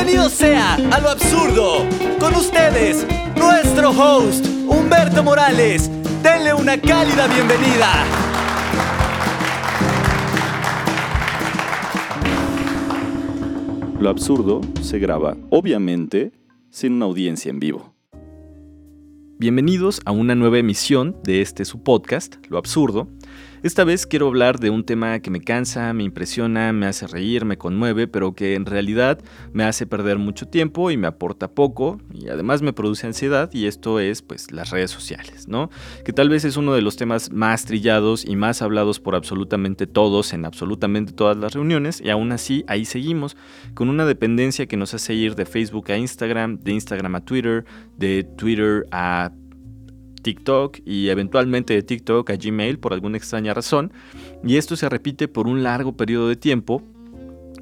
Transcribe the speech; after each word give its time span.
Bienvenido 0.00 0.30
sea 0.30 0.74
a 0.76 1.00
lo 1.00 1.08
absurdo. 1.08 1.84
Con 2.20 2.32
ustedes, 2.36 3.04
nuestro 3.36 3.90
host, 3.90 4.46
Humberto 4.68 5.24
Morales. 5.24 5.90
Denle 6.22 6.54
una 6.54 6.80
cálida 6.80 7.26
bienvenida. 7.26 8.04
Lo 13.98 14.08
absurdo 14.08 14.60
se 14.82 15.00
graba, 15.00 15.36
obviamente, 15.50 16.30
sin 16.70 16.92
una 16.92 17.06
audiencia 17.06 17.50
en 17.50 17.58
vivo. 17.58 17.92
Bienvenidos 19.40 20.00
a 20.04 20.12
una 20.12 20.36
nueva 20.36 20.58
emisión 20.58 21.16
de 21.24 21.40
este 21.40 21.64
su 21.64 21.82
podcast, 21.82 22.36
Lo 22.48 22.58
Absurdo, 22.58 23.08
esta 23.62 23.84
vez 23.84 24.06
quiero 24.06 24.28
hablar 24.28 24.60
de 24.60 24.70
un 24.70 24.84
tema 24.84 25.18
que 25.20 25.30
me 25.30 25.40
cansa, 25.40 25.92
me 25.92 26.04
impresiona, 26.04 26.72
me 26.72 26.86
hace 26.86 27.06
reír, 27.06 27.44
me 27.44 27.58
conmueve, 27.58 28.06
pero 28.06 28.34
que 28.34 28.54
en 28.54 28.66
realidad 28.66 29.18
me 29.52 29.64
hace 29.64 29.86
perder 29.86 30.18
mucho 30.18 30.46
tiempo 30.46 30.90
y 30.90 30.96
me 30.96 31.06
aporta 31.06 31.48
poco 31.48 32.00
y 32.12 32.28
además 32.28 32.62
me 32.62 32.72
produce 32.72 33.06
ansiedad 33.06 33.50
y 33.52 33.66
esto 33.66 34.00
es 34.00 34.22
pues 34.22 34.52
las 34.52 34.70
redes 34.70 34.90
sociales, 34.90 35.48
¿no? 35.48 35.70
Que 36.04 36.12
tal 36.12 36.28
vez 36.28 36.44
es 36.44 36.56
uno 36.56 36.72
de 36.74 36.82
los 36.82 36.96
temas 36.96 37.32
más 37.32 37.64
trillados 37.64 38.24
y 38.24 38.36
más 38.36 38.62
hablados 38.62 39.00
por 39.00 39.14
absolutamente 39.14 39.86
todos 39.86 40.32
en 40.32 40.44
absolutamente 40.44 41.12
todas 41.12 41.36
las 41.36 41.54
reuniones 41.54 42.00
y 42.00 42.10
aún 42.10 42.32
así 42.32 42.64
ahí 42.68 42.84
seguimos 42.84 43.36
con 43.74 43.88
una 43.88 44.06
dependencia 44.06 44.66
que 44.66 44.76
nos 44.76 44.94
hace 44.94 45.14
ir 45.14 45.34
de 45.34 45.46
Facebook 45.46 45.90
a 45.90 45.96
Instagram, 45.96 46.58
de 46.60 46.72
Instagram 46.72 47.16
a 47.16 47.24
Twitter, 47.24 47.64
de 47.96 48.24
Twitter 48.24 48.86
a 48.92 49.32
TikTok 50.22 50.78
y 50.84 51.08
eventualmente 51.08 51.74
de 51.74 51.82
TikTok 51.82 52.30
a 52.30 52.36
Gmail 52.36 52.78
por 52.78 52.92
alguna 52.92 53.16
extraña 53.16 53.54
razón. 53.54 53.92
Y 54.44 54.56
esto 54.56 54.76
se 54.76 54.88
repite 54.88 55.28
por 55.28 55.46
un 55.46 55.62
largo 55.62 55.96
periodo 55.96 56.28
de 56.28 56.36
tiempo 56.36 56.82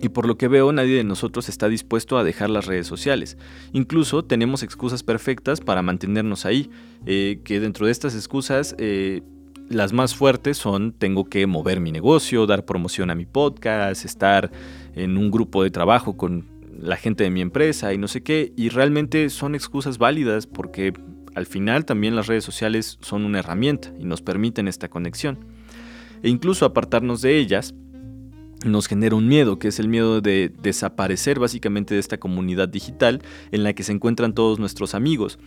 y 0.00 0.08
por 0.08 0.26
lo 0.26 0.36
que 0.36 0.48
veo 0.48 0.72
nadie 0.72 0.96
de 0.96 1.04
nosotros 1.04 1.48
está 1.48 1.68
dispuesto 1.68 2.18
a 2.18 2.24
dejar 2.24 2.50
las 2.50 2.66
redes 2.66 2.86
sociales. 2.86 3.36
Incluso 3.72 4.24
tenemos 4.24 4.62
excusas 4.62 5.02
perfectas 5.02 5.60
para 5.60 5.82
mantenernos 5.82 6.44
ahí, 6.44 6.70
eh, 7.06 7.40
que 7.44 7.60
dentro 7.60 7.86
de 7.86 7.92
estas 7.92 8.14
excusas 8.14 8.74
eh, 8.78 9.22
las 9.68 9.92
más 9.92 10.14
fuertes 10.14 10.58
son 10.58 10.92
tengo 10.92 11.24
que 11.24 11.46
mover 11.46 11.80
mi 11.80 11.92
negocio, 11.92 12.46
dar 12.46 12.64
promoción 12.64 13.10
a 13.10 13.14
mi 13.14 13.26
podcast, 13.26 14.04
estar 14.04 14.50
en 14.94 15.16
un 15.16 15.30
grupo 15.30 15.62
de 15.62 15.70
trabajo 15.70 16.16
con 16.16 16.44
la 16.80 16.96
gente 16.96 17.24
de 17.24 17.30
mi 17.30 17.40
empresa 17.40 17.92
y 17.94 17.98
no 17.98 18.06
sé 18.06 18.22
qué, 18.22 18.52
y 18.56 18.68
realmente 18.68 19.30
son 19.30 19.54
excusas 19.54 19.98
válidas 19.98 20.46
porque 20.46 20.92
al 21.36 21.44
final 21.44 21.84
también 21.84 22.16
las 22.16 22.28
redes 22.28 22.44
sociales 22.44 22.96
son 23.02 23.26
una 23.26 23.40
herramienta 23.40 23.92
y 24.00 24.06
nos 24.06 24.22
permiten 24.22 24.68
esta 24.68 24.88
conexión. 24.88 25.38
E 26.22 26.30
incluso 26.30 26.64
apartarnos 26.64 27.20
de 27.20 27.36
ellas 27.36 27.74
nos 28.64 28.86
genera 28.86 29.16
un 29.16 29.28
miedo, 29.28 29.58
que 29.58 29.68
es 29.68 29.78
el 29.78 29.86
miedo 29.86 30.22
de 30.22 30.50
desaparecer 30.62 31.38
básicamente 31.38 31.92
de 31.92 32.00
esta 32.00 32.16
comunidad 32.16 32.70
digital 32.70 33.20
en 33.52 33.64
la 33.64 33.74
que 33.74 33.82
se 33.82 33.92
encuentran 33.92 34.32
todos 34.32 34.58
nuestros 34.58 34.94
amigos. 34.94 35.38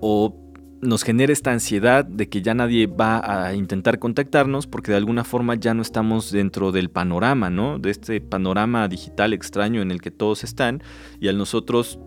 O 0.00 0.36
nos 0.80 1.04
genera 1.04 1.32
esta 1.32 1.52
ansiedad 1.52 2.04
de 2.04 2.28
que 2.28 2.42
ya 2.42 2.52
nadie 2.52 2.88
va 2.88 3.46
a 3.46 3.54
intentar 3.54 4.00
contactarnos 4.00 4.66
porque 4.66 4.90
de 4.90 4.96
alguna 4.98 5.22
forma 5.22 5.54
ya 5.54 5.74
no 5.74 5.82
estamos 5.82 6.32
dentro 6.32 6.72
del 6.72 6.90
panorama, 6.90 7.50
¿no? 7.50 7.78
De 7.78 7.90
este 7.90 8.20
panorama 8.20 8.88
digital 8.88 9.32
extraño 9.32 9.80
en 9.80 9.92
el 9.92 10.00
que 10.00 10.10
todos 10.10 10.42
están 10.42 10.82
y 11.20 11.28
al 11.28 11.38
nosotros 11.38 12.00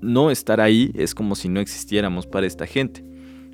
no 0.00 0.30
estar 0.30 0.60
ahí 0.60 0.90
es 0.94 1.14
como 1.14 1.34
si 1.34 1.48
no 1.48 1.60
existiéramos 1.60 2.26
para 2.26 2.46
esta 2.46 2.66
gente. 2.66 3.04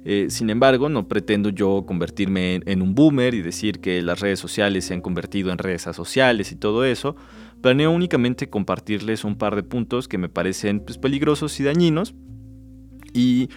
Eh, 0.05 0.27
sin 0.31 0.51
embargo, 0.51 0.89
no 0.89 1.07
pretendo 1.07 1.51
yo 1.51 1.85
convertirme 1.87 2.61
en, 2.67 2.83
un 2.83 2.95
boomer 2.95 3.35
y 3.35 3.43
decir 3.43 3.81
que 3.81 4.03
las 4.03 4.21
redes 4.21 4.41
sociales 4.41 4.85
se 4.85 4.95
han 4.95 5.01
convertido 5.01 5.53
en 5.53 5.59
redes 5.59 5.83
sociales 5.83 6.51
y 6.51 6.57
todo 6.57 6.85
eso. 6.85 7.15
Planeo 7.61 7.93
únicamente 7.93 8.51
compartirles 8.51 9.23
un 9.25 9.37
par 9.37 9.55
de 9.55 9.63
puntos 9.63 10.09
que 10.09 10.19
me 10.19 10.29
parecen 10.29 10.81
pues, 10.81 10.98
peligrosos 10.98 11.59
y 11.61 11.63
dañinos 11.63 12.15
y 13.13 13.48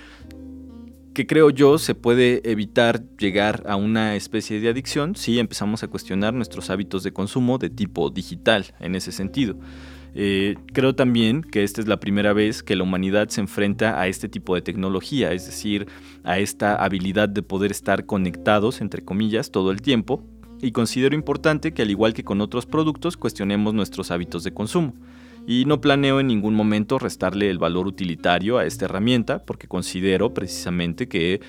que 1.15 1.25
creo 1.25 1.49
yo 1.49 1.79
se 1.79 1.95
puede 1.95 2.41
evitar 2.49 3.01
llegar 3.17 3.63
a 3.65 3.77
una 3.77 4.15
especie 4.15 4.59
de 4.59 4.69
adicción 4.69 5.15
si 5.15 5.39
empezamos 5.39 5.81
a 5.81 5.87
cuestionar 5.87 6.33
nuestros 6.33 6.69
hábitos 6.69 7.03
de 7.03 7.13
consumo 7.13 7.57
de 7.57 7.69
tipo 7.69 8.09
digital 8.11 8.75
en 8.79 8.93
ese 8.95 9.11
sentido. 9.11 9.57
Eh, 10.17 10.55
creo 10.71 10.95
también 10.95 11.41
que 11.41 11.63
esta 11.63 11.81
es 11.81 11.87
la 11.87 11.99
primera 11.99 12.31
vez 12.31 12.63
que 12.63 12.77
la 12.77 12.83
humanidad 12.83 13.27
se 13.27 13.41
enfrenta 13.41 13.99
a 13.99 14.07
este 14.07 14.29
tipo 14.29 14.55
de 14.55 14.61
tecnología, 14.61 15.33
es 15.33 15.45
decir, 15.45 15.87
a 16.23 16.39
esta 16.39 16.75
habilidad 16.75 17.27
de 17.27 17.43
poder 17.43 17.71
estar 17.71 18.05
conectados, 18.05 18.79
entre 18.79 19.03
comillas, 19.03 19.51
todo 19.51 19.71
el 19.71 19.81
tiempo, 19.81 20.23
y 20.61 20.71
considero 20.71 21.15
importante 21.15 21.73
que 21.73 21.81
al 21.81 21.91
igual 21.91 22.13
que 22.13 22.23
con 22.23 22.39
otros 22.39 22.65
productos, 22.65 23.17
cuestionemos 23.17 23.73
nuestros 23.73 24.09
hábitos 24.09 24.45
de 24.45 24.53
consumo. 24.53 24.93
Y 25.45 25.65
no 25.65 25.81
planeo 25.81 26.21
en 26.21 26.27
ningún 26.27 26.55
momento 26.55 26.97
restarle 26.97 27.49
el 27.49 27.59
valor 27.59 27.85
utilitario 27.85 28.57
a 28.57 28.65
esta 28.65 28.85
herramienta, 28.85 29.43
porque 29.43 29.67
considero 29.67 30.33
precisamente 30.33 31.07
que 31.07 31.41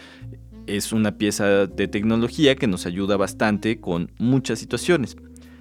es 0.67 0.93
una 0.93 1.17
pieza 1.17 1.67
de 1.67 1.89
tecnología 1.89 2.57
que 2.57 2.67
nos 2.67 2.85
ayuda 2.85 3.17
bastante 3.17 3.81
con 3.81 4.11
muchas 4.19 4.59
situaciones. 4.59 5.17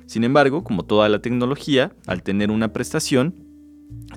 Sin 0.05 0.23
embargo, 0.23 0.63
como 0.63 0.83
toda 0.83 1.09
la 1.09 1.19
tecnología, 1.19 1.93
al 2.05 2.23
tener 2.23 2.51
una 2.51 2.73
prestación, 2.73 3.45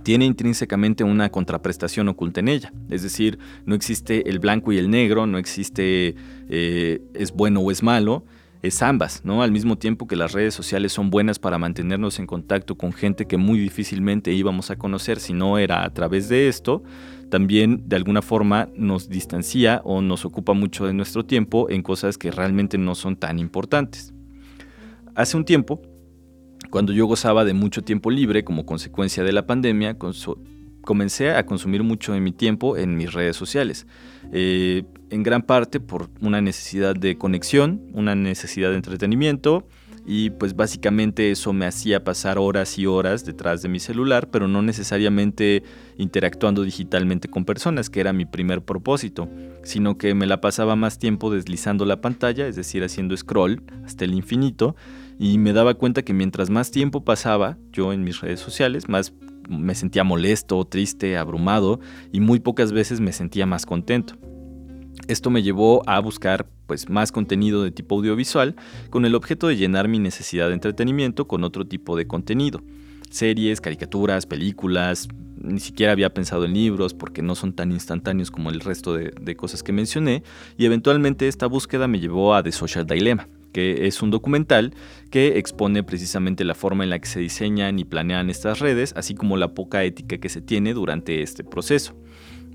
tiene 0.03 0.25
intrínsecamente 0.25 1.05
una 1.05 1.31
contraprestación 1.31 2.09
oculta 2.09 2.41
en 2.41 2.49
ella. 2.49 2.73
Es 2.91 3.03
decir, 3.03 3.39
no 3.65 3.75
existe 3.75 4.29
el 4.29 4.39
blanco 4.39 4.73
y 4.73 4.79
el 4.79 4.91
negro, 4.91 5.27
no 5.27 5.39
existe 5.39 6.15
eh, 6.49 7.01
es 7.15 7.33
bueno 7.33 7.61
o 7.61 7.71
es 7.71 7.83
malo, 7.83 8.25
es 8.63 8.83
ambas, 8.83 9.25
¿no? 9.25 9.43
Al 9.43 9.53
mismo 9.53 9.79
tiempo 9.79 10.07
que 10.07 10.17
las 10.17 10.33
redes 10.33 10.55
sociales 10.55 10.93
son 10.93 11.11
buenas 11.11 11.39
para 11.39 11.59
mantenernos 11.59 12.19
en 12.19 12.27
contacto 12.27 12.77
con 12.77 12.93
gente 12.93 13.27
que 13.27 13.37
muy 13.37 13.59
difícilmente 13.59 14.33
íbamos 14.33 14.71
a 14.71 14.77
conocer 14.77 15.21
si 15.21 15.33
no 15.33 15.59
era 15.59 15.85
a 15.85 15.91
través 15.91 16.29
de 16.29 16.49
esto, 16.49 16.83
también 17.31 17.89
de 17.89 17.97
alguna 17.97 18.23
forma 18.23 18.69
nos 18.75 19.09
distancia 19.09 19.81
o 19.85 20.01
nos 20.01 20.25
ocupa 20.25 20.55
mucho 20.55 20.87
de 20.87 20.93
nuestro 20.93 21.25
tiempo 21.25 21.71
en 21.71 21.83
cosas 21.83 22.19
que 22.19 22.31
realmente 22.31 22.79
no 22.79 22.95
son 22.95 23.17
tan 23.17 23.39
importantes. 23.39 24.13
Hace 25.19 25.37
un 25.37 25.45
tiempo, 25.45 25.83
cuando 26.71 26.93
yo 26.93 27.07
gozaba 27.07 27.45
de 27.45 27.53
mucho 27.53 27.83
tiempo 27.83 28.09
libre 28.09 28.45
como 28.45 28.65
consecuencia 28.65 29.25
de 29.25 29.33
la 29.33 29.49
pandemia, 29.49 29.97
comencé 30.83 31.33
a 31.33 31.45
consumir 31.45 31.83
mucho 31.83 32.13
de 32.13 32.21
mi 32.21 32.31
tiempo 32.31 32.77
en 32.77 32.97
mis 32.97 33.13
redes 33.13 33.35
sociales. 33.35 33.89
Eh, 34.33 34.85
en 35.11 35.25
gran 35.25 35.43
parte 35.43 35.81
por 35.81 36.09
una 36.21 36.41
necesidad 36.41 36.95
de 36.95 37.19
conexión, 37.19 37.83
una 37.95 38.15
necesidad 38.15 38.71
de 38.71 38.77
entretenimiento 38.77 39.67
y 40.11 40.31
pues 40.31 40.57
básicamente 40.57 41.31
eso 41.31 41.53
me 41.53 41.67
hacía 41.67 42.03
pasar 42.03 42.39
horas 42.39 42.79
y 42.79 42.87
horas 42.87 43.27
detrás 43.27 43.61
de 43.61 43.69
mi 43.69 43.79
celular, 43.79 44.31
pero 44.31 44.49
no 44.49 44.63
necesariamente 44.63 45.63
interactuando 45.99 46.63
digitalmente 46.63 47.29
con 47.29 47.45
personas, 47.45 47.91
que 47.91 48.01
era 48.01 48.15
mi 48.15 48.25
primer 48.25 48.63
propósito, 48.63 49.29
sino 49.65 49.99
que 49.99 50.15
me 50.15 50.25
la 50.25 50.41
pasaba 50.41 50.77
más 50.77 50.99
tiempo 50.99 51.31
deslizando 51.31 51.85
la 51.85 52.01
pantalla, 52.01 52.47
es 52.47 52.57
decir, 52.57 52.83
haciendo 52.83 53.15
scroll 53.19 53.63
hasta 53.85 54.07
el 54.07 54.15
infinito, 54.15 54.77
y 55.19 55.37
me 55.37 55.53
daba 55.53 55.75
cuenta 55.75 56.01
que 56.01 56.15
mientras 56.15 56.49
más 56.49 56.71
tiempo 56.71 57.05
pasaba 57.05 57.59
yo 57.71 57.93
en 57.93 58.03
mis 58.03 58.23
redes 58.23 58.41
sociales, 58.41 58.89
más 58.89 59.13
me 59.47 59.75
sentía 59.75 60.05
molesto, 60.05 60.65
triste, 60.65 61.19
abrumado 61.19 61.81
y 62.13 62.21
muy 62.21 62.41
pocas 62.41 62.73
veces 62.73 63.01
me 63.01 63.13
sentía 63.13 63.45
más 63.45 63.67
contento. 63.67 64.15
Esto 65.07 65.29
me 65.29 65.43
llevó 65.43 65.83
a 65.87 66.01
buscar 66.01 66.47
pues, 66.69 66.89
más 66.89 67.11
contenido 67.11 67.65
de 67.65 67.73
tipo 67.73 67.97
audiovisual 67.97 68.55
con 68.91 69.05
el 69.05 69.17
objeto 69.17 69.49
de 69.49 69.57
llenar 69.57 69.89
mi 69.89 69.99
necesidad 69.99 70.49
de 70.49 70.55
entretenimiento 70.55 71.27
con 71.27 71.43
otro 71.43 71.67
tipo 71.67 71.97
de 71.97 72.07
contenido. 72.07 72.63
Series, 73.11 73.61
caricaturas, 73.61 74.27
películas, 74.27 75.09
ni 75.41 75.61
siquiera 75.61 75.93
había 75.93 76.13
pensado 76.13 76.45
en 76.45 76.53
libros 76.53 76.95
porque 76.95 77.23
no 77.23 77.35
son 77.35 77.55
tan 77.55 77.73
instantáneos 77.73 78.31
como 78.31 78.51
el 78.51 78.61
resto 78.61 78.95
de, 78.95 79.37
cosas 79.37 79.63
que 79.63 79.73
mencioné 79.73 80.23
y 80.59 80.67
eventualmente 80.67 81.27
esta 81.27 81.47
búsqueda 81.47 81.89
me 81.89 82.01
llevó 82.01 82.35
a 82.35 82.43
The 82.43 82.53
Social 82.53 82.87
Dilemma, 82.87 83.29
que 83.53 83.87
es 83.87 84.03
un 84.03 84.11
documental 84.11 84.75
que 85.11 85.39
expone 85.39 85.83
precisamente 85.83 86.45
la 86.45 86.55
forma 86.55 86.85
en 86.85 86.91
la 86.91 86.99
que 86.99 87.09
se 87.09 87.21
diseñan 87.21 87.79
y 87.79 87.85
planean 87.85 88.29
estas 88.29 88.59
redes, 88.59 88.93
así 88.95 89.15
como 89.15 89.39
la 89.39 89.55
poca 89.55 89.85
ética 89.85 90.19
que 90.19 90.29
se 90.29 90.43
tiene 90.43 90.75
durante 90.75 91.23
este 91.23 91.45
proceso. 91.45 91.97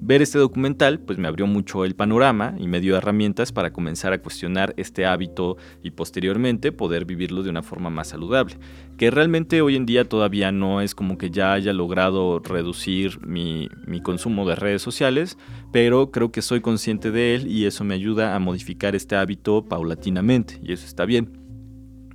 Ver 0.05 0.21
este 0.21 0.37
documental 0.37 0.99
pues 0.99 1.17
me 1.17 1.29
abrió 1.29 1.47
mucho 1.47 1.85
el 1.85 1.95
panorama 1.95 2.55
y 2.59 2.67
me 2.67 2.81
dio 2.81 2.97
herramientas 2.97 3.53
para 3.53 3.71
comenzar 3.71 4.11
a 4.11 4.21
cuestionar 4.21 4.73
este 4.75 5.05
hábito 5.05 5.55
y 5.81 5.91
posteriormente 5.91 6.73
poder 6.73 7.05
vivirlo 7.05 7.41
de 7.41 7.49
una 7.49 7.63
forma 7.63 7.89
más 7.89 8.09
saludable, 8.09 8.57
que 8.97 9.11
realmente 9.11 9.61
hoy 9.61 9.77
en 9.77 9.85
día 9.85 10.03
todavía 10.03 10.51
no 10.51 10.81
es 10.81 10.93
como 10.93 11.17
que 11.17 11.29
ya 11.31 11.53
haya 11.53 11.71
logrado 11.71 12.39
reducir 12.39 13.25
mi, 13.25 13.69
consumo 14.03 14.45
de 14.45 14.55
redes 14.55 14.81
sociales, 14.81 15.37
pero 15.71 16.11
creo 16.11 16.33
que 16.33 16.41
soy 16.41 16.59
consciente 16.59 17.09
de 17.09 17.35
él 17.35 17.47
y 17.47 17.65
eso 17.65 17.85
me 17.85 17.95
ayuda 17.95 18.35
a 18.35 18.39
modificar 18.39 18.95
este 18.95 19.15
hábito 19.15 19.63
paulatinamente 19.63 20.59
y 20.61 20.73
eso 20.73 20.85
está 20.85 21.05
bien. 21.05 21.39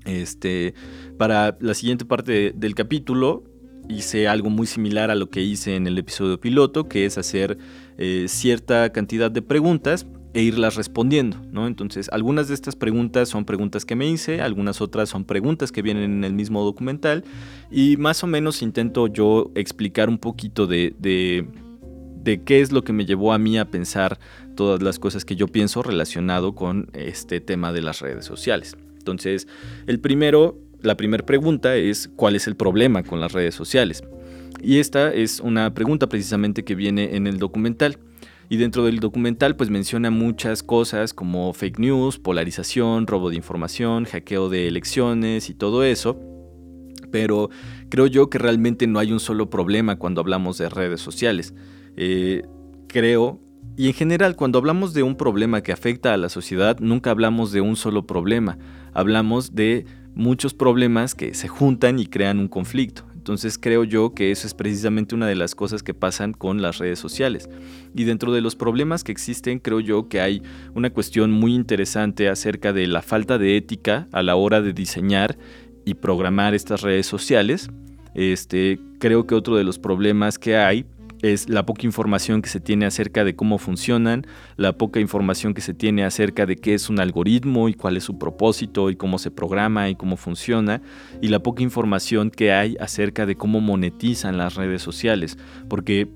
Este, 0.04 0.74
para 1.16 1.56
la 1.58 1.72
siguiente 1.72 2.04
parte 2.04 2.52
del 2.54 2.74
capítulo 2.74 3.44
hice 3.88 4.28
algo 4.28 4.50
muy 4.50 4.66
similar 4.66 5.10
a 5.10 5.14
lo 5.14 5.30
que 5.30 5.42
hice 5.42 5.76
en 5.76 5.86
el 5.86 5.98
episodio 5.98 6.40
piloto, 6.40 6.88
que 6.88 7.06
es 7.06 7.18
hacer 7.18 7.58
eh, 7.96 8.26
cierta 8.28 8.90
cantidad 8.92 9.30
de 9.30 9.42
preguntas 9.42 10.06
e 10.34 10.42
irlas 10.42 10.76
respondiendo, 10.76 11.38
¿no? 11.50 11.66
Entonces, 11.66 12.08
algunas 12.12 12.48
de 12.48 12.54
estas 12.54 12.76
preguntas 12.76 13.28
son 13.28 13.44
preguntas 13.44 13.84
que 13.84 13.96
me 13.96 14.06
hice, 14.08 14.42
algunas 14.42 14.80
otras 14.80 15.08
son 15.08 15.24
preguntas 15.24 15.72
que 15.72 15.82
vienen 15.82 16.04
en 16.04 16.24
el 16.24 16.34
mismo 16.34 16.62
documental 16.64 17.24
y 17.70 17.96
más 17.96 18.22
o 18.22 18.26
menos 18.26 18.62
intento 18.62 19.06
yo 19.06 19.50
explicar 19.54 20.08
un 20.08 20.18
poquito 20.18 20.66
de, 20.66 20.94
de, 20.98 21.48
de 22.22 22.42
qué 22.44 22.60
es 22.60 22.72
lo 22.72 22.84
que 22.84 22.92
me 22.92 23.06
llevó 23.06 23.32
a 23.32 23.38
mí 23.38 23.58
a 23.58 23.70
pensar 23.70 24.18
todas 24.54 24.82
las 24.82 24.98
cosas 24.98 25.24
que 25.24 25.34
yo 25.34 25.48
pienso 25.48 25.82
relacionado 25.82 26.54
con 26.54 26.90
este 26.92 27.40
tema 27.40 27.72
de 27.72 27.80
las 27.80 28.00
redes 28.00 28.26
sociales. 28.26 28.76
Entonces, 28.98 29.48
el 29.86 30.00
primero, 30.00 30.58
la 30.82 30.96
primera 30.96 31.24
pregunta 31.24 31.76
es 31.76 32.08
¿cuál 32.16 32.36
es 32.36 32.46
el 32.46 32.56
problema 32.56 33.02
con 33.02 33.20
las 33.20 33.32
redes 33.32 33.54
sociales? 33.54 34.02
Y 34.62 34.78
esta 34.78 35.12
es 35.12 35.40
una 35.40 35.72
pregunta 35.74 36.08
precisamente 36.08 36.64
que 36.64 36.74
viene 36.74 37.16
en 37.16 37.26
el 37.26 37.38
documental. 37.38 37.98
Y 38.50 38.56
dentro 38.56 38.84
del 38.84 38.98
documental 38.98 39.56
pues 39.56 39.68
menciona 39.68 40.10
muchas 40.10 40.62
cosas 40.62 41.12
como 41.12 41.52
fake 41.52 41.78
news, 41.78 42.18
polarización, 42.18 43.06
robo 43.06 43.28
de 43.30 43.36
información, 43.36 44.04
hackeo 44.04 44.48
de 44.48 44.68
elecciones 44.68 45.50
y 45.50 45.54
todo 45.54 45.84
eso. 45.84 46.18
Pero 47.10 47.50
creo 47.90 48.06
yo 48.06 48.30
que 48.30 48.38
realmente 48.38 48.86
no 48.86 48.98
hay 48.98 49.12
un 49.12 49.20
solo 49.20 49.50
problema 49.50 49.96
cuando 49.96 50.20
hablamos 50.20 50.58
de 50.58 50.70
redes 50.70 51.00
sociales. 51.00 51.54
Eh, 51.96 52.42
creo, 52.86 53.40
y 53.76 53.88
en 53.88 53.94
general 53.94 54.34
cuando 54.34 54.58
hablamos 54.58 54.94
de 54.94 55.02
un 55.02 55.16
problema 55.16 55.62
que 55.62 55.72
afecta 55.72 56.14
a 56.14 56.16
la 56.16 56.28
sociedad, 56.28 56.78
nunca 56.80 57.10
hablamos 57.10 57.52
de 57.52 57.60
un 57.60 57.76
solo 57.76 58.06
problema. 58.06 58.58
Hablamos 58.94 59.54
de 59.54 59.84
muchos 60.18 60.52
problemas 60.52 61.14
que 61.14 61.32
se 61.32 61.46
juntan 61.46 62.00
y 62.00 62.06
crean 62.06 62.40
un 62.40 62.48
conflicto. 62.48 63.04
Entonces 63.14 63.56
creo 63.56 63.84
yo 63.84 64.14
que 64.14 64.32
eso 64.32 64.46
es 64.48 64.54
precisamente 64.54 65.14
una 65.14 65.28
de 65.28 65.36
las 65.36 65.54
cosas 65.54 65.82
que 65.82 65.94
pasan 65.94 66.32
con 66.32 66.60
las 66.60 66.78
redes 66.78 66.98
sociales. 66.98 67.48
Y 67.94 68.02
dentro 68.04 68.32
de 68.32 68.40
los 68.40 68.56
problemas 68.56 69.04
que 69.04 69.12
existen, 69.12 69.60
creo 69.60 69.78
yo 69.78 70.08
que 70.08 70.20
hay 70.20 70.42
una 70.74 70.90
cuestión 70.90 71.30
muy 71.30 71.54
interesante 71.54 72.28
acerca 72.28 72.72
de 72.72 72.88
la 72.88 73.00
falta 73.00 73.38
de 73.38 73.56
ética 73.56 74.08
a 74.10 74.22
la 74.22 74.34
hora 74.34 74.60
de 74.60 74.72
diseñar 74.72 75.38
y 75.84 75.94
programar 75.94 76.54
estas 76.54 76.80
redes 76.80 77.06
sociales. 77.06 77.70
Este, 78.14 78.80
creo 78.98 79.24
que 79.26 79.36
otro 79.36 79.56
de 79.56 79.62
los 79.62 79.78
problemas 79.78 80.38
que 80.38 80.56
hay 80.56 80.84
es 81.22 81.48
la 81.48 81.66
poca 81.66 81.84
información 81.84 82.42
que 82.42 82.48
se 82.48 82.60
tiene 82.60 82.86
acerca 82.86 83.24
de 83.24 83.34
cómo 83.34 83.58
funcionan, 83.58 84.26
la 84.56 84.72
poca 84.72 85.00
información 85.00 85.54
que 85.54 85.60
se 85.60 85.74
tiene 85.74 86.04
acerca 86.04 86.46
de 86.46 86.56
qué 86.56 86.74
es 86.74 86.88
un 86.88 87.00
algoritmo 87.00 87.68
y 87.68 87.74
cuál 87.74 87.96
es 87.96 88.04
su 88.04 88.18
propósito 88.18 88.90
y 88.90 88.96
cómo 88.96 89.18
se 89.18 89.30
programa 89.30 89.88
y 89.88 89.96
cómo 89.96 90.16
funciona, 90.16 90.80
y 91.20 91.28
la 91.28 91.40
poca 91.40 91.62
información 91.62 92.30
que 92.30 92.52
hay 92.52 92.76
acerca 92.80 93.26
de 93.26 93.36
cómo 93.36 93.60
monetizan 93.60 94.38
las 94.38 94.54
redes 94.54 94.82
sociales, 94.82 95.38
porque 95.68 96.08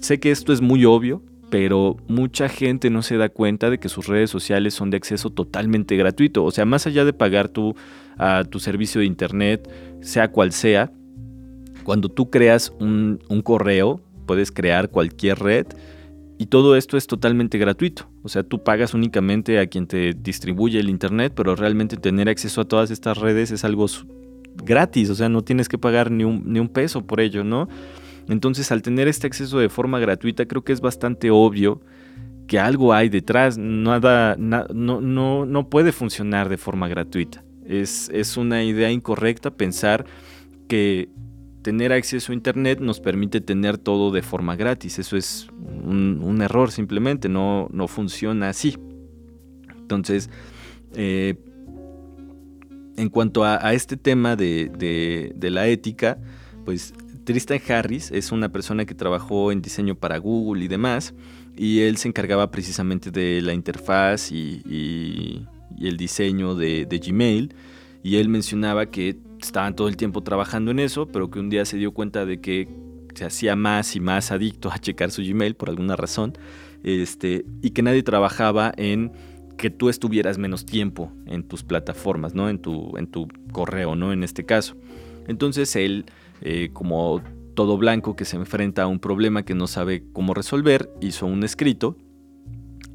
sé 0.00 0.18
que 0.18 0.30
esto 0.30 0.52
es 0.52 0.60
muy 0.60 0.84
obvio, 0.84 1.22
pero 1.50 1.96
mucha 2.08 2.48
gente 2.48 2.88
no 2.88 3.02
se 3.02 3.18
da 3.18 3.28
cuenta 3.28 3.68
de 3.68 3.78
que 3.78 3.90
sus 3.90 4.06
redes 4.06 4.30
sociales 4.30 4.72
son 4.72 4.90
de 4.90 4.96
acceso 4.96 5.30
totalmente 5.30 5.96
gratuito, 5.96 6.44
o 6.44 6.50
sea, 6.50 6.64
más 6.64 6.86
allá 6.86 7.04
de 7.04 7.12
pagar 7.12 7.48
tu, 7.48 7.76
tu 8.50 8.58
servicio 8.58 9.00
de 9.00 9.06
internet, 9.06 9.70
sea 10.00 10.32
cual 10.32 10.52
sea, 10.52 10.90
cuando 11.84 12.08
tú 12.08 12.30
creas 12.30 12.72
un 12.78 13.42
correo, 13.44 14.00
puedes 14.26 14.52
crear 14.52 14.90
cualquier 14.90 15.38
red 15.38 15.66
y 16.38 16.46
todo 16.46 16.76
esto 16.76 16.96
es 16.96 17.06
totalmente 17.06 17.58
gratuito. 17.58 18.08
O 18.22 18.28
sea, 18.28 18.42
tú 18.42 18.62
pagas 18.64 18.94
únicamente 18.94 19.58
a 19.58 19.66
quien 19.66 19.86
te 19.86 20.12
distribuye 20.12 20.80
el 20.80 20.88
Internet, 20.88 21.34
pero 21.36 21.54
realmente 21.54 21.96
tener 21.96 22.28
acceso 22.28 22.62
a 22.62 22.64
todas 22.64 22.90
estas 22.90 23.18
redes 23.18 23.50
es 23.50 23.64
algo 23.64 23.86
gratis, 24.64 25.08
o 25.10 25.14
sea, 25.14 25.28
no 25.28 25.42
tienes 25.42 25.68
que 25.68 25.78
pagar 25.78 26.10
ni 26.10 26.24
un, 26.24 26.42
ni 26.46 26.58
un 26.58 26.68
peso 26.68 27.06
por 27.06 27.20
ello, 27.20 27.44
¿no? 27.44 27.68
Entonces, 28.28 28.70
al 28.72 28.82
tener 28.82 29.08
este 29.08 29.26
acceso 29.26 29.58
de 29.58 29.68
forma 29.68 29.98
gratuita, 29.98 30.46
creo 30.46 30.62
que 30.62 30.72
es 30.72 30.80
bastante 30.80 31.30
obvio 31.30 31.80
que 32.46 32.58
algo 32.58 32.92
hay 32.92 33.08
detrás, 33.08 33.56
nada, 33.58 34.36
no, 34.38 35.00
no, 35.00 35.46
no 35.46 35.68
puede 35.68 35.92
funcionar 35.92 36.48
de 36.48 36.56
forma 36.56 36.88
gratuita. 36.88 37.44
Es, 37.66 38.10
es 38.12 38.36
una 38.36 38.62
idea 38.64 38.90
incorrecta 38.90 39.52
pensar 39.52 40.04
que 40.68 41.08
tener 41.62 41.92
acceso 41.92 42.32
a 42.32 42.34
Internet 42.34 42.80
nos 42.80 43.00
permite 43.00 43.40
tener 43.40 43.78
todo 43.78 44.10
de 44.10 44.22
forma 44.22 44.56
gratis. 44.56 44.98
Eso 44.98 45.16
es 45.16 45.48
un, 45.84 46.40
error 46.42 46.70
simplemente, 46.70 47.28
no, 47.28 47.68
no, 47.72 47.88
funciona 47.88 48.48
así. 48.48 48.76
Entonces, 49.78 50.28
eh, 50.94 51.36
en 52.96 53.08
cuanto 53.08 53.44
a, 53.44 53.72
este 53.72 53.96
tema 53.96 54.36
de, 54.36 55.32
la 55.40 55.68
ética, 55.68 56.18
pues 56.64 56.94
Tristan 57.24 57.60
Harris 57.68 58.10
es 58.10 58.32
una 58.32 58.50
persona 58.50 58.84
que 58.84 58.94
trabajó 58.94 59.52
en 59.52 59.62
diseño 59.62 59.94
para 59.94 60.18
Google 60.18 60.64
y 60.64 60.68
demás, 60.68 61.14
y 61.56 61.80
él 61.80 61.96
se 61.96 62.08
encargaba 62.08 62.50
precisamente 62.50 63.10
de 63.10 63.40
la 63.40 63.54
interfaz 63.54 64.32
y, 64.32 65.46
el 65.80 65.96
diseño 65.96 66.54
de, 66.54 66.86
de 66.86 66.98
Gmail, 66.98 67.54
y 68.04 68.16
él 68.16 68.28
mencionaba 68.28 68.86
que 68.86 69.16
estaban 69.46 69.76
todo 69.76 69.88
el 69.88 69.96
tiempo 69.96 70.22
trabajando 70.22 70.70
en 70.70 70.78
eso, 70.78 71.06
pero 71.06 71.30
que 71.30 71.38
un 71.38 71.50
día 71.50 71.64
se 71.64 71.76
dio 71.76 71.92
cuenta 71.92 72.24
de 72.24 72.40
que 72.40 72.68
se 73.14 73.24
hacía 73.24 73.56
más 73.56 73.94
y 73.96 74.00
más 74.00 74.32
adicto 74.32 74.70
a 74.70 74.78
checar 74.78 75.10
su 75.10 75.22
Gmail 75.22 75.54
por 75.54 75.68
alguna 75.68 75.96
razón, 75.96 76.32
este, 76.82 77.44
y 77.62 77.70
que 77.70 77.82
nadie 77.82 78.02
trabajaba 78.02 78.72
en 78.76 79.12
que 79.56 79.70
tú 79.70 79.88
estuvieras 79.88 80.38
menos 80.38 80.66
tiempo 80.66 81.12
en 81.26 81.44
tus 81.44 81.62
plataformas, 81.62 82.34
¿no? 82.34 82.48
En 82.48 82.58
tu, 82.58 82.96
en 82.96 83.06
tu 83.06 83.28
correo, 83.52 83.94
¿no? 83.94 84.12
En 84.12 84.24
este 84.24 84.44
caso. 84.44 84.76
Entonces 85.28 85.76
él, 85.76 86.06
eh, 86.40 86.70
como 86.72 87.22
todo 87.54 87.76
blanco 87.76 88.16
que 88.16 88.24
se 88.24 88.36
enfrenta 88.36 88.82
a 88.82 88.86
un 88.86 88.98
problema 88.98 89.44
que 89.44 89.54
no 89.54 89.66
sabe 89.66 90.04
cómo 90.12 90.34
resolver, 90.34 90.90
hizo 91.00 91.26
un 91.26 91.44
escrito 91.44 91.96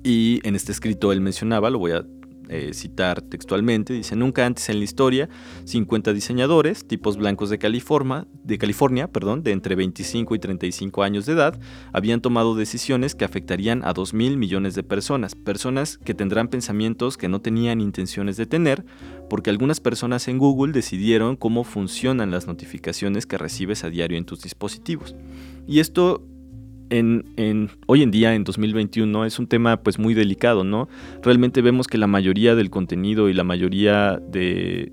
y 0.04 0.42
en 0.44 0.56
este 0.56 0.72
escrito 0.72 1.12
él 1.12 1.22
mencionaba, 1.22 1.70
lo 1.70 1.80
voy 1.80 1.92
a 1.92 2.06
eh, 2.50 2.74
citar 2.74 3.22
textualmente, 3.22 3.94
dice, 3.94 4.16
nunca 4.16 4.46
antes 4.46 4.70
en 4.70 4.80
la 4.80 4.84
historia, 4.84 5.30
50 5.66 6.14
diseñadores, 6.14 6.88
tipos 6.88 7.18
blancos 7.18 7.50
de 7.50 7.58
California, 7.58 8.28
de 8.44 8.58
California, 8.58 9.08
perdón, 9.08 9.44
de 9.44 9.52
entre 9.52 9.76
25 9.76 10.36
y 10.36 10.40
35 10.40 11.04
años 11.04 11.26
de 11.26 11.34
edad, 11.34 11.60
habían 11.94 12.22
tomado 12.22 12.56
decisiones 12.56 13.16
que 13.16 13.26
afectarían 13.26 13.84
a 13.84 13.94
2 13.94 14.14
mil 14.14 14.38
millones 14.38 14.76
de 14.76 14.84
personas, 14.84 15.36
personas 15.36 15.98
que 15.98 16.14
tendrán 16.14 16.48
pensamientos 16.48 17.18
que 17.18 17.28
no 17.28 17.42
tenían 17.42 17.82
intenciones 17.82 18.38
de 18.38 18.46
tener, 18.46 18.86
porque 19.30 19.50
algunas 19.50 19.80
personas 19.80 20.28
en 20.28 20.38
Google 20.38 20.74
decidieron 20.74 21.36
cómo 21.36 21.64
funcionan 21.64 22.32
las 22.32 22.48
notificaciones 22.48 23.26
que 23.26 23.38
recibes 23.38 23.84
a 23.84 23.90
diario 23.90 24.18
en 24.18 24.26
tus 24.26 24.42
dispositivos. 24.42 25.16
Y 25.68 25.80
esto 25.80 26.24
en, 26.89 27.69
hoy 27.86 28.04
en 28.04 28.12
día, 28.12 28.34
en 28.36 28.44
2021, 28.44 29.25
es 29.25 29.39
un 29.39 29.48
tema 29.48 29.78
pues 29.78 30.00
muy 30.00 30.13
delicado, 30.13 30.63
¿no? 30.63 30.88
Realmente 31.24 31.62
vemos 31.62 31.88
que 31.88 31.98
la 31.98 32.07
mayoría 32.07 32.56
del 32.56 32.69
contenido 32.69 33.30
y 33.30 33.34
la 33.34 33.44
mayoría 33.44 34.19
de, 34.30 34.92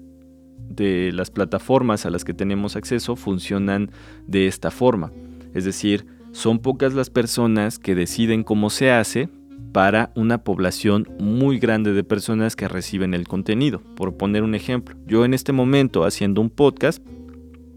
de 0.69 1.12
las 1.12 1.31
plataformas 1.31 2.06
a 2.06 2.11
las 2.11 2.25
que 2.25 2.35
tenemos 2.35 2.76
acceso 2.76 3.17
funcionan 3.17 3.90
de 4.26 4.47
esta 4.47 4.71
forma. 4.71 5.12
Es 5.54 5.64
decir, 5.64 6.07
son 6.33 6.59
pocas 6.59 6.95
las 6.95 7.11
personas 7.11 7.78
que 7.78 7.95
deciden 7.95 8.42
cómo 8.42 8.71
se 8.71 8.90
hace 8.90 9.28
para 9.73 10.12
una 10.14 10.38
población 10.38 11.09
muy 11.19 11.59
grande 11.59 11.92
de 11.92 12.04
personas 12.04 12.54
que 12.54 12.69
reciben 12.69 13.12
el 13.12 13.26
contenido. 13.26 13.80
Por 13.97 14.16
poner 14.16 14.42
un 14.42 14.54
ejemplo, 14.54 14.97
yo 15.07 15.25
en 15.25 15.35
este 15.35 15.52
momento 15.52 16.04
haciendo 16.04 16.40
un 16.40 16.50
podcast, 16.50 17.04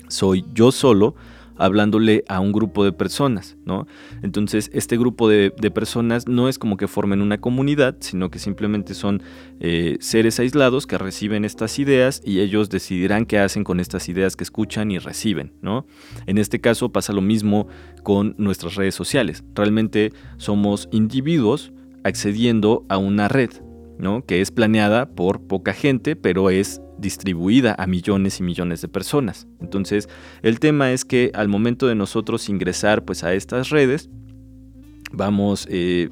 soy 0.08 0.46
yo 0.53 0.72
solo, 0.72 1.15
hablándole 1.58 2.24
a 2.28 2.40
un 2.40 2.52
grupo 2.52 2.84
de 2.84 2.92
personas, 2.92 3.58
¿no? 3.66 3.88
Entonces, 4.22 4.70
este 4.74 4.98
grupo 4.98 5.30
de, 5.30 5.52
personas 5.74 6.28
no 6.28 6.48
es 6.48 6.58
como 6.58 6.78
que 6.78 6.88
formen 6.88 7.22
una 7.22 7.40
comunidad, 7.40 7.98
sino 8.00 8.32
que 8.32 8.40
simplemente 8.40 8.94
son 8.94 9.22
eh, 9.60 9.98
seres 10.00 10.40
aislados 10.40 10.88
que 10.88 10.98
reciben 10.98 11.44
estas 11.44 11.78
ideas 11.78 12.22
y 12.24 12.40
ellos 12.40 12.70
decidirán 12.70 13.26
qué 13.26 13.40
hacen 13.40 13.64
con 13.64 13.80
estas 13.80 14.08
ideas 14.08 14.36
que 14.36 14.44
escuchan 14.44 14.92
y 14.92 14.98
reciben, 14.98 15.54
¿no? 15.62 15.86
En 16.26 16.38
este 16.38 16.62
caso 16.62 16.92
pasa 16.92 17.14
lo 17.14 17.22
mismo 17.22 17.68
con 18.04 18.34
nuestras 18.38 18.76
redes 18.76 18.96
sociales. 18.96 19.44
Realmente 19.54 20.14
somos 20.38 20.88
individuos 20.92 21.74
accediendo 22.04 22.86
a 22.88 22.98
una 22.98 23.28
red, 23.28 23.52
¿no? 24.00 24.25
Que 24.25 24.42
es 24.42 24.51
planeada 24.51 25.10
por 25.10 25.42
poca 25.42 25.74
gente, 25.74 26.16
pero 26.16 26.50
es 26.50 26.82
distribuida 26.98 27.75
a 27.77 27.88
millones 27.88 28.39
y 28.39 28.44
millones 28.44 28.82
de 28.82 28.88
personas. 28.88 29.48
Entonces, 29.60 30.10
el 30.42 30.60
tema 30.60 30.92
es 30.92 31.06
que 31.06 31.32
al 31.34 31.48
momento 31.48 31.88
de 31.88 31.96
nosotros 31.96 32.50
ingresar 32.50 33.06
pues, 33.06 33.24
a 33.24 33.34
estas 33.34 33.70
redes, 33.70 34.10
vamos 35.12 35.68
eh, 35.70 36.10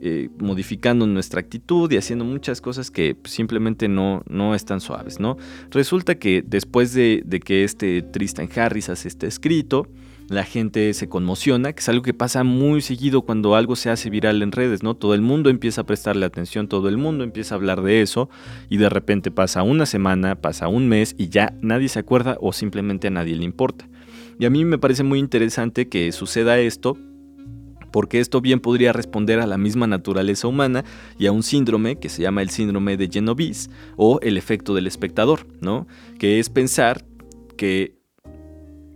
eh, 0.00 0.30
modificando 0.38 1.06
nuestra 1.06 1.40
actitud 1.40 1.90
y 1.92 1.96
haciendo 1.96 2.24
muchas 2.24 2.60
cosas 2.60 2.90
que 2.90 3.16
simplemente 3.24 3.88
no, 3.88 4.22
no 4.28 4.54
están 4.54 4.80
suaves. 4.80 5.20
¿no? 5.20 5.36
Resulta 5.70 6.16
que 6.16 6.42
después 6.44 6.92
de, 6.92 7.22
de 7.24 7.40
que 7.40 7.64
este 7.64 8.02
Tristan 8.02 8.48
Harris 8.54 8.88
hace 8.88 9.08
este 9.08 9.26
escrito, 9.26 9.86
la 10.28 10.44
gente 10.44 10.92
se 10.94 11.08
conmociona, 11.08 11.72
que 11.72 11.80
es 11.80 11.88
algo 11.88 12.02
que 12.02 12.14
pasa 12.14 12.44
muy 12.44 12.80
seguido 12.80 13.22
cuando 13.22 13.54
algo 13.54 13.76
se 13.76 13.90
hace 13.90 14.10
viral 14.10 14.42
en 14.42 14.52
redes, 14.52 14.82
¿no? 14.82 14.94
Todo 14.94 15.14
el 15.14 15.20
mundo 15.20 15.50
empieza 15.50 15.82
a 15.82 15.86
prestarle 15.86 16.26
atención, 16.26 16.68
todo 16.68 16.88
el 16.88 16.96
mundo 16.96 17.24
empieza 17.24 17.54
a 17.54 17.58
hablar 17.58 17.82
de 17.82 18.02
eso 18.02 18.28
y 18.68 18.76
de 18.76 18.88
repente 18.88 19.30
pasa 19.30 19.62
una 19.62 19.86
semana, 19.86 20.40
pasa 20.40 20.68
un 20.68 20.88
mes 20.88 21.14
y 21.18 21.28
ya 21.28 21.54
nadie 21.60 21.88
se 21.88 21.98
acuerda 21.98 22.36
o 22.40 22.52
simplemente 22.52 23.08
a 23.08 23.10
nadie 23.10 23.36
le 23.36 23.44
importa. 23.44 23.88
Y 24.38 24.44
a 24.44 24.50
mí 24.50 24.64
me 24.64 24.78
parece 24.78 25.02
muy 25.02 25.18
interesante 25.18 25.88
que 25.88 26.10
suceda 26.12 26.58
esto 26.58 26.96
porque 27.92 28.18
esto 28.18 28.40
bien 28.40 28.58
podría 28.58 28.92
responder 28.92 29.38
a 29.38 29.46
la 29.46 29.58
misma 29.58 29.86
naturaleza 29.86 30.48
humana 30.48 30.84
y 31.18 31.26
a 31.26 31.32
un 31.32 31.42
síndrome 31.42 31.96
que 31.96 32.08
se 32.08 32.22
llama 32.22 32.42
el 32.42 32.50
síndrome 32.50 32.96
de 32.96 33.08
Genovese 33.08 33.70
o 33.96 34.18
el 34.22 34.36
efecto 34.36 34.74
del 34.74 34.86
espectador, 34.86 35.46
¿no? 35.60 35.86
Que 36.18 36.40
es 36.40 36.48
pensar 36.48 37.04
que, 37.56 38.01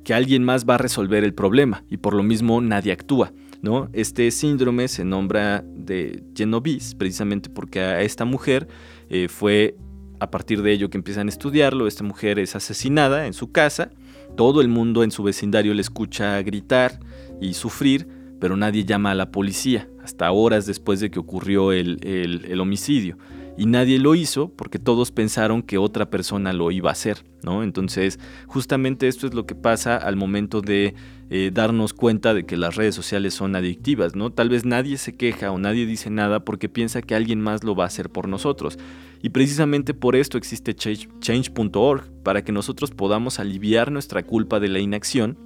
que 0.06 0.14
alguien 0.14 0.44
más 0.44 0.64
va 0.64 0.76
a 0.76 0.78
resolver 0.78 1.24
el 1.24 1.34
problema 1.34 1.82
y 1.90 1.96
por 1.96 2.14
lo 2.14 2.22
mismo 2.22 2.60
nadie 2.60 2.92
actúa. 2.92 3.32
¿no? 3.60 3.88
Este 3.92 4.30
síndrome 4.30 4.86
se 4.86 5.04
nombra 5.04 5.64
de 5.66 6.22
Genovese 6.32 6.94
precisamente 6.94 7.50
porque 7.50 7.80
a 7.80 8.00
esta 8.02 8.24
mujer 8.24 8.68
eh, 9.10 9.26
fue 9.26 9.76
a 10.20 10.30
partir 10.30 10.62
de 10.62 10.70
ello 10.70 10.90
que 10.90 10.96
empiezan 10.96 11.26
a 11.26 11.30
estudiarlo. 11.30 11.88
Esta 11.88 12.04
mujer 12.04 12.38
es 12.38 12.54
asesinada 12.54 13.26
en 13.26 13.32
su 13.32 13.50
casa, 13.50 13.90
todo 14.36 14.60
el 14.60 14.68
mundo 14.68 15.02
en 15.02 15.10
su 15.10 15.24
vecindario 15.24 15.74
le 15.74 15.80
escucha 15.80 16.40
gritar 16.42 17.00
y 17.40 17.54
sufrir, 17.54 18.06
pero 18.40 18.56
nadie 18.56 18.84
llama 18.84 19.10
a 19.10 19.16
la 19.16 19.32
policía, 19.32 19.88
hasta 20.04 20.30
horas 20.30 20.66
después 20.66 21.00
de 21.00 21.10
que 21.10 21.18
ocurrió 21.18 21.72
el, 21.72 22.60
homicidio. 22.60 23.18
Y 23.58 23.66
nadie 23.66 23.98
lo 23.98 24.14
hizo 24.14 24.50
porque 24.50 24.78
todos 24.78 25.10
pensaron 25.10 25.62
que 25.62 25.78
otra 25.78 26.10
persona 26.10 26.52
lo 26.52 26.70
iba 26.70 26.90
a 26.90 26.92
hacer, 26.92 27.24
¿no? 27.42 27.62
Entonces, 27.62 28.18
justamente 28.46 29.08
esto 29.08 29.26
es 29.26 29.32
lo 29.32 29.46
que 29.46 29.54
pasa 29.54 29.96
al 29.96 30.16
momento 30.16 30.60
de 30.60 30.94
eh, 31.30 31.50
darnos 31.52 31.94
cuenta 31.94 32.34
de 32.34 32.44
que 32.44 32.58
las 32.58 32.76
redes 32.76 32.94
sociales 32.94 33.32
son 33.32 33.56
adictivas, 33.56 34.14
¿no? 34.14 34.30
Tal 34.30 34.50
vez 34.50 34.66
nadie 34.66 34.98
se 34.98 35.16
queja 35.16 35.50
o 35.52 35.58
nadie 35.58 35.86
dice 35.86 36.10
nada 36.10 36.44
porque 36.44 36.68
piensa 36.68 37.00
que 37.00 37.14
alguien 37.14 37.40
más 37.40 37.64
lo 37.64 37.74
va 37.74 37.84
a 37.84 37.86
hacer 37.86 38.10
por 38.10 38.28
nosotros. 38.28 38.78
Y 39.22 39.30
precisamente 39.30 39.94
por 39.94 40.16
esto 40.16 40.36
existe 40.36 40.74
change.org, 40.74 42.04
para 42.22 42.44
que 42.44 42.52
nosotros 42.52 42.90
podamos 42.90 43.40
aliviar 43.40 43.90
nuestra 43.90 44.22
culpa 44.22 44.60
de 44.60 44.68
la 44.68 44.80
inacción 44.80 45.45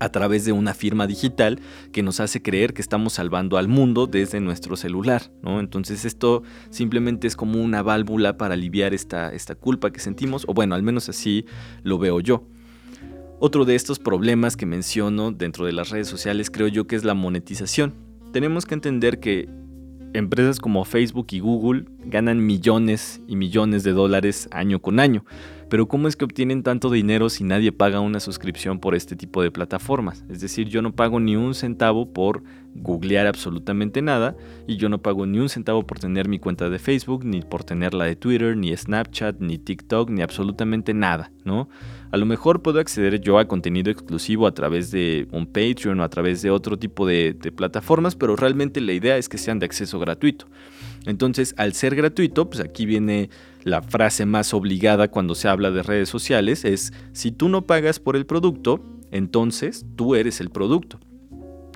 a 0.00 0.10
través 0.10 0.44
de 0.44 0.52
una 0.52 0.74
firma 0.74 1.06
digital 1.06 1.60
que 1.92 2.02
nos 2.02 2.20
hace 2.20 2.42
creer 2.42 2.74
que 2.74 2.82
estamos 2.82 3.14
salvando 3.14 3.58
al 3.58 3.68
mundo 3.68 4.06
desde 4.06 4.40
nuestro 4.40 4.76
celular, 4.76 5.30
¿no? 5.42 5.60
Entonces 5.60 6.04
esto 6.04 6.42
simplemente 6.70 7.26
es 7.26 7.36
como 7.36 7.62
una 7.62 7.82
válvula 7.82 8.36
para 8.36 8.54
aliviar 8.54 8.94
esta, 8.94 9.32
esta 9.32 9.54
culpa 9.54 9.90
que 9.90 10.00
sentimos, 10.00 10.44
o 10.48 10.54
bueno, 10.54 10.74
al 10.74 10.82
menos 10.82 11.08
así 11.08 11.44
lo 11.82 11.98
veo 11.98 12.20
yo. 12.20 12.44
Otro 13.40 13.64
de 13.64 13.76
estos 13.76 13.98
problemas 14.00 14.56
que 14.56 14.66
menciono 14.66 15.30
dentro 15.30 15.64
de 15.64 15.72
las 15.72 15.90
redes 15.90 16.08
sociales 16.08 16.50
creo 16.50 16.66
yo 16.68 16.86
que 16.86 16.96
es 16.96 17.04
la 17.04 17.14
monetización. 17.14 17.94
Tenemos 18.32 18.66
que 18.66 18.74
entender 18.74 19.20
que 19.20 19.48
empresas 20.12 20.58
como 20.58 20.84
Facebook 20.84 21.28
y 21.30 21.40
Google 21.40 21.84
ganan 22.04 22.44
millones 22.44 23.20
y 23.26 23.36
millones 23.36 23.84
de 23.84 23.92
dólares 23.92 24.48
año 24.50 24.80
con 24.80 25.00
año. 25.00 25.24
Pero 25.68 25.86
¿cómo 25.86 26.08
es 26.08 26.16
que 26.16 26.24
obtienen 26.24 26.62
tanto 26.62 26.90
dinero 26.90 27.28
si 27.28 27.44
nadie 27.44 27.72
paga 27.72 28.00
una 28.00 28.20
suscripción 28.20 28.80
por 28.80 28.94
este 28.94 29.16
tipo 29.16 29.42
de 29.42 29.50
plataformas? 29.50 30.24
Es 30.30 30.40
decir, 30.40 30.68
yo 30.68 30.80
no 30.80 30.92
pago 30.92 31.20
ni 31.20 31.36
un 31.36 31.54
centavo 31.54 32.10
por 32.10 32.42
googlear 32.74 33.26
absolutamente 33.26 34.00
nada 34.00 34.34
y 34.66 34.76
yo 34.76 34.88
no 34.88 35.02
pago 35.02 35.26
ni 35.26 35.38
un 35.38 35.48
centavo 35.50 35.86
por 35.86 35.98
tener 35.98 36.26
mi 36.28 36.38
cuenta 36.38 36.70
de 36.70 36.78
Facebook, 36.78 37.24
ni 37.24 37.42
por 37.42 37.64
tener 37.64 37.92
la 37.92 38.04
de 38.04 38.16
Twitter, 38.16 38.56
ni 38.56 38.74
Snapchat, 38.74 39.40
ni 39.40 39.58
TikTok, 39.58 40.08
ni 40.08 40.22
absolutamente 40.22 40.94
nada, 40.94 41.32
¿no? 41.44 41.68
A 42.10 42.16
lo 42.16 42.24
mejor 42.24 42.62
puedo 42.62 42.80
acceder 42.80 43.20
yo 43.20 43.38
a 43.38 43.46
contenido 43.46 43.90
exclusivo 43.90 44.46
a 44.46 44.54
través 44.54 44.90
de 44.90 45.28
un 45.32 45.46
Patreon 45.46 46.00
o 46.00 46.02
a 46.02 46.08
través 46.08 46.40
de 46.40 46.50
otro 46.50 46.78
tipo 46.78 47.06
de, 47.06 47.34
de 47.34 47.52
plataformas, 47.52 48.16
pero 48.16 48.36
realmente 48.36 48.80
la 48.80 48.94
idea 48.94 49.18
es 49.18 49.28
que 49.28 49.36
sean 49.36 49.58
de 49.58 49.66
acceso 49.66 49.98
gratuito. 49.98 50.46
Entonces, 51.04 51.54
al 51.58 51.74
ser 51.74 51.94
gratuito, 51.94 52.48
pues 52.48 52.60
aquí 52.60 52.86
viene 52.86 53.28
la 53.64 53.82
frase 53.82 54.26
más 54.26 54.54
obligada 54.54 55.08
cuando 55.08 55.34
se 55.34 55.48
habla 55.48 55.70
de 55.70 55.82
redes 55.82 56.08
sociales, 56.08 56.64
es 56.64 56.92
si 57.12 57.32
tú 57.32 57.48
no 57.48 57.66
pagas 57.66 57.98
por 58.00 58.16
el 58.16 58.26
producto, 58.26 58.80
entonces 59.10 59.86
tú 59.96 60.14
eres 60.14 60.40
el 60.40 60.50
producto. 60.50 60.98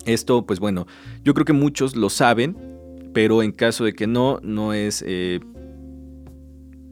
Esto, 0.05 0.47
pues 0.47 0.59
bueno, 0.59 0.87
yo 1.25 1.35
creo 1.35 1.45
que 1.45 1.53
muchos 1.53 1.97
lo 1.97 2.11
saben, 2.11 2.57
pero 3.13 3.43
en 3.43 3.53
caso 3.53 3.85
de 3.85 3.93
que 3.93 4.07
no, 4.07 4.41
no 4.43 4.73
es, 4.73 5.05
eh, 5.07 5.41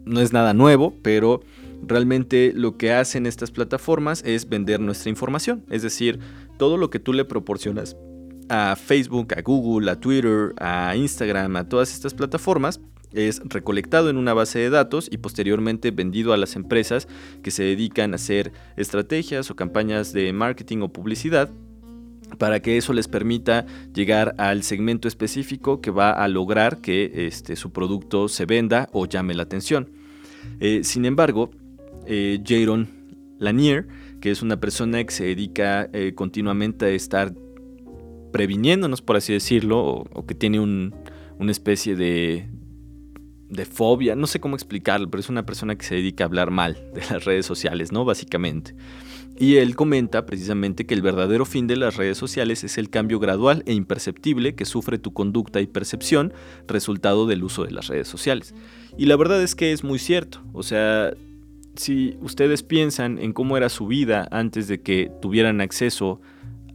no 0.04 0.20
es 0.20 0.32
nada 0.32 0.54
nuevo, 0.54 0.94
pero 1.02 1.40
realmente 1.82 2.52
lo 2.54 2.76
que 2.76 2.92
hacen 2.92 3.26
estas 3.26 3.50
plataformas 3.50 4.22
es 4.24 4.48
vender 4.48 4.80
nuestra 4.80 5.10
información, 5.10 5.64
es 5.70 5.82
decir, 5.82 6.20
todo 6.58 6.76
lo 6.76 6.90
que 6.90 6.98
tú 6.98 7.12
le 7.12 7.24
proporcionas 7.24 7.96
a 8.48 8.76
Facebook, 8.76 9.32
a 9.36 9.42
Google, 9.42 9.90
a 9.90 9.98
Twitter, 9.98 10.52
a 10.58 10.94
Instagram, 10.96 11.56
a 11.56 11.68
todas 11.68 11.92
estas 11.92 12.14
plataformas, 12.14 12.80
es 13.12 13.40
recolectado 13.44 14.10
en 14.10 14.16
una 14.16 14.34
base 14.34 14.58
de 14.58 14.70
datos 14.70 15.08
y 15.10 15.18
posteriormente 15.18 15.90
vendido 15.90 16.32
a 16.32 16.36
las 16.36 16.56
empresas 16.56 17.08
que 17.42 17.50
se 17.50 17.64
dedican 17.64 18.12
a 18.12 18.16
hacer 18.16 18.52
estrategias 18.76 19.50
o 19.50 19.56
campañas 19.56 20.12
de 20.12 20.32
marketing 20.32 20.78
o 20.78 20.92
publicidad 20.92 21.50
para 22.38 22.60
que 22.60 22.76
eso 22.76 22.92
les 22.92 23.08
permita 23.08 23.66
llegar 23.92 24.34
al 24.38 24.62
segmento 24.62 25.08
específico 25.08 25.80
que 25.80 25.90
va 25.90 26.12
a 26.12 26.28
lograr 26.28 26.80
que 26.80 27.26
este, 27.26 27.56
su 27.56 27.72
producto 27.72 28.28
se 28.28 28.46
venda 28.46 28.88
o 28.92 29.06
llame 29.06 29.34
la 29.34 29.42
atención. 29.42 29.90
Eh, 30.60 30.82
sin 30.84 31.04
embargo, 31.04 31.50
eh, 32.06 32.40
Jaron 32.46 32.88
Lanier, 33.38 33.88
que 34.20 34.30
es 34.30 34.42
una 34.42 34.60
persona 34.60 35.02
que 35.04 35.12
se 35.12 35.24
dedica 35.24 35.88
eh, 35.92 36.12
continuamente 36.14 36.86
a 36.86 36.90
estar 36.90 37.34
previniéndonos, 38.32 39.02
por 39.02 39.16
así 39.16 39.32
decirlo, 39.32 40.06
o, 40.12 40.26
que 40.26 40.34
tiene 40.34 40.60
una 40.60 41.50
especie 41.50 41.96
de, 41.96 42.48
de 43.50 43.64
fobia, 43.64 44.14
no 44.14 44.26
sé 44.26 44.40
cómo 44.40 44.54
explicarlo, 44.54 45.10
pero 45.10 45.20
es 45.20 45.28
una 45.28 45.44
persona 45.44 45.76
que 45.76 45.84
se 45.84 45.96
dedica 45.96 46.24
a 46.24 46.28
hablar 46.28 46.50
mal 46.50 46.74
de 46.94 47.02
las 47.10 47.24
redes 47.24 47.44
sociales, 47.44 47.92
¿no? 47.92 48.04
Básicamente. 48.04 48.74
Y 49.38 49.56
él 49.56 49.74
comenta 49.74 50.26
precisamente 50.26 50.86
que 50.86 50.94
el 50.94 51.02
verdadero 51.02 51.46
fin 51.46 51.66
de 51.66 51.76
las 51.76 51.96
redes 51.96 52.18
sociales 52.18 52.62
es 52.62 52.78
el 52.78 52.90
cambio 52.90 53.18
gradual 53.18 53.62
e 53.66 53.72
imperceptible 53.72 54.54
que 54.54 54.66
sufre 54.66 54.98
tu 54.98 55.12
conducta 55.12 55.60
y 55.60 55.66
percepción 55.66 56.32
resultado 56.68 57.26
del 57.26 57.42
uso 57.42 57.64
de 57.64 57.70
las 57.70 57.88
redes 57.88 58.06
sociales. 58.06 58.54
Y 58.98 59.06
la 59.06 59.16
verdad 59.16 59.42
es 59.42 59.54
que 59.54 59.72
es 59.72 59.82
muy 59.82 59.98
cierto, 59.98 60.42
o 60.52 60.62
sea, 60.62 61.14
si 61.74 62.16
ustedes 62.20 62.62
piensan 62.62 63.18
en 63.18 63.32
cómo 63.32 63.56
era 63.56 63.68
su 63.68 63.86
vida 63.86 64.28
antes 64.30 64.68
de 64.68 64.82
que 64.82 65.10
tuvieran 65.22 65.60
acceso 65.60 66.20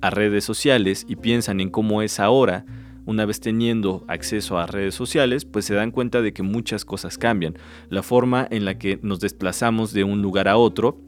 a 0.01 0.09
redes 0.09 0.43
sociales 0.43 1.05
y 1.07 1.17
piensan 1.17 1.59
en 1.59 1.69
cómo 1.69 2.01
es 2.01 2.19
ahora, 2.19 2.65
una 3.05 3.25
vez 3.25 3.39
teniendo 3.39 4.03
acceso 4.07 4.57
a 4.57 4.65
redes 4.65 4.95
sociales, 4.95 5.45
pues 5.45 5.65
se 5.65 5.73
dan 5.73 5.91
cuenta 5.91 6.21
de 6.21 6.33
que 6.33 6.43
muchas 6.43 6.85
cosas 6.85 7.17
cambian. 7.17 7.57
La 7.89 8.03
forma 8.03 8.47
en 8.49 8.65
la 8.65 8.77
que 8.77 8.99
nos 9.01 9.19
desplazamos 9.19 9.93
de 9.93 10.03
un 10.03 10.21
lugar 10.21 10.47
a 10.47 10.57
otro 10.57 10.99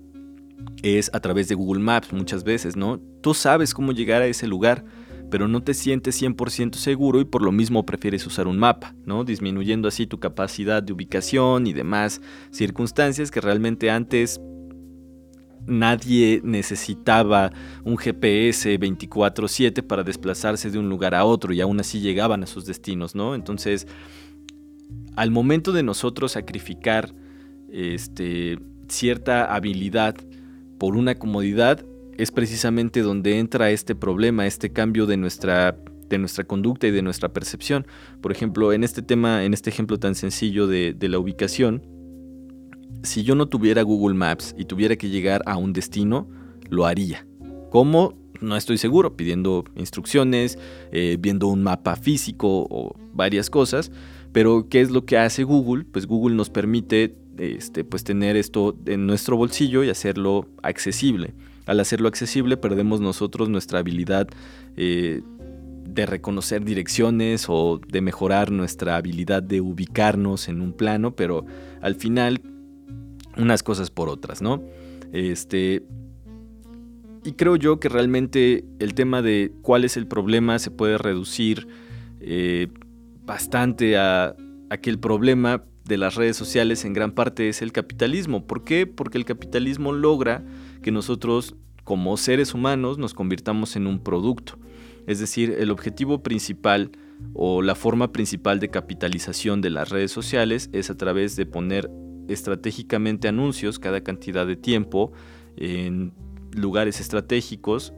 es 0.84 1.10
a 1.14 1.20
través 1.20 1.48
de 1.48 1.56
Google 1.56 1.82
Maps 1.82 2.14
muchas 2.14 2.44
veces, 2.44 2.76
¿no? 2.76 3.00
Tú 3.22 3.34
sabes 3.34 3.74
cómo 3.74 3.92
llegar 3.92 4.22
a 4.22 4.28
ese 4.28 4.48
lugar, 4.48 4.86
pero 5.30 5.48
no 5.48 5.62
te 5.62 5.74
sientes 5.74 6.22
100% 6.22 6.76
seguro 6.76 7.20
y 7.20 7.26
por 7.26 7.42
lo 7.42 7.52
mismo 7.52 7.86
prefieres 7.86 8.26
usar 8.26 8.48
un 8.48 8.58
mapa, 8.58 8.96
¿no? 9.06 9.24
Disminuyendo 9.24 9.88
así 9.88 10.08
tu 10.08 10.20
capacidad 10.20 10.82
de 10.82 10.94
ubicación 10.94 11.68
y 11.68 11.74
demás 11.74 12.22
circunstancias 12.52 13.32
que 13.32 13.42
realmente 13.42 13.90
antes 13.90 14.40
nadie 15.68 16.42
necesitaba 16.44 17.52
un 17.84 17.98
GPS 17.98 18.80
24/7 18.80 19.84
para 19.84 20.04
desplazarse 20.04 20.72
de 20.72 20.80
un 20.80 20.90
lugar 20.90 21.14
a 21.14 21.26
otro 21.26 21.54
y 21.54 21.62
aún 21.62 21.80
así 21.80 22.00
llegaban 22.00 22.44
a 22.44 22.48
sus 22.48 22.66
destinos, 22.66 23.14
¿no? 23.14 23.36
Entonces, 23.36 23.88
al 25.16 25.32
momento 25.32 25.72
de 25.72 25.84
nosotros 25.84 26.34
sacrificar 26.34 27.14
este, 27.72 28.60
cierta 28.88 29.54
habilidad 29.54 30.16
por 30.80 30.96
una 30.96 31.16
comodidad, 31.16 31.86
es 32.18 32.32
precisamente 32.32 33.02
donde 33.02 33.38
entra 33.38 33.70
este 33.70 33.94
problema, 33.94 34.48
este 34.48 34.72
cambio 34.72 35.06
de 35.06 35.18
nuestra 35.18 35.78
de 36.10 36.18
nuestra 36.18 36.46
conducta 36.46 36.88
y 36.88 36.92
de 36.92 37.02
nuestra 37.02 37.34
percepción. 37.34 37.86
Por 38.22 38.32
ejemplo, 38.32 38.72
en 38.72 38.86
este 38.86 39.02
tema, 39.02 39.44
en 39.44 39.54
este 39.54 39.70
ejemplo 39.70 40.00
tan 40.00 40.16
sencillo 40.16 40.66
de 40.66 40.96
la 41.02 41.20
ubicación, 41.20 41.97
si 43.08 43.24
yo 43.24 43.36
no 43.36 43.48
tuviera 43.48 43.82
Google 43.82 44.16
Maps 44.16 44.56
y 44.58 44.66
tuviera 44.66 44.96
que 44.96 45.10
llegar 45.10 45.42
a 45.46 45.58
un 45.58 45.74
destino, 45.74 46.28
lo 46.70 46.86
haría. 46.86 47.26
¿Cómo? 47.70 48.14
No 48.42 48.56
estoy 48.56 48.78
seguro, 48.78 49.18
pidiendo 49.18 49.64
instrucciones, 49.76 50.60
eh, 50.92 51.18
viendo 51.20 51.48
un 51.48 51.64
mapa 51.64 51.96
físico 51.96 52.68
o 52.70 52.96
varias 53.14 53.50
cosas. 53.50 53.92
Pero 54.32 54.68
¿qué 54.70 54.82
es 54.82 54.92
lo 54.92 55.06
que 55.06 55.18
hace 55.18 55.44
Google? 55.44 55.86
Pues 55.86 56.06
Google 56.06 56.36
nos 56.36 56.50
permite 56.50 57.16
este, 57.38 57.84
pues 57.84 58.04
tener 58.04 58.36
esto 58.36 58.78
en 58.86 59.08
nuestro 59.08 59.38
bolsillo 59.38 59.84
y 59.84 59.90
hacerlo 59.90 60.48
accesible. 60.62 61.34
Al 61.66 61.80
hacerlo 61.80 62.08
accesible 62.08 62.58
perdemos 62.58 63.02
nosotros 63.02 63.50
nuestra 63.50 63.80
habilidad 63.80 64.28
eh, 64.76 65.22
de 65.88 66.06
reconocer 66.06 66.64
direcciones 66.64 67.46
o 67.50 67.80
de 67.88 68.02
mejorar 68.02 68.52
nuestra 68.52 68.98
habilidad 68.98 69.42
de 69.42 69.62
ubicarnos 69.62 70.48
en 70.48 70.62
un 70.62 70.74
plano, 70.74 71.16
pero 71.16 71.46
al 71.82 71.96
final 71.96 72.42
unas 73.38 73.64
cosas 73.64 73.92
por 73.92 74.10
otras, 74.10 74.42
¿no? 74.42 74.62
Este, 75.14 75.84
y 77.24 77.34
creo 77.34 77.56
yo 77.56 77.80
que 77.80 77.90
realmente 77.90 78.66
el 78.80 78.94
tema 78.94 79.22
de 79.22 79.52
cuál 79.62 79.84
es 79.86 79.98
el 79.98 80.08
problema 80.08 80.60
se 80.60 80.72
puede 80.72 80.98
reducir 80.98 81.68
eh, 82.20 82.68
bastante 83.26 83.98
a, 83.98 84.36
a, 84.70 84.78
que 84.78 84.90
el 84.90 85.00
problema 85.00 85.64
de 85.86 85.98
las 85.98 86.16
redes 86.16 86.38
sociales 86.38 86.86
en 86.86 86.94
gran 86.94 87.12
parte 87.12 87.50
es 87.50 87.62
el 87.62 87.72
capitalismo. 87.72 88.46
¿Por 88.46 88.64
qué? 88.64 88.88
Porque 88.88 89.18
el 89.18 89.26
capitalismo 89.26 89.94
logra 89.94 90.44
que 90.82 90.92
nosotros 90.92 91.56
como 91.84 92.18
seres 92.18 92.54
humanos 92.54 92.98
nos 92.98 93.14
convirtamos 93.14 93.76
en 93.76 93.88
un 93.88 94.00
producto. 94.00 94.58
Es 95.08 95.20
decir, 95.20 95.56
el 95.58 95.72
objetivo 95.72 96.22
principal 96.22 96.92
o 97.34 97.62
la 97.62 97.76
forma 97.76 98.12
principal 98.12 98.60
de 98.60 98.70
capitalización 98.70 99.62
de 99.62 99.70
las 99.70 99.90
redes 99.90 100.12
sociales 100.12 100.70
es 100.74 100.90
a 100.90 100.98
través 100.98 101.36
de 101.36 101.46
poner 101.46 101.90
estratégicamente 102.28 103.28
anuncios 103.28 103.80
cada 103.80 104.02
cantidad 104.02 104.46
de 104.46 104.56
tiempo 104.56 105.12
en 105.56 106.14
lugares 106.54 107.00
estratégicos 107.00 107.94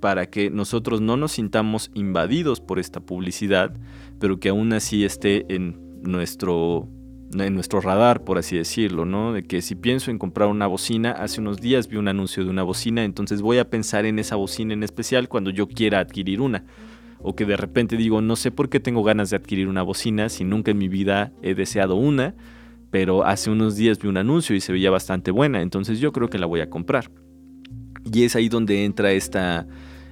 para 0.00 0.30
que 0.30 0.50
nosotros 0.50 1.00
no 1.00 1.16
nos 1.16 1.32
sintamos 1.32 1.90
invadidos 1.94 2.60
por 2.60 2.78
esta 2.78 3.00
publicidad, 3.00 3.76
pero 4.18 4.38
que 4.38 4.50
aún 4.50 4.72
así 4.72 5.04
esté 5.04 5.52
en 5.54 6.00
nuestro 6.02 6.88
en 7.34 7.54
nuestro 7.54 7.82
radar, 7.82 8.24
por 8.24 8.38
así 8.38 8.56
decirlo, 8.56 9.04
¿no? 9.04 9.34
De 9.34 9.42
que 9.42 9.60
si 9.60 9.74
pienso 9.74 10.10
en 10.10 10.18
comprar 10.18 10.48
una 10.48 10.66
bocina, 10.66 11.10
hace 11.10 11.40
unos 11.42 11.60
días 11.60 11.88
vi 11.88 11.98
un 11.98 12.08
anuncio 12.08 12.42
de 12.42 12.48
una 12.48 12.62
bocina, 12.62 13.04
entonces 13.04 13.42
voy 13.42 13.58
a 13.58 13.68
pensar 13.68 14.06
en 14.06 14.18
esa 14.18 14.36
bocina 14.36 14.72
en 14.72 14.82
especial 14.82 15.28
cuando 15.28 15.50
yo 15.50 15.68
quiera 15.68 16.00
adquirir 16.00 16.40
una. 16.40 16.64
O 17.20 17.34
que 17.34 17.44
de 17.44 17.56
repente 17.56 17.96
digo, 17.96 18.22
no 18.22 18.36
sé 18.36 18.50
por 18.50 18.70
qué 18.70 18.80
tengo 18.80 19.02
ganas 19.02 19.28
de 19.30 19.36
adquirir 19.36 19.68
una 19.68 19.82
bocina 19.82 20.28
si 20.28 20.44
nunca 20.44 20.70
en 20.70 20.78
mi 20.78 20.88
vida 20.88 21.32
he 21.42 21.54
deseado 21.54 21.96
una, 21.96 22.34
pero 22.90 23.24
hace 23.24 23.50
unos 23.50 23.76
días 23.76 23.98
vi 23.98 24.08
un 24.08 24.16
anuncio 24.16 24.56
y 24.56 24.60
se 24.60 24.72
veía 24.72 24.90
bastante 24.90 25.30
buena, 25.30 25.62
entonces 25.62 26.00
yo 26.00 26.12
creo 26.12 26.28
que 26.28 26.38
la 26.38 26.46
voy 26.46 26.60
a 26.60 26.70
comprar. 26.70 27.10
Y 28.10 28.24
es 28.24 28.36
ahí 28.36 28.48
donde 28.48 28.84
entra 28.84 29.12
esta, 29.12 29.66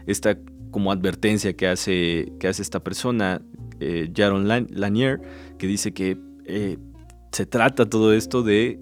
esta 0.07 0.39
como 0.71 0.93
advertencia 0.93 1.55
que 1.55 1.67
hace, 1.67 2.33
que 2.39 2.49
hace 2.49 2.63
esta 2.63 2.85
persona, 2.85 3.41
eh, 3.81 4.11
Jaron 4.15 4.47
Lanier, 4.47 5.21
que 5.59 5.67
dice 5.67 5.93
que 5.93 6.19
eh, 6.45 6.77
se 7.33 7.47
trata 7.47 7.89
todo 7.89 8.13
esto 8.13 8.43
de, 8.43 8.79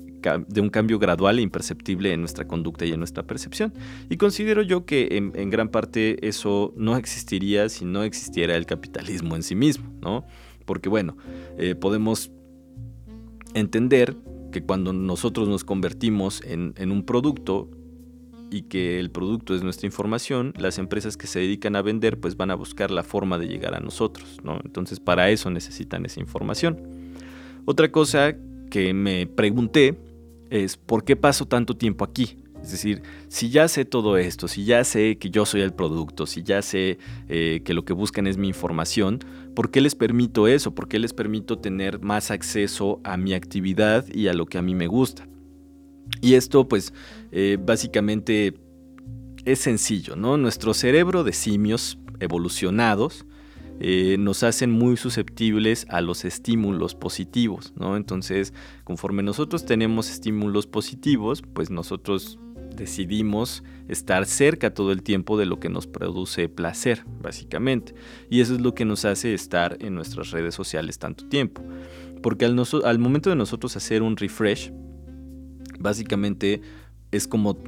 un 0.56 0.70
cambio 0.70 0.98
gradual 0.98 1.38
e 1.38 1.42
imperceptible 1.42 2.12
en 2.12 2.20
nuestra 2.20 2.48
conducta 2.48 2.84
y 2.86 2.92
en 2.92 2.98
nuestra 2.98 3.24
percepción. 3.24 3.74
Y 4.08 4.16
considero 4.16 4.62
yo 4.62 4.86
que 4.86 5.08
en, 5.12 5.50
gran 5.50 5.68
parte 5.68 6.26
eso 6.26 6.72
no 6.76 6.96
existiría 6.96 7.68
si 7.68 7.84
no 7.84 8.02
existiera 8.02 8.56
el 8.56 8.64
capitalismo 8.64 9.36
en 9.36 9.42
sí 9.42 9.54
mismo, 9.54 9.92
¿no? 10.00 10.24
Porque 10.64 10.88
bueno, 10.88 11.16
eh, 11.58 11.74
podemos 11.74 12.32
entender 13.54 14.16
que 14.52 14.62
cuando 14.62 14.92
nosotros 14.92 15.49
nos 15.49 15.64
convertimos 15.64 16.42
en, 16.44 16.75
un 16.90 17.04
producto 17.04 17.70
y 18.50 18.62
que 18.62 19.00
el 19.00 19.11
producto 19.11 19.54
es 19.54 19.62
nuestra 19.62 19.87
información, 19.87 20.52
las 20.56 20.78
empresas 20.78 21.16
que 21.16 21.26
se 21.26 21.40
dedican 21.40 21.75
a 21.75 21.82
vender 21.82 22.20
pues 22.20 22.37
van 22.37 22.50
a 22.50 22.54
buscar 22.54 22.90
la 22.90 23.02
forma 23.02 23.38
de 23.38 23.49
llegar 23.49 23.75
a 23.75 23.80
nosotros, 23.80 24.38
¿no? 24.44 24.61
Entonces 24.64 25.00
para 25.00 25.30
eso 25.30 25.50
necesitan 25.50 26.06
esa 26.06 26.20
información. 26.20 26.78
Otra 27.64 27.90
cosa 27.90 28.37
que 28.70 28.94
me 28.94 29.26
pregunté 29.26 29.99
es 30.50 30.76
¿por 30.76 31.04
qué 31.04 31.16
paso 31.16 31.46
tanto 31.46 31.76
tiempo 31.76 32.04
aquí? 32.04 32.43
Es 32.64 32.71
decir, 32.71 33.02
si 33.28 33.50
ya 33.50 33.68
sé 33.68 33.85
todo 33.85 34.16
esto, 34.16 34.49
si 34.49 34.64
ya 34.64 34.85
sé 34.85 35.18
que 35.18 35.28
yo 35.28 35.44
soy 35.44 35.61
el 35.61 35.75
producto, 35.75 36.25
si 36.25 36.42
ya 36.42 36.62
sé 36.62 36.99
eh, 37.28 37.61
que 37.62 37.75
lo 37.75 37.85
que 37.85 37.92
buscan 37.92 38.26
es 38.26 38.38
mi 38.38 38.49
información, 38.49 39.18
¿por 39.54 39.71
qué 39.71 39.83
les 39.83 39.94
permito 39.94 40.49
eso? 40.49 40.75
¿Por 40.75 40.88
qué 40.88 40.99
les 40.99 41.12
permito 41.12 41.59
tener 41.59 42.00
más 42.00 42.30
acceso 42.30 43.02
a 43.04 43.18
mi 43.18 43.35
actividad 43.35 44.06
y 44.14 44.28
a 44.28 44.33
lo 44.33 44.47
que 44.47 44.56
a 44.56 44.62
mí 44.62 44.75
me 44.75 44.87
gusta? 44.87 45.28
Y 46.23 46.35
esto 46.35 46.66
pues 46.66 46.94
eh, 47.33 47.59
básicamente 47.61 48.54
es 49.44 49.59
sencillo, 49.59 50.16
¿no? 50.16 50.38
Nuestro 50.38 50.73
cerebro 50.73 51.23
de 51.23 51.35
simios 51.35 51.99
evolucionados 52.18 53.26
eh, 53.80 54.16
nos 54.18 54.44
hacen 54.44 54.71
muy 54.71 54.97
susceptibles 54.97 55.87
a 55.90 56.00
los 56.00 56.25
estímulos 56.25 56.94
positivos, 56.94 57.73
¿no? 57.76 57.97
Entonces, 57.97 58.54
conforme 58.85 59.23
nosotros 59.25 59.66
tenemos 59.66 60.11
estímulos 60.11 60.68
positivos, 60.68 61.42
pues 61.42 61.71
nosotros 61.71 62.38
decidimos 62.76 63.62
estar 63.88 64.26
cerca 64.26 64.73
todo 64.73 64.93
el 64.93 65.02
tiempo 65.02 65.38
de 65.38 65.47
lo 65.47 65.61
que 65.61 65.69
nos 65.69 65.87
produce 65.87 66.49
placer, 66.49 67.04
básicamente. 67.21 67.95
Y 68.31 68.40
eso 68.40 68.54
es 68.54 68.61
lo 68.61 68.75
que 68.75 68.85
nos 68.85 69.04
hace 69.04 69.35
estar 69.35 69.76
en 69.81 69.95
nuestras 69.95 70.31
redes 70.31 70.54
sociales 70.54 70.99
tanto 70.99 71.26
tiempo. 71.28 71.62
Porque 72.23 72.45
al, 72.45 72.99
momento 72.99 73.31
de 73.31 73.37
nosotros 73.37 73.76
hacer 73.76 74.02
un 74.02 74.16
refresh, 74.16 74.73
básicamente 75.78 76.62
es 77.11 77.28
como, 77.28 77.59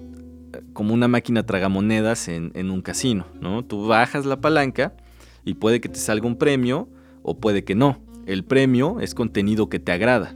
como 0.72 0.94
una 0.94 1.08
máquina 1.08 1.44
tragamonedas 1.44 2.28
en, 2.28 2.52
en 2.54 2.70
un 2.70 2.80
casino, 2.80 3.26
¿no? 3.40 3.64
Tú 3.64 3.86
bajas 3.86 4.24
la 4.24 4.40
palanca 4.40 4.96
y 5.44 5.54
puede 5.54 5.80
que 5.80 5.88
te 5.88 5.98
salga 5.98 6.26
un 6.26 6.36
premio 6.36 6.88
o 7.22 7.38
puede 7.38 7.64
que 7.64 7.74
no. 7.74 8.02
El 8.26 8.44
premio 8.44 8.98
es 9.00 9.14
contenido 9.14 9.68
que 9.68 9.78
te 9.78 9.92
agrada 9.92 10.34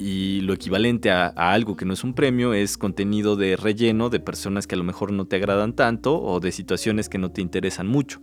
y 0.00 0.40
lo 0.40 0.54
equivalente 0.54 1.10
a, 1.10 1.26
algo 1.26 1.76
que 1.76 1.84
no 1.84 1.92
es 1.92 2.04
un 2.04 2.14
premio 2.14 2.54
es 2.54 2.78
contenido 2.78 3.36
de 3.36 3.56
relleno 3.56 4.08
de 4.08 4.18
personas 4.18 4.66
que 4.66 4.74
a 4.74 4.78
lo 4.78 4.84
mejor 4.84 5.12
no 5.12 5.26
te 5.26 5.36
agradan 5.36 5.74
tanto 5.74 6.18
o 6.18 6.40
de 6.40 6.52
situaciones 6.52 7.10
que 7.10 7.18
no 7.18 7.30
te 7.32 7.42
interesan 7.42 7.86
mucho. 7.86 8.22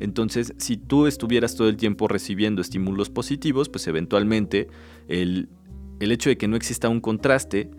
Entonces, 0.00 0.54
si 0.56 0.78
tú 0.78 1.06
estuvieras 1.06 1.54
todo 1.54 1.68
el 1.68 1.76
tiempo 1.76 2.08
recibiendo 2.08 2.62
estímulos 2.62 3.10
positivos, 3.10 3.68
pues 3.68 3.86
eventualmente 3.88 4.68
el, 5.06 5.50
el 6.00 6.12
hecho 6.12 6.30
de 6.30 6.38
que 6.38 6.48
no 6.48 6.56
exista 6.56 6.88
un 6.88 7.00
contraste 7.00 7.70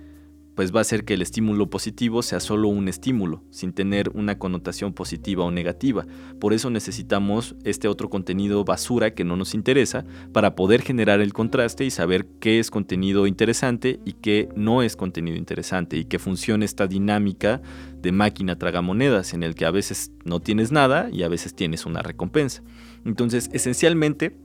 pues 0.60 0.76
va 0.76 0.80
a 0.80 0.82
hacer 0.82 1.06
que 1.06 1.14
el 1.14 1.22
estímulo 1.22 1.70
positivo 1.70 2.22
sea 2.22 2.42
solo 2.42 2.68
un 2.68 2.90
estímulo, 2.90 3.46
sin 3.50 3.72
tener 3.72 4.10
una 4.14 4.38
connotación 4.38 4.92
positiva 4.92 5.46
o 5.46 5.52
negativa. 5.52 6.06
Por 6.38 6.52
eso 6.52 6.70
necesitamos 6.70 7.56
este 7.64 7.88
otro 7.88 8.10
contenido 8.10 8.66
basura 8.66 9.14
que 9.14 9.24
no 9.24 9.38
nos 9.38 9.54
interesa 9.54 10.04
para 10.34 10.56
poder 10.56 10.82
generar 10.82 11.22
el 11.22 11.32
contraste 11.32 11.86
y 11.86 11.92
saber 11.92 12.28
qué 12.42 12.60
es 12.60 12.72
contenido 12.72 13.26
interesante 13.26 14.02
y 14.04 14.12
qué 14.12 14.50
no 14.58 14.84
es 14.84 14.98
contenido 14.98 15.38
interesante 15.38 15.96
y 15.96 16.04
que 16.04 16.20
funcione 16.20 16.66
esta 16.66 16.88
dinámica 16.88 17.62
de 18.02 18.12
máquina 18.12 18.58
tragamonedas 18.58 19.34
en 19.34 19.44
el 19.44 19.56
que 19.56 19.64
a 19.64 19.72
veces 19.72 20.12
no 20.26 20.42
tienes 20.42 20.74
nada 20.74 21.10
y 21.10 21.24
a 21.24 21.30
veces 21.30 21.56
tienes 21.56 21.86
una 21.86 22.02
recompensa. 22.02 22.64
Entonces, 23.06 23.50
esencialmente, 23.54 24.36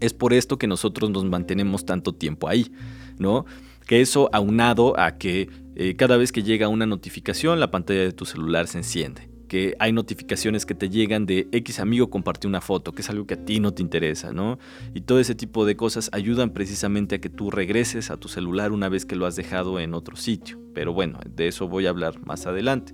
es 0.00 0.12
por 0.12 0.34
esto 0.34 0.58
que 0.58 0.66
nosotros 0.66 1.08
nos 1.08 1.24
mantenemos 1.24 1.86
tanto 1.86 2.14
tiempo 2.14 2.48
ahí, 2.48 2.70
¿no? 3.18 3.46
Que 3.88 4.00
eso 4.00 4.30
aunado 4.32 4.96
a 5.00 5.18
que 5.18 5.48
eh, 5.74 5.96
cada 5.96 6.16
vez 6.16 6.30
que 6.30 6.44
llega 6.44 6.68
una 6.68 6.86
notificación 6.86 7.58
la 7.58 7.72
pantalla 7.72 8.02
de 8.02 8.12
tu 8.12 8.24
celular 8.26 8.68
se 8.68 8.78
enciende 8.78 9.28
que 9.48 9.74
hay 9.78 9.92
notificaciones 9.92 10.66
que 10.66 10.74
te 10.74 10.90
llegan 10.90 11.26
de 11.26 11.48
X 11.50 11.80
amigo 11.80 12.10
compartió 12.10 12.48
una 12.48 12.60
foto, 12.60 12.92
que 12.92 13.00
es 13.02 13.10
algo 13.10 13.26
que 13.26 13.34
a 13.34 13.44
ti 13.44 13.60
no 13.60 13.72
te 13.72 13.82
interesa, 13.82 14.30
¿no? 14.32 14.58
Y 14.94 15.00
todo 15.00 15.18
ese 15.18 15.34
tipo 15.34 15.64
de 15.64 15.74
cosas 15.74 16.10
ayudan 16.12 16.50
precisamente 16.50 17.16
a 17.16 17.18
que 17.18 17.30
tú 17.30 17.50
regreses 17.50 18.10
a 18.10 18.18
tu 18.18 18.28
celular 18.28 18.72
una 18.72 18.88
vez 18.88 19.06
que 19.06 19.16
lo 19.16 19.24
has 19.24 19.36
dejado 19.36 19.80
en 19.80 19.94
otro 19.94 20.16
sitio. 20.16 20.60
Pero 20.74 20.92
bueno, 20.92 21.18
de 21.26 21.48
eso 21.48 21.66
voy 21.66 21.86
a 21.86 21.90
hablar 21.90 22.20
más 22.26 22.46
adelante. 22.46 22.92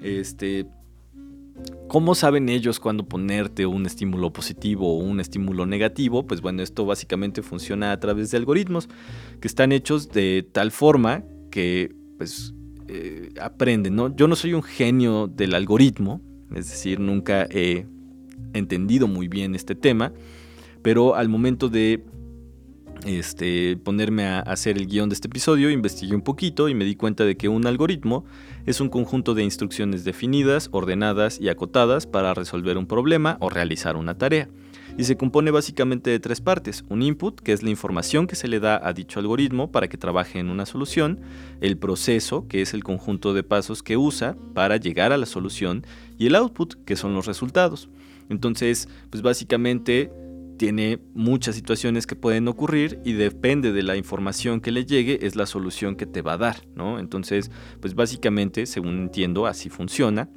Este, 0.00 0.66
¿Cómo 1.88 2.16
saben 2.16 2.48
ellos 2.48 2.80
cuándo 2.80 3.06
ponerte 3.06 3.64
un 3.64 3.86
estímulo 3.86 4.32
positivo 4.32 4.96
o 4.96 4.98
un 4.98 5.20
estímulo 5.20 5.66
negativo? 5.66 6.26
Pues 6.26 6.40
bueno, 6.40 6.62
esto 6.62 6.84
básicamente 6.84 7.42
funciona 7.42 7.92
a 7.92 8.00
través 8.00 8.30
de 8.30 8.38
algoritmos 8.38 8.88
que 9.40 9.46
están 9.46 9.70
hechos 9.70 10.08
de 10.08 10.48
tal 10.50 10.72
forma 10.72 11.22
que 11.50 11.94
pues 12.18 12.54
eh, 12.88 13.30
aprenden, 13.40 13.94
¿no? 13.94 14.14
Yo 14.14 14.26
no 14.26 14.34
soy 14.34 14.54
un 14.54 14.62
genio 14.62 15.28
del 15.28 15.54
algoritmo, 15.54 16.20
es 16.54 16.68
decir, 16.68 16.98
nunca 16.98 17.46
he 17.50 17.86
entendido 18.52 19.06
muy 19.06 19.28
bien 19.28 19.54
este 19.54 19.74
tema, 19.74 20.12
pero 20.82 21.14
al 21.14 21.28
momento 21.28 21.68
de 21.68 22.04
este, 23.04 23.76
ponerme 23.76 24.24
a 24.24 24.40
hacer 24.40 24.76
el 24.76 24.86
guion 24.86 25.08
de 25.08 25.14
este 25.14 25.28
episodio, 25.28 25.70
investigué 25.70 26.14
un 26.14 26.22
poquito 26.22 26.68
y 26.68 26.74
me 26.74 26.84
di 26.84 26.96
cuenta 26.96 27.24
de 27.24 27.36
que 27.36 27.48
un 27.48 27.66
algoritmo 27.66 28.24
es 28.66 28.80
un 28.80 28.88
conjunto 28.88 29.34
de 29.34 29.44
instrucciones 29.44 30.04
definidas, 30.04 30.68
ordenadas 30.72 31.40
y 31.40 31.48
acotadas 31.48 32.06
para 32.06 32.34
resolver 32.34 32.76
un 32.76 32.86
problema 32.86 33.38
o 33.40 33.48
realizar 33.48 33.96
una 33.96 34.18
tarea. 34.18 34.48
Y 34.98 35.04
se 35.04 35.16
compone 35.16 35.50
básicamente 35.50 36.10
de 36.10 36.18
tres 36.20 36.40
partes. 36.40 36.84
Un 36.88 37.02
input, 37.02 37.40
que 37.40 37.52
es 37.52 37.62
la 37.62 37.70
información 37.70 38.26
que 38.26 38.34
se 38.34 38.48
le 38.48 38.60
da 38.60 38.80
a 38.82 38.92
dicho 38.92 39.20
algoritmo 39.20 39.70
para 39.70 39.88
que 39.88 39.98
trabaje 39.98 40.38
en 40.38 40.48
una 40.48 40.66
solución. 40.66 41.20
El 41.60 41.76
proceso, 41.76 42.48
que 42.48 42.62
es 42.62 42.72
el 42.74 42.82
conjunto 42.82 43.34
de 43.34 43.42
pasos 43.42 43.82
que 43.82 43.96
usa 43.96 44.36
para 44.54 44.78
llegar 44.78 45.12
a 45.12 45.18
la 45.18 45.26
solución. 45.26 45.84
Y 46.18 46.26
el 46.26 46.34
output, 46.34 46.74
que 46.84 46.96
son 46.96 47.14
los 47.14 47.26
resultados. 47.26 47.90
Entonces, 48.30 48.88
pues 49.10 49.22
básicamente 49.22 50.10
tiene 50.56 50.98
muchas 51.14 51.54
situaciones 51.54 52.06
que 52.06 52.16
pueden 52.16 52.48
ocurrir 52.48 53.00
y 53.04 53.12
depende 53.12 53.72
de 53.72 53.82
la 53.82 53.96
información 53.96 54.60
que 54.60 54.72
le 54.72 54.84
llegue 54.84 55.26
es 55.26 55.36
la 55.36 55.46
solución 55.46 55.96
que 55.96 56.06
te 56.06 56.22
va 56.22 56.34
a 56.34 56.38
dar, 56.38 56.66
¿no? 56.74 56.98
Entonces, 56.98 57.50
pues 57.80 57.94
básicamente, 57.94 58.66
según 58.66 58.98
entiendo, 58.98 59.46
así 59.46 59.68
funciona. 59.68 60.28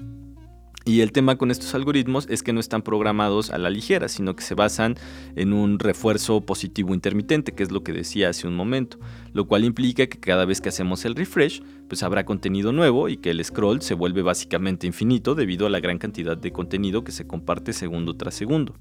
Y 0.86 1.02
el 1.02 1.12
tema 1.12 1.38
con 1.38 1.52
estos 1.52 1.76
algoritmos 1.76 2.26
es 2.30 2.42
que 2.42 2.52
no 2.52 2.60
están 2.60 2.82
programados 2.82 3.52
a 3.52 3.60
la 3.60 3.70
ligera, 3.70 4.08
sino 4.08 4.36
que 4.36 4.44
se 4.44 4.56
basan 4.56 4.96
en 5.36 5.54
un 5.54 5.78
refuerzo 5.78 6.42
positivo 6.42 6.96
intermitente, 6.96 7.54
que 7.54 7.62
es 7.62 7.72
lo 7.72 7.84
que 7.84 7.94
decía 7.94 8.30
hace 8.30 8.48
un 8.48 8.56
momento, 8.56 8.98
lo 9.34 9.46
cual 9.46 9.66
implica 9.66 10.08
que 10.08 10.20
cada 10.20 10.46
vez 10.46 10.62
que 10.62 10.70
hacemos 10.70 11.06
el 11.06 11.16
refresh, 11.16 11.62
pues 11.88 12.02
habrá 12.02 12.26
contenido 12.26 12.72
nuevo 12.72 13.08
y 13.08 13.18
que 13.18 13.30
el 13.30 13.44
scroll 13.44 13.82
se 13.82 13.94
vuelve 13.94 14.24
básicamente 14.24 14.88
infinito 14.88 15.36
debido 15.36 15.68
a 15.68 15.70
la 15.70 15.80
gran 15.80 16.00
cantidad 16.00 16.38
de 16.38 16.52
contenido 16.52 17.04
que 17.04 17.12
se 17.12 17.28
comparte 17.28 17.74
segundo 17.74 18.16
tras 18.16 18.34
segundo. 18.34 18.74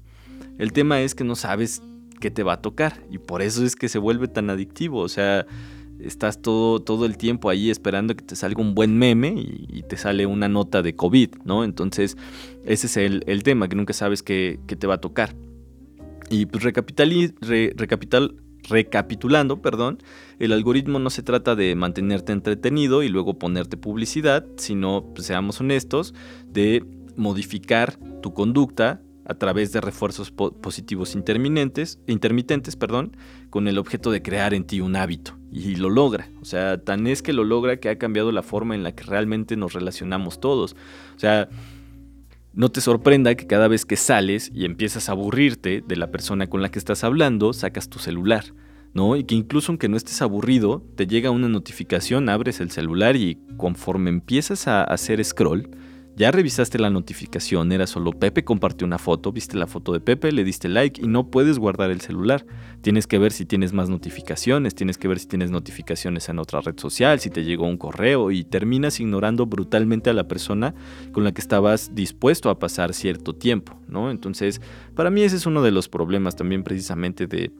El 0.59 0.73
tema 0.73 1.01
es 1.01 1.15
que 1.15 1.23
no 1.23 1.35
sabes 1.35 1.81
qué 2.19 2.29
te 2.29 2.43
va 2.43 2.53
a 2.53 2.61
tocar 2.61 3.01
y 3.09 3.17
por 3.17 3.41
eso 3.41 3.65
es 3.65 3.75
que 3.75 3.89
se 3.89 3.97
vuelve 3.97 4.27
tan 4.27 4.49
adictivo. 4.49 4.99
O 4.99 5.07
sea, 5.07 5.47
estás 5.99 6.41
todo, 6.41 6.81
todo 6.81 7.05
el 7.05 7.17
tiempo 7.17 7.49
ahí 7.49 7.69
esperando 7.69 8.15
que 8.15 8.23
te 8.23 8.35
salga 8.35 8.61
un 8.61 8.75
buen 8.75 8.97
meme 8.97 9.33
y, 9.35 9.83
te 9.89 9.97
sale 9.97 10.27
una 10.27 10.47
nota 10.47 10.83
de 10.83 10.95
COVID, 10.95 11.29
¿no? 11.45 11.63
Entonces, 11.63 12.15
ese 12.63 12.87
es 12.87 12.97
el, 12.97 13.43
tema, 13.43 13.67
que 13.67 13.75
nunca 13.75 13.93
sabes 13.93 14.21
qué, 14.21 14.59
te 14.67 14.85
va 14.85 14.93
a 14.95 15.01
tocar. 15.01 15.35
Y 16.29 16.45
pues 16.45 16.63
recapitulando, 16.63 19.61
perdón, 19.63 19.97
el 20.37 20.51
algoritmo 20.51 20.99
no 20.99 21.09
se 21.09 21.23
trata 21.23 21.55
de 21.55 21.73
mantenerte 21.73 22.33
entretenido 22.33 23.01
y 23.01 23.09
luego 23.09 23.39
ponerte 23.39 23.77
publicidad, 23.77 24.45
sino, 24.57 25.05
pues, 25.15 25.25
seamos 25.25 25.59
honestos, 25.59 26.13
de 26.47 26.85
modificar 27.15 27.97
tu 28.21 28.35
conducta 28.35 29.01
a 29.29 29.35
través 29.35 29.71
de 29.71 29.79
refuerzos 29.79 30.31
positivos 30.31 31.13
intermitentes, 31.13 32.75
perdón, 32.75 33.15
con 33.51 33.67
el 33.67 33.77
objeto 33.77 34.09
de 34.09 34.23
crear 34.23 34.55
en 34.55 34.63
ti 34.63 34.81
un 34.81 34.95
hábito. 34.95 35.37
Y 35.51 35.75
lo 35.75 35.91
logra. 35.91 36.27
O 36.41 36.45
sea, 36.45 36.83
tan 36.83 37.05
es 37.05 37.21
que 37.21 37.31
lo 37.31 37.43
logra 37.43 37.77
que 37.77 37.89
ha 37.89 37.99
cambiado 37.99 38.31
la 38.31 38.41
forma 38.41 38.73
en 38.73 38.81
la 38.81 38.91
que 38.93 39.03
realmente 39.03 39.55
nos 39.55 39.73
relacionamos 39.73 40.39
todos. 40.39 40.75
O 41.15 41.19
sea, 41.19 41.47
no 42.53 42.69
te 42.69 42.81
sorprenda 42.81 43.35
que 43.35 43.45
cada 43.45 43.67
vez 43.67 43.85
que 43.85 43.97
sales 43.97 44.51
y 44.51 44.65
empiezas 44.65 45.09
a 45.09 45.11
aburrirte 45.11 45.83
de 45.87 45.95
la 45.95 46.09
persona 46.09 46.47
con 46.47 46.63
la 46.63 46.69
que 46.69 46.79
estás 46.79 47.03
hablando, 47.03 47.53
sacas 47.53 47.87
tu 47.87 47.99
celular. 47.99 48.45
¿no? 48.95 49.15
Y 49.15 49.25
que 49.25 49.35
incluso 49.35 49.71
aunque 49.71 49.89
no 49.89 49.97
estés 49.97 50.23
aburrido, 50.23 50.83
te 50.95 51.05
llega 51.05 51.29
una 51.29 51.47
notificación, 51.47 52.29
abres 52.29 52.61
el 52.61 52.71
celular 52.71 53.15
y 53.15 53.37
conforme 53.57 54.09
empiezas 54.09 54.67
a 54.67 54.83
hacer 54.83 55.23
scroll, 55.23 55.69
ya 56.19 56.31
revisaste 56.31 56.77
la 56.79 56.89
notificación, 56.89 57.71
era 57.71 57.87
solo 57.87 58.11
Pepe 58.11 58.43
compartió 58.43 58.85
una 58.85 58.97
foto, 58.97 59.31
viste 59.31 59.55
la 59.55 59.67
foto 59.67 59.93
de 59.93 60.01
Pepe, 60.01 60.33
le 60.33 60.43
diste 60.43 60.67
like 60.67 61.01
y 61.01 61.07
no 61.07 61.31
puedes 61.31 61.57
guardar 61.59 61.91
el 61.91 62.01
celular. 62.01 62.45
Tienes 62.81 63.07
que 63.07 63.17
ver 63.17 63.31
si 63.31 63.45
tienes 63.45 63.71
más 63.71 63.87
notificaciones, 63.87 64.75
tienes 64.75 64.97
que 64.97 65.07
ver 65.07 65.17
si 65.17 65.27
tienes 65.27 65.49
notificaciones 65.49 66.27
en 66.27 66.39
otra 66.39 66.59
red 66.59 66.77
social, 66.77 67.21
si 67.21 67.29
te 67.29 67.45
llegó 67.45 67.67
un 67.67 67.77
correo 67.77 68.31
y 68.31 68.43
terminas 68.43 68.99
ignorando 68.99 69.45
brutalmente 69.45 70.09
a 70.09 70.13
la 70.13 70.27
persona 70.27 70.75
con 71.13 71.23
la 71.23 71.31
que 71.31 71.39
estabas 71.39 71.95
dispuesto 71.95 72.49
a 72.49 72.59
pasar 72.59 72.93
cierto 72.93 73.33
tiempo, 73.33 73.79
¿no? 73.87 74.11
Entonces, 74.11 74.59
para 74.95 75.11
mí 75.11 75.21
ese 75.21 75.37
es 75.37 75.45
uno 75.45 75.61
de 75.61 75.71
los 75.71 75.87
problemas 75.87 76.35
también 76.35 76.63
precisamente 76.63 77.27
de, 77.27 77.53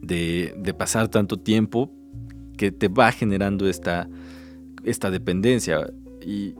de, 0.00 0.72
pasar 0.72 1.08
tanto 1.08 1.36
tiempo 1.38 1.92
que 2.56 2.72
te 2.72 2.88
va 2.88 3.12
generando 3.12 3.68
esta, 3.68 4.08
esta 4.84 5.10
dependencia. 5.10 5.92
Y 6.24 6.54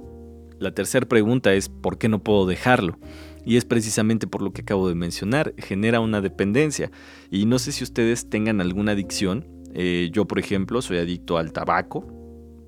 la 0.63 0.73
tercera 0.73 1.07
pregunta 1.07 1.53
es 1.53 1.69
¿por 1.69 1.99
qué 1.99 2.09
no 2.09 2.23
puedo 2.23 2.47
dejarlo? 2.47 2.99
Y 3.45 3.57
es 3.57 3.65
precisamente 3.65 4.27
por 4.27 4.41
lo 4.41 4.53
que 4.53 4.63
acabo 4.63 4.89
de 4.89 4.95
mencionar, 4.95 5.53
genera 5.59 6.01
una 6.01 6.21
dependencia. 6.21 6.91
Y 7.31 7.45
no 7.47 7.59
sé 7.59 7.73
si 7.73 7.83
ustedes 7.83 8.31
tengan 8.31 8.61
alguna 8.61 8.93
adicción. 8.93 9.47
Eh, 9.75 10.11
yo, 10.13 10.27
por 10.27 10.39
ejemplo, 10.39 10.81
soy 10.81 10.99
adicto 10.99 11.39
al 11.39 11.53
tabaco. 11.53 12.07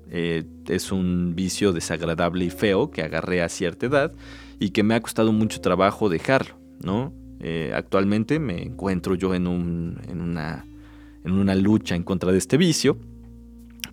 Eh, 0.09 0.43
es 0.67 0.91
un 0.91 1.33
vicio 1.33 1.71
desagradable 1.71 2.45
y 2.45 2.49
feo 2.49 2.91
que 2.91 3.01
agarré 3.01 3.41
a 3.41 3.49
cierta 3.49 3.85
edad 3.85 4.13
y 4.59 4.71
que 4.71 4.83
me 4.83 4.95
ha 4.95 5.01
costado 5.01 5.31
mucho 5.31 5.61
trabajo 5.61 6.09
dejarlo, 6.09 6.57
¿no? 6.83 7.13
Eh, 7.39 7.71
actualmente 7.73 8.39
me 8.39 8.61
encuentro 8.61 9.15
yo 9.15 9.33
en, 9.33 9.47
un, 9.47 9.99
en, 10.07 10.21
una, 10.21 10.65
en 11.23 11.31
una 11.33 11.55
lucha 11.55 11.95
en 11.95 12.03
contra 12.03 12.31
de 12.31 12.37
este 12.37 12.57
vicio 12.57 12.97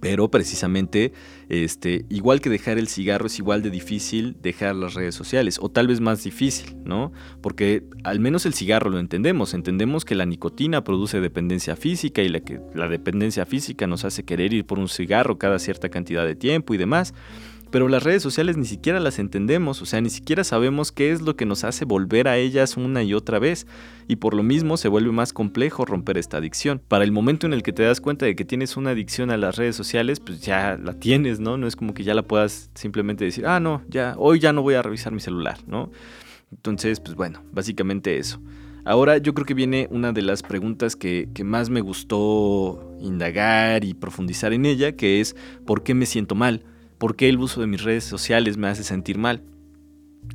pero 0.03 0.33
precisamente, 0.33 1.13
este, 1.49 2.07
igual 2.09 2.41
que 2.41 2.51
dejar 2.51 2.77
el 2.77 2.89
cigarro, 2.89 3.29
es 3.29 3.39
igual 3.39 3.63
de 3.63 3.71
difícil 3.71 4.35
dejar 4.43 4.75
las 4.75 4.95
redes 4.95 5.15
sociales, 5.15 5.61
o 5.63 5.69
tal 5.69 5.87
vez 5.87 6.01
más 6.01 6.25
difícil, 6.25 6.75
¿no? 6.85 7.13
Porque 7.41 7.85
al 8.03 8.19
menos 8.19 8.45
el 8.45 8.53
cigarro 8.53 8.91
lo 8.91 8.99
entendemos, 8.99 9.55
entendemos 9.55 10.05
que 10.05 10.17
la 10.17 10.27
nicotina 10.27 10.83
produce 10.83 11.21
dependencia 11.21 11.77
física 11.77 12.21
y 12.21 12.29
la, 12.31 12.41
que, 12.41 12.59
la 12.75 12.89
dependencia 12.89 13.47
física 13.47 13.87
nos 13.87 14.05
hace 14.05 14.25
querer 14.25 14.53
ir 14.53 14.67
por 14.67 14.81
un 14.81 14.89
cigarro 14.89 15.39
cada 15.39 15.61
cierta 15.61 15.89
cantidad 15.89 16.27
de 16.27 16.35
tiempo 16.35 16.75
y 16.75 16.79
demás 16.79 17.15
pero 17.73 17.89
las 17.89 18.03
redes 18.03 18.23
sociales 18.23 18.59
ni 18.59 18.67
siquiera 18.67 19.01
las 19.01 19.19
entendemos, 19.19 19.81
o 19.81 19.87
sea, 19.87 20.03
ni 20.03 20.11
siquiera 20.11 20.45
sabemos 20.45 20.93
qué 20.93 21.11
es 21.11 21.23
lo 21.23 21.37
que 21.37 21.47
nos 21.47 21.65
hace 21.65 21.87
volver 21.87 22.29
a 22.29 22.37
ellas 22.37 22.77
una 22.77 23.03
y 23.03 23.15
otra 23.15 23.39
vez, 23.39 23.67
y 24.07 24.17
por 24.17 24.35
lo 24.35 24.43
mismo 24.43 24.77
se 24.77 24.89
vuelve 24.89 25.11
más 25.11 25.33
complejo 25.33 25.87
romper 25.87 26.19
esta 26.19 26.37
adicción. 26.37 26.83
Para 26.87 27.03
el 27.03 27.13
momento 27.13 27.47
en 27.47 27.55
el 27.55 27.63
que 27.63 27.73
te 27.73 27.83
das 27.83 28.03
cuenta 28.03 28.27
de 28.27 28.37
que 28.37 28.45
tienes 28.45 28.77
una 28.77 28.91
adicción 28.91 29.31
a 29.31 29.39
las 29.39 29.57
redes 29.57 29.75
sociales, 29.75 30.21
pues 30.21 30.43
ya 30.43 30.77
la 30.77 30.93
tienes, 30.93 31.41
¿no? 31.41 31.57
No 31.57 31.67
es 31.67 31.75
como 31.75 31.95
que 31.95 32.05
ya 32.05 32.13
la 32.13 32.23
puedas 32.23 32.71
simplemente 32.75 33.25
decir, 33.25 33.47
ah, 33.47 33.59
no, 33.59 33.83
ya, 33.89 34.17
hoy 34.19 34.39
ya 34.39 34.53
no 34.53 34.61
voy 34.61 34.75
a 34.75 34.83
revisar 34.83 35.15
mi 35.15 35.21
celular, 35.21 35.57
¿no? 35.67 35.91
Entonces, 36.51 37.01
pues 37.01 37.17
bueno, 37.17 37.43
básicamente 37.53 38.19
eso. 38.19 38.39
Ahora 38.85 39.17
yo 39.17 39.33
creo 39.33 39.47
que 39.47 39.55
viene 39.55 39.89
una 39.91 40.13
de 40.13 40.21
las 40.21 40.43
preguntas 40.43 40.95
que, 40.95 41.31
que, 41.33 41.43
más 41.43 41.71
me 41.71 41.81
gustó 41.81 42.97
indagar 43.01 43.83
y 43.83 43.95
profundizar 43.95 44.53
en 44.53 44.67
ella, 44.67 44.93
que 44.93 45.21
es 45.21 45.37
¿por 45.65 45.83
qué 45.85 45.95
me 45.95 46.05
siento 46.05 46.35
mal? 46.35 46.67
Por 47.03 47.17
qué 47.17 47.29
el 47.29 47.41
uso 47.41 47.61
de 47.61 47.67
mis 47.67 47.83
redes 47.83 48.05
sociales 48.05 48.59
me 48.59 48.69
hace 48.69 48.85
sentir 48.85 49.19
mal. 49.19 49.43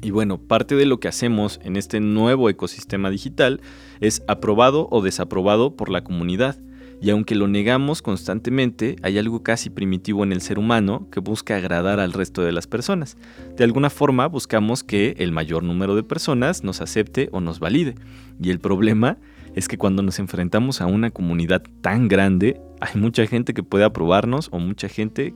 Y 0.01 0.12
bueno, 0.12 0.38
parte 0.38 0.75
de 0.75 0.86
lo 0.86 0.99
que 0.99 1.08
hacemos 1.08 1.62
en 1.63 1.77
este 1.77 2.01
nuevo 2.01 2.49
ecosistema 2.49 3.10
digital 3.10 3.62
es 4.01 4.21
aprobado 4.27 4.89
o 4.91 5.01
desaprobado 5.01 5.77
por 5.77 5.88
la 5.88 6.03
comunidad. 6.03 6.60
Y 7.01 7.10
aunque 7.10 7.36
lo 7.36 7.47
negamos 7.47 8.01
constantemente, 8.01 8.97
hay 9.01 9.17
algo 9.17 9.43
casi 9.43 9.69
primitivo 9.69 10.25
en 10.25 10.34
el 10.34 10.41
ser 10.41 10.60
humano 10.60 11.08
que 11.10 11.21
busca 11.21 11.56
agradar 11.56 12.01
al 12.01 12.12
resto 12.12 12.41
de 12.41 12.51
las 12.51 12.67
personas. 12.67 13.15
De 13.56 13.63
alguna 13.63 13.89
forma 13.89 14.27
buscamos 14.27 14.84
que 14.84 15.15
el 15.19 15.32
mayor 15.32 15.63
número 15.63 15.95
de 15.95 16.03
personas 16.03 16.65
nos 16.65 16.82
acepte 16.82 17.30
o 17.32 17.39
nos 17.39 17.62
valide. 17.62 17.95
Y 18.41 18.49
el 18.49 18.60
problema 18.60 19.19
es 19.56 19.69
que 19.69 19.77
cuando 19.77 20.03
nos 20.03 20.19
enfrentamos 20.19 20.82
a 20.82 20.86
una 20.86 21.12
comunidad 21.12 21.63
tan 21.80 22.10
grande, 22.10 22.60
hay 22.82 22.99
mucha 22.99 23.25
gente 23.25 23.53
que 23.53 23.63
puede 23.63 23.86
aprobarnos 23.86 24.49
o 24.51 24.60
mucha 24.60 24.89
gente 24.89 25.34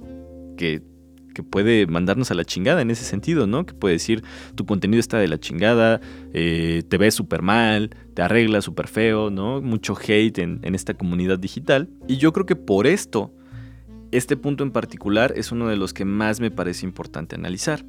que 0.57 0.90
que 1.33 1.43
puede 1.43 1.87
mandarnos 1.87 2.31
a 2.31 2.33
la 2.33 2.45
chingada 2.45 2.81
en 2.81 2.91
ese 2.91 3.03
sentido, 3.03 3.47
¿no? 3.47 3.65
Que 3.65 3.73
puede 3.73 3.93
decir, 3.93 4.23
tu 4.55 4.65
contenido 4.65 4.99
está 4.99 5.17
de 5.17 5.27
la 5.27 5.39
chingada, 5.39 6.01
eh, 6.33 6.83
te 6.87 6.97
ves 6.97 7.15
súper 7.15 7.41
mal, 7.41 7.95
te 8.13 8.21
arreglas 8.21 8.65
súper 8.65 8.87
feo, 8.87 9.29
¿no? 9.29 9.61
Mucho 9.61 9.95
hate 9.95 10.39
en, 10.39 10.59
en 10.63 10.75
esta 10.75 10.93
comunidad 10.93 11.39
digital. 11.39 11.89
Y 12.07 12.17
yo 12.17 12.33
creo 12.33 12.45
que 12.45 12.55
por 12.55 12.87
esto, 12.87 13.33
este 14.11 14.37
punto 14.37 14.63
en 14.63 14.71
particular 14.71 15.33
es 15.35 15.51
uno 15.51 15.67
de 15.67 15.77
los 15.77 15.93
que 15.93 16.05
más 16.05 16.39
me 16.39 16.51
parece 16.51 16.85
importante 16.85 17.35
analizar. 17.35 17.85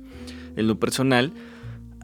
En 0.57 0.67
lo 0.67 0.79
personal, 0.79 1.33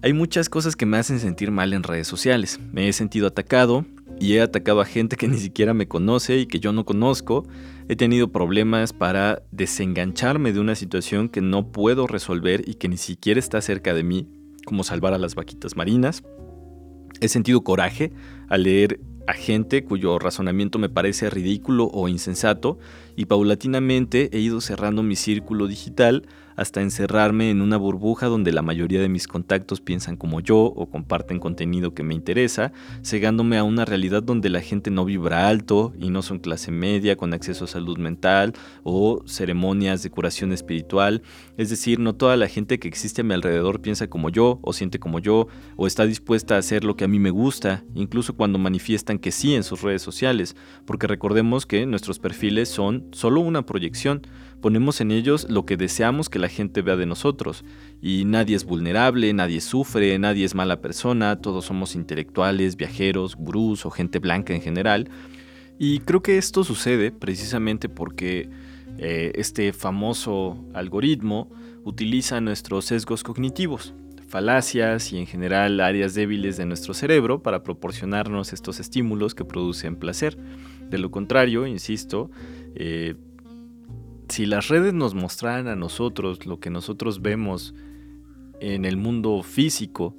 hay 0.02 0.12
muchas 0.12 0.48
cosas 0.48 0.76
que 0.76 0.86
me 0.86 0.96
hacen 0.96 1.18
sentir 1.18 1.50
mal 1.50 1.72
en 1.72 1.82
redes 1.82 2.06
sociales. 2.06 2.60
Me 2.72 2.88
he 2.88 2.92
sentido 2.92 3.26
atacado, 3.26 3.84
y 4.20 4.34
he 4.34 4.40
atacado 4.40 4.80
a 4.80 4.84
gente 4.84 5.16
que 5.16 5.28
ni 5.28 5.38
siquiera 5.38 5.74
me 5.74 5.88
conoce 5.88 6.38
y 6.38 6.46
que 6.46 6.60
yo 6.60 6.72
no 6.72 6.84
conozco. 6.84 7.46
He 7.88 7.96
tenido 7.96 8.32
problemas 8.32 8.92
para 8.92 9.42
desengancharme 9.50 10.52
de 10.52 10.60
una 10.60 10.74
situación 10.74 11.28
que 11.28 11.40
no 11.40 11.70
puedo 11.70 12.06
resolver 12.06 12.62
y 12.66 12.74
que 12.74 12.88
ni 12.88 12.96
siquiera 12.96 13.38
está 13.40 13.60
cerca 13.60 13.94
de 13.94 14.02
mí, 14.02 14.28
como 14.64 14.84
salvar 14.84 15.14
a 15.14 15.18
las 15.18 15.34
vaquitas 15.34 15.76
marinas. 15.76 16.22
He 17.20 17.28
sentido 17.28 17.62
coraje 17.62 18.12
al 18.48 18.64
leer 18.64 19.00
a 19.28 19.34
gente 19.34 19.84
cuyo 19.84 20.18
razonamiento 20.18 20.78
me 20.78 20.88
parece 20.88 21.28
ridículo 21.28 21.90
o 21.92 22.08
insensato 22.08 22.78
y 23.14 23.26
paulatinamente 23.26 24.30
he 24.32 24.40
ido 24.40 24.62
cerrando 24.62 25.02
mi 25.02 25.16
círculo 25.16 25.66
digital 25.66 26.26
hasta 26.58 26.80
encerrarme 26.80 27.50
en 27.50 27.62
una 27.62 27.76
burbuja 27.76 28.26
donde 28.26 28.50
la 28.50 28.62
mayoría 28.62 29.00
de 29.00 29.08
mis 29.08 29.28
contactos 29.28 29.80
piensan 29.80 30.16
como 30.16 30.40
yo 30.40 30.58
o 30.58 30.90
comparten 30.90 31.38
contenido 31.38 31.94
que 31.94 32.02
me 32.02 32.14
interesa, 32.14 32.72
cegándome 33.04 33.58
a 33.58 33.62
una 33.62 33.84
realidad 33.84 34.24
donde 34.24 34.50
la 34.50 34.60
gente 34.60 34.90
no 34.90 35.04
vibra 35.04 35.48
alto 35.48 35.92
y 36.00 36.10
no 36.10 36.20
son 36.20 36.40
clase 36.40 36.72
media 36.72 37.14
con 37.14 37.32
acceso 37.32 37.64
a 37.64 37.68
salud 37.68 37.96
mental 37.96 38.54
o 38.82 39.22
ceremonias 39.24 40.02
de 40.02 40.10
curación 40.10 40.52
espiritual. 40.52 41.22
Es 41.56 41.70
decir, 41.70 42.00
no 42.00 42.16
toda 42.16 42.36
la 42.36 42.48
gente 42.48 42.80
que 42.80 42.88
existe 42.88 43.20
a 43.20 43.24
mi 43.24 43.34
alrededor 43.34 43.80
piensa 43.80 44.08
como 44.08 44.28
yo 44.28 44.58
o 44.62 44.72
siente 44.72 44.98
como 44.98 45.20
yo 45.20 45.46
o 45.76 45.86
está 45.86 46.06
dispuesta 46.06 46.56
a 46.56 46.58
hacer 46.58 46.82
lo 46.82 46.96
que 46.96 47.04
a 47.04 47.08
mí 47.08 47.20
me 47.20 47.30
gusta, 47.30 47.84
incluso 47.94 48.34
cuando 48.34 48.58
manifiestan 48.58 49.20
que 49.20 49.30
sí 49.30 49.54
en 49.54 49.62
sus 49.62 49.82
redes 49.82 50.02
sociales, 50.02 50.56
porque 50.86 51.06
recordemos 51.06 51.66
que 51.66 51.86
nuestros 51.86 52.18
perfiles 52.18 52.68
son 52.68 53.06
solo 53.12 53.42
una 53.42 53.64
proyección 53.64 54.22
ponemos 54.60 55.00
en 55.00 55.10
ellos 55.10 55.46
lo 55.48 55.64
que 55.64 55.76
deseamos 55.76 56.28
que 56.28 56.38
la 56.38 56.48
gente 56.48 56.82
vea 56.82 56.96
de 56.96 57.06
nosotros. 57.06 57.64
Y 58.02 58.24
nadie 58.24 58.56
es 58.56 58.64
vulnerable, 58.64 59.32
nadie 59.32 59.60
sufre, 59.60 60.18
nadie 60.18 60.44
es 60.44 60.54
mala 60.54 60.80
persona, 60.80 61.40
todos 61.40 61.64
somos 61.64 61.94
intelectuales, 61.94 62.76
viajeros, 62.76 63.36
gurús 63.36 63.86
o 63.86 63.90
gente 63.90 64.18
blanca 64.18 64.54
en 64.54 64.60
general. 64.60 65.08
Y 65.78 66.00
creo 66.00 66.22
que 66.22 66.38
esto 66.38 66.64
sucede 66.64 67.12
precisamente 67.12 67.88
porque 67.88 68.48
eh, 68.98 69.32
este 69.34 69.72
famoso 69.72 70.58
algoritmo 70.74 71.48
utiliza 71.84 72.40
nuestros 72.40 72.86
sesgos 72.86 73.22
cognitivos, 73.22 73.94
falacias 74.26 75.12
y 75.12 75.18
en 75.18 75.26
general 75.26 75.80
áreas 75.80 76.14
débiles 76.14 76.56
de 76.56 76.66
nuestro 76.66 76.94
cerebro 76.94 77.42
para 77.42 77.62
proporcionarnos 77.62 78.52
estos 78.52 78.80
estímulos 78.80 79.34
que 79.34 79.44
producen 79.44 79.96
placer. 79.96 80.36
De 80.90 80.98
lo 80.98 81.10
contrario, 81.10 81.66
insisto, 81.66 82.30
eh, 82.74 83.14
si 84.28 84.46
las 84.46 84.68
redes 84.68 84.94
nos 84.94 85.14
mostraran 85.14 85.68
a 85.68 85.76
nosotros 85.76 86.46
lo 86.46 86.60
que 86.60 86.70
nosotros 86.70 87.22
vemos 87.22 87.74
en 88.60 88.84
el 88.84 88.96
mundo 88.96 89.42
físico, 89.42 90.16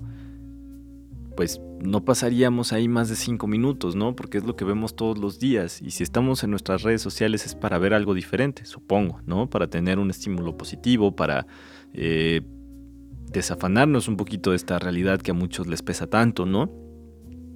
pues 1.35 1.61
no 1.81 2.03
pasaríamos 2.03 2.73
ahí 2.73 2.87
más 2.87 3.07
de 3.07 3.15
cinco 3.15 3.47
minutos, 3.47 3.95
¿no? 3.95 4.15
Porque 4.15 4.37
es 4.37 4.43
lo 4.43 4.55
que 4.55 4.65
vemos 4.65 4.95
todos 4.95 5.17
los 5.17 5.39
días. 5.39 5.81
Y 5.81 5.91
si 5.91 6.03
estamos 6.03 6.43
en 6.43 6.51
nuestras 6.51 6.83
redes 6.83 7.01
sociales 7.01 7.45
es 7.45 7.55
para 7.55 7.77
ver 7.77 7.93
algo 7.93 8.13
diferente, 8.13 8.65
supongo, 8.65 9.21
¿no? 9.25 9.49
Para 9.49 9.67
tener 9.67 9.99
un 9.99 10.09
estímulo 10.09 10.57
positivo, 10.57 11.15
para 11.15 11.47
eh, 11.93 12.41
desafanarnos 13.31 14.07
un 14.07 14.17
poquito 14.17 14.49
de 14.49 14.57
esta 14.57 14.79
realidad 14.79 15.21
que 15.21 15.31
a 15.31 15.33
muchos 15.33 15.67
les 15.67 15.81
pesa 15.81 16.07
tanto, 16.07 16.45
¿no? 16.45 16.88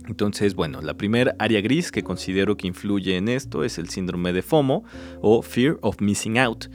Entonces, 0.07 0.55
bueno, 0.55 0.81
la 0.81 0.95
primera 0.95 1.35
área 1.39 1.61
gris 1.61 1.91
que 1.91 2.03
considero 2.03 2.57
que 2.57 2.67
influye 2.67 3.15
en 3.17 3.29
esto 3.29 3.63
es 3.63 3.77
el 3.77 3.89
síndrome 3.89 4.33
de 4.33 4.41
FOMO 4.41 4.83
o 5.21 5.41
Fear 5.41 5.77
of 5.81 6.01
Missing 6.01 6.37
Out, 6.39 6.65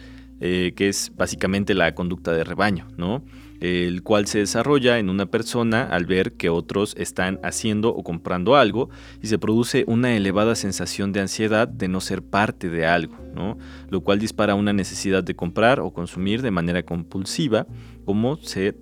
eh, 0.40 0.72
que 0.76 0.88
es 0.88 1.12
básicamente 1.16 1.74
la 1.74 1.94
conducta 1.94 2.32
de 2.32 2.44
rebaño, 2.44 2.88
¿no? 2.96 3.22
el 3.60 4.02
cual 4.02 4.26
se 4.26 4.38
desarrolla 4.38 4.98
en 4.98 5.10
una 5.10 5.26
persona 5.26 5.82
al 5.82 6.06
ver 6.06 6.34
que 6.34 6.48
otros 6.48 6.94
están 6.96 7.40
haciendo 7.42 7.90
o 7.90 8.04
comprando 8.04 8.56
algo 8.56 8.88
y 9.22 9.26
se 9.26 9.38
produce 9.38 9.84
una 9.86 10.14
elevada 10.14 10.54
sensación 10.54 11.12
de 11.12 11.20
ansiedad 11.20 11.66
de 11.66 11.88
no 11.88 12.00
ser 12.00 12.22
parte 12.22 12.68
de 12.68 12.86
algo, 12.86 13.16
¿no? 13.34 13.58
lo 13.90 14.00
cual 14.02 14.18
dispara 14.18 14.54
una 14.54 14.72
necesidad 14.72 15.24
de 15.24 15.34
comprar 15.34 15.80
o 15.80 15.92
consumir 15.92 16.42
de 16.42 16.50
manera 16.50 16.82
compulsiva. 16.84 17.66
¿Cómo 18.04 18.36
se 18.36 18.74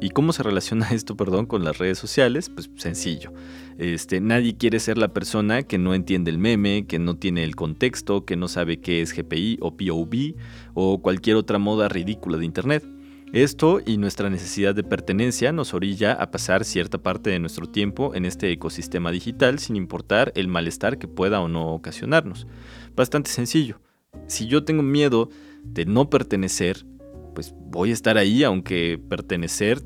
¿Y 0.00 0.10
cómo 0.10 0.32
se 0.32 0.42
relaciona 0.42 0.88
esto 0.92 1.16
perdón, 1.16 1.46
con 1.46 1.64
las 1.64 1.78
redes 1.78 1.98
sociales? 1.98 2.48
Pues 2.48 2.70
sencillo. 2.76 3.32
Este, 3.78 4.20
nadie 4.20 4.56
quiere 4.56 4.78
ser 4.78 4.98
la 4.98 5.08
persona 5.08 5.62
que 5.64 5.78
no 5.78 5.94
entiende 5.94 6.30
el 6.30 6.38
meme, 6.38 6.86
que 6.86 6.98
no 6.98 7.16
tiene 7.16 7.44
el 7.44 7.56
contexto, 7.56 8.24
que 8.24 8.36
no 8.36 8.48
sabe 8.48 8.80
qué 8.80 9.02
es 9.02 9.12
GPI 9.14 9.58
o 9.60 9.76
POV 9.76 10.34
o 10.74 11.02
cualquier 11.02 11.36
otra 11.36 11.58
moda 11.58 11.88
ridícula 11.88 12.38
de 12.38 12.44
Internet. 12.44 12.84
Esto 13.32 13.80
y 13.84 13.96
nuestra 13.96 14.30
necesidad 14.30 14.76
de 14.76 14.84
pertenencia 14.84 15.50
nos 15.50 15.74
orilla 15.74 16.12
a 16.12 16.30
pasar 16.30 16.64
cierta 16.64 16.98
parte 16.98 17.30
de 17.30 17.40
nuestro 17.40 17.66
tiempo 17.66 18.14
en 18.14 18.26
este 18.26 18.52
ecosistema 18.52 19.10
digital 19.10 19.58
sin 19.58 19.74
importar 19.74 20.30
el 20.36 20.46
malestar 20.46 20.98
que 20.98 21.08
pueda 21.08 21.40
o 21.40 21.48
no 21.48 21.74
ocasionarnos. 21.74 22.46
Bastante 22.94 23.30
sencillo. 23.30 23.80
Si 24.28 24.46
yo 24.46 24.64
tengo 24.64 24.84
miedo 24.84 25.30
de 25.64 25.84
no 25.84 26.10
pertenecer, 26.10 26.86
pues 27.34 27.52
voy 27.58 27.90
a 27.90 27.94
estar 27.94 28.18
ahí 28.18 28.44
aunque 28.44 29.00
pertenecer 29.08 29.82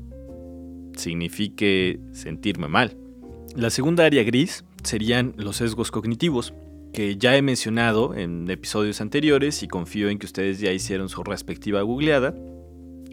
signifique 0.95 1.99
sentirme 2.11 2.67
mal. 2.67 2.95
La 3.55 3.69
segunda 3.69 4.05
área 4.05 4.23
gris 4.23 4.63
serían 4.83 5.33
los 5.37 5.57
sesgos 5.57 5.91
cognitivos, 5.91 6.53
que 6.93 7.17
ya 7.17 7.35
he 7.35 7.41
mencionado 7.41 8.15
en 8.15 8.49
episodios 8.49 9.01
anteriores 9.01 9.63
y 9.63 9.67
confío 9.67 10.09
en 10.09 10.19
que 10.19 10.25
ustedes 10.25 10.59
ya 10.59 10.71
hicieron 10.71 11.09
su 11.09 11.23
respectiva 11.23 11.81
googleada 11.81 12.33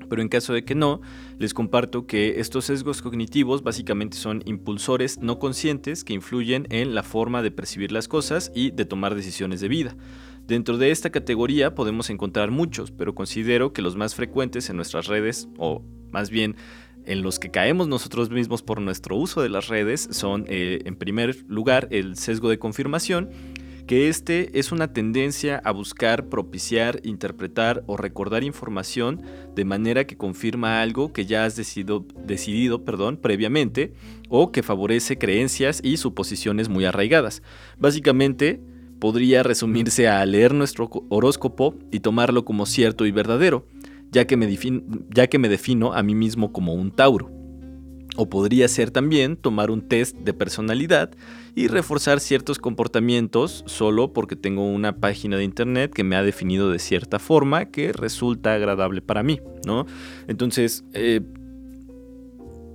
pero 0.09 0.23
en 0.23 0.29
caso 0.29 0.53
de 0.53 0.65
que 0.65 0.75
no, 0.75 1.01
les 1.39 1.55
comparto 1.55 2.07
que 2.07 2.41
estos 2.41 2.67
sesgos 2.67 3.03
cognitivos 3.03 3.63
básicamente 3.63 4.17
son 4.17 4.43
impulsores 4.47 5.19
no 5.19 5.39
conscientes 5.39 6.05
que 6.05 6.15
influyen 6.15 6.67
en 6.71 6.95
la 6.95 7.03
forma 7.03 7.43
de 7.43 7.51
percibir 7.51 7.93
las 7.93 8.09
cosas 8.09 8.53
y 8.55 8.71
de 8.71 8.85
tomar 8.85 9.15
decisiones 9.15 9.61
de 9.61 9.69
vida. 9.69 9.97
Dentro 10.47 10.79
de 10.79 10.93
esta 10.93 11.11
categoría 11.11 11.75
podemos 11.75 12.09
encontrar 12.09 12.51
muchos, 12.51 12.93
pero 12.93 13.15
considero 13.15 13.73
que 13.73 13.83
los 13.83 13.97
más 13.97 14.15
frecuentes 14.15 14.71
en 14.71 14.77
nuestras 14.77 15.07
redes, 15.07 15.49
o 15.59 15.83
más 16.13 16.31
bien 16.31 16.55
en 17.07 17.23
los 17.23 17.39
que 17.39 17.51
caemos 17.51 17.89
nosotros 17.89 18.31
mismos 18.31 18.63
por 18.63 18.81
nuestro 18.81 19.17
uso 19.17 19.43
de 19.43 19.49
las 19.49 19.69
redes, 19.69 20.09
son 20.11 20.45
eh, 20.49 20.81
en 20.85 20.97
primer 20.97 21.45
lugar 21.49 21.89
el 21.91 22.17
sesgo 22.17 22.51
de 22.51 22.59
confirmación, 22.59 23.31
que 23.87 24.09
este 24.09 24.59
es 24.59 24.73
una 24.73 24.93
tendencia 24.93 25.63
a 25.65 25.71
buscar 25.71 26.29
propiciar, 26.29 27.01
interpretar 27.05 27.85
o 27.87 27.97
recordar 27.97 28.43
información 28.43 29.23
de 29.55 29.65
manera 29.65 30.07
que 30.07 30.17
confirma 30.17 30.83
algo 30.83 31.13
que 31.13 31.25
ya 31.25 31.45
has 31.45 31.55
decidido, 31.57 32.85
perdón, 32.85 33.17
previamente 33.17 33.93
o 34.29 34.51
que 34.51 34.65
favorece 34.65 35.19
creencias 35.19 35.81
y 35.85 35.99
suposiciones 35.99 36.69
muy 36.69 36.85
arraigadas. 36.85 37.43
Básicamente, 37.79 38.61
podría 38.99 39.43
resumirse 39.43 40.09
a 40.09 40.25
leer 40.25 40.55
nuestro 40.55 40.91
horóscopo 41.09 41.75
y 41.93 42.01
tomarlo 42.01 42.45
como 42.45 42.67
cierto 42.67 43.07
y 43.07 43.13
verdadero, 43.13 43.67
ya 44.13 44.27
que 44.27 44.37
me, 44.37 44.59
ya 45.15 45.27
que 45.27 45.39
me 45.39 45.49
defino 45.49 45.93
a 45.93 46.03
mí 46.03 46.15
mismo 46.15 46.53
como 46.53 46.75
un 46.75 46.91
Tauro. 46.91 47.31
O 48.19 48.31
podría 48.31 48.67
ser 48.69 48.91
también 48.91 49.37
tomar 49.37 49.71
un 49.71 49.83
test 49.83 50.17
de 50.17 50.33
personalidad 50.33 51.11
y 51.55 51.69
reforzar 51.69 52.19
ciertos 52.21 52.59
comportamientos 52.59 53.63
solo 53.67 54.15
porque 54.15 54.37
tengo 54.37 54.67
una 54.67 54.97
página 54.97 55.37
de 55.37 55.45
internet 55.45 55.93
que 55.93 56.03
me 56.03 56.17
ha 56.17 56.23
definido 56.23 56.71
de 56.71 56.79
cierta 56.79 57.19
forma 57.19 57.67
que 57.67 57.93
resulta 57.93 58.55
agradable 58.55 59.03
para 59.03 59.23
mí, 59.23 59.41
¿no? 59.67 59.85
Entonces, 60.29 60.85
eh, 60.95 61.21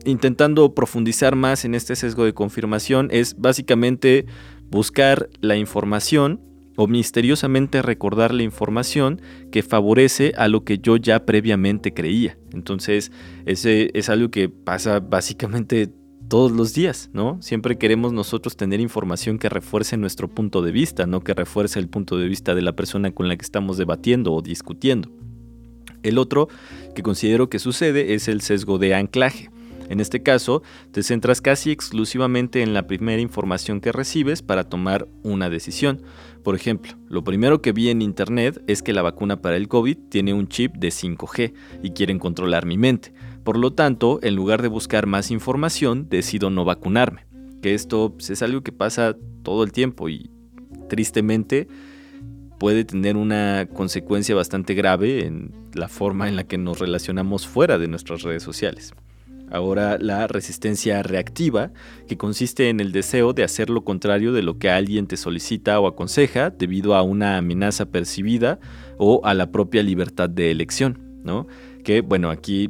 intentando 0.05 0.75
profundizar 0.75 1.35
más 1.35 1.65
en 1.65 1.75
este 1.75 1.95
sesgo 1.95 2.25
de 2.25 2.33
confirmación 2.33 3.07
es 3.11 3.35
básicamente 3.37 4.25
buscar 4.69 5.29
la 5.41 5.57
información 5.57 6.39
o 6.75 6.87
misteriosamente 6.87 7.81
recordar 7.81 8.33
la 8.33 8.43
información 8.43 9.21
que 9.51 9.63
favorece 9.63 10.33
a 10.37 10.47
lo 10.47 10.63
que 10.63 10.79
yo 10.79 10.97
ya 10.97 11.25
previamente 11.25 11.93
creía. 11.93 12.37
Entonces, 12.53 13.11
ese 13.45 13.91
es 13.93 14.09
algo 14.09 14.29
que 14.29 14.49
pasa 14.49 14.99
básicamente 14.99 15.89
todos 16.31 16.53
los 16.53 16.73
días, 16.73 17.09
¿no? 17.11 17.41
Siempre 17.41 17.77
queremos 17.77 18.13
nosotros 18.13 18.55
tener 18.55 18.79
información 18.79 19.37
que 19.37 19.49
refuerce 19.49 19.97
nuestro 19.97 20.29
punto 20.29 20.61
de 20.61 20.71
vista, 20.71 21.05
no 21.05 21.19
que 21.21 21.33
refuerce 21.33 21.77
el 21.77 21.89
punto 21.89 22.17
de 22.17 22.29
vista 22.29 22.55
de 22.55 22.61
la 22.61 22.71
persona 22.71 23.11
con 23.11 23.27
la 23.27 23.35
que 23.35 23.43
estamos 23.43 23.77
debatiendo 23.77 24.31
o 24.31 24.41
discutiendo. 24.41 25.09
El 26.03 26.17
otro 26.17 26.47
que 26.95 27.03
considero 27.03 27.49
que 27.49 27.59
sucede 27.59 28.13
es 28.13 28.29
el 28.29 28.39
sesgo 28.39 28.77
de 28.77 28.95
anclaje. 28.95 29.49
En 29.89 29.99
este 29.99 30.23
caso, 30.23 30.63
te 30.93 31.03
centras 31.03 31.41
casi 31.41 31.69
exclusivamente 31.69 32.61
en 32.61 32.73
la 32.73 32.87
primera 32.87 33.21
información 33.21 33.81
que 33.81 33.91
recibes 33.91 34.41
para 34.41 34.63
tomar 34.63 35.09
una 35.21 35.49
decisión. 35.49 36.01
Por 36.43 36.55
ejemplo, 36.55 36.93
lo 37.07 37.23
primero 37.23 37.61
que 37.61 37.71
vi 37.71 37.89
en 37.89 38.01
internet 38.01 38.63
es 38.67 38.81
que 38.81 38.93
la 38.93 39.01
vacuna 39.01 39.41
para 39.41 39.57
el 39.57 39.67
COVID 39.67 39.97
tiene 40.09 40.33
un 40.33 40.47
chip 40.47 40.75
de 40.75 40.89
5G 40.89 41.53
y 41.83 41.91
quieren 41.91 42.17
controlar 42.17 42.65
mi 42.65 42.77
mente. 42.77 43.13
Por 43.43 43.57
lo 43.57 43.73
tanto, 43.73 44.19
en 44.23 44.35
lugar 44.35 44.61
de 44.61 44.67
buscar 44.67 45.05
más 45.05 45.29
información, 45.29 46.07
decido 46.09 46.49
no 46.49 46.65
vacunarme. 46.65 47.25
Que 47.61 47.75
esto 47.75 48.13
pues, 48.13 48.31
es 48.31 48.41
algo 48.41 48.61
que 48.61 48.71
pasa 48.71 49.15
todo 49.43 49.63
el 49.63 49.71
tiempo 49.71 50.09
y 50.09 50.31
tristemente 50.89 51.67
puede 52.59 52.85
tener 52.85 53.17
una 53.17 53.67
consecuencia 53.73 54.35
bastante 54.35 54.73
grave 54.73 55.25
en 55.25 55.51
la 55.73 55.87
forma 55.87 56.27
en 56.27 56.35
la 56.35 56.43
que 56.43 56.57
nos 56.57 56.79
relacionamos 56.79 57.47
fuera 57.47 57.77
de 57.77 57.87
nuestras 57.87 58.23
redes 58.23 58.43
sociales. 58.43 58.93
Ahora 59.51 59.97
la 59.99 60.27
resistencia 60.27 61.03
reactiva, 61.03 61.71
que 62.07 62.17
consiste 62.17 62.69
en 62.69 62.79
el 62.79 62.91
deseo 62.91 63.33
de 63.33 63.43
hacer 63.43 63.69
lo 63.69 63.83
contrario 63.83 64.31
de 64.31 64.41
lo 64.41 64.57
que 64.57 64.69
alguien 64.69 65.07
te 65.07 65.17
solicita 65.17 65.79
o 65.79 65.87
aconseja 65.87 66.49
debido 66.49 66.95
a 66.95 67.01
una 67.03 67.37
amenaza 67.37 67.85
percibida 67.85 68.59
o 68.97 69.21
a 69.25 69.33
la 69.33 69.51
propia 69.51 69.83
libertad 69.83 70.29
de 70.29 70.51
elección, 70.51 70.99
¿no? 71.23 71.47
Que 71.83 72.01
bueno, 72.01 72.29
aquí 72.29 72.69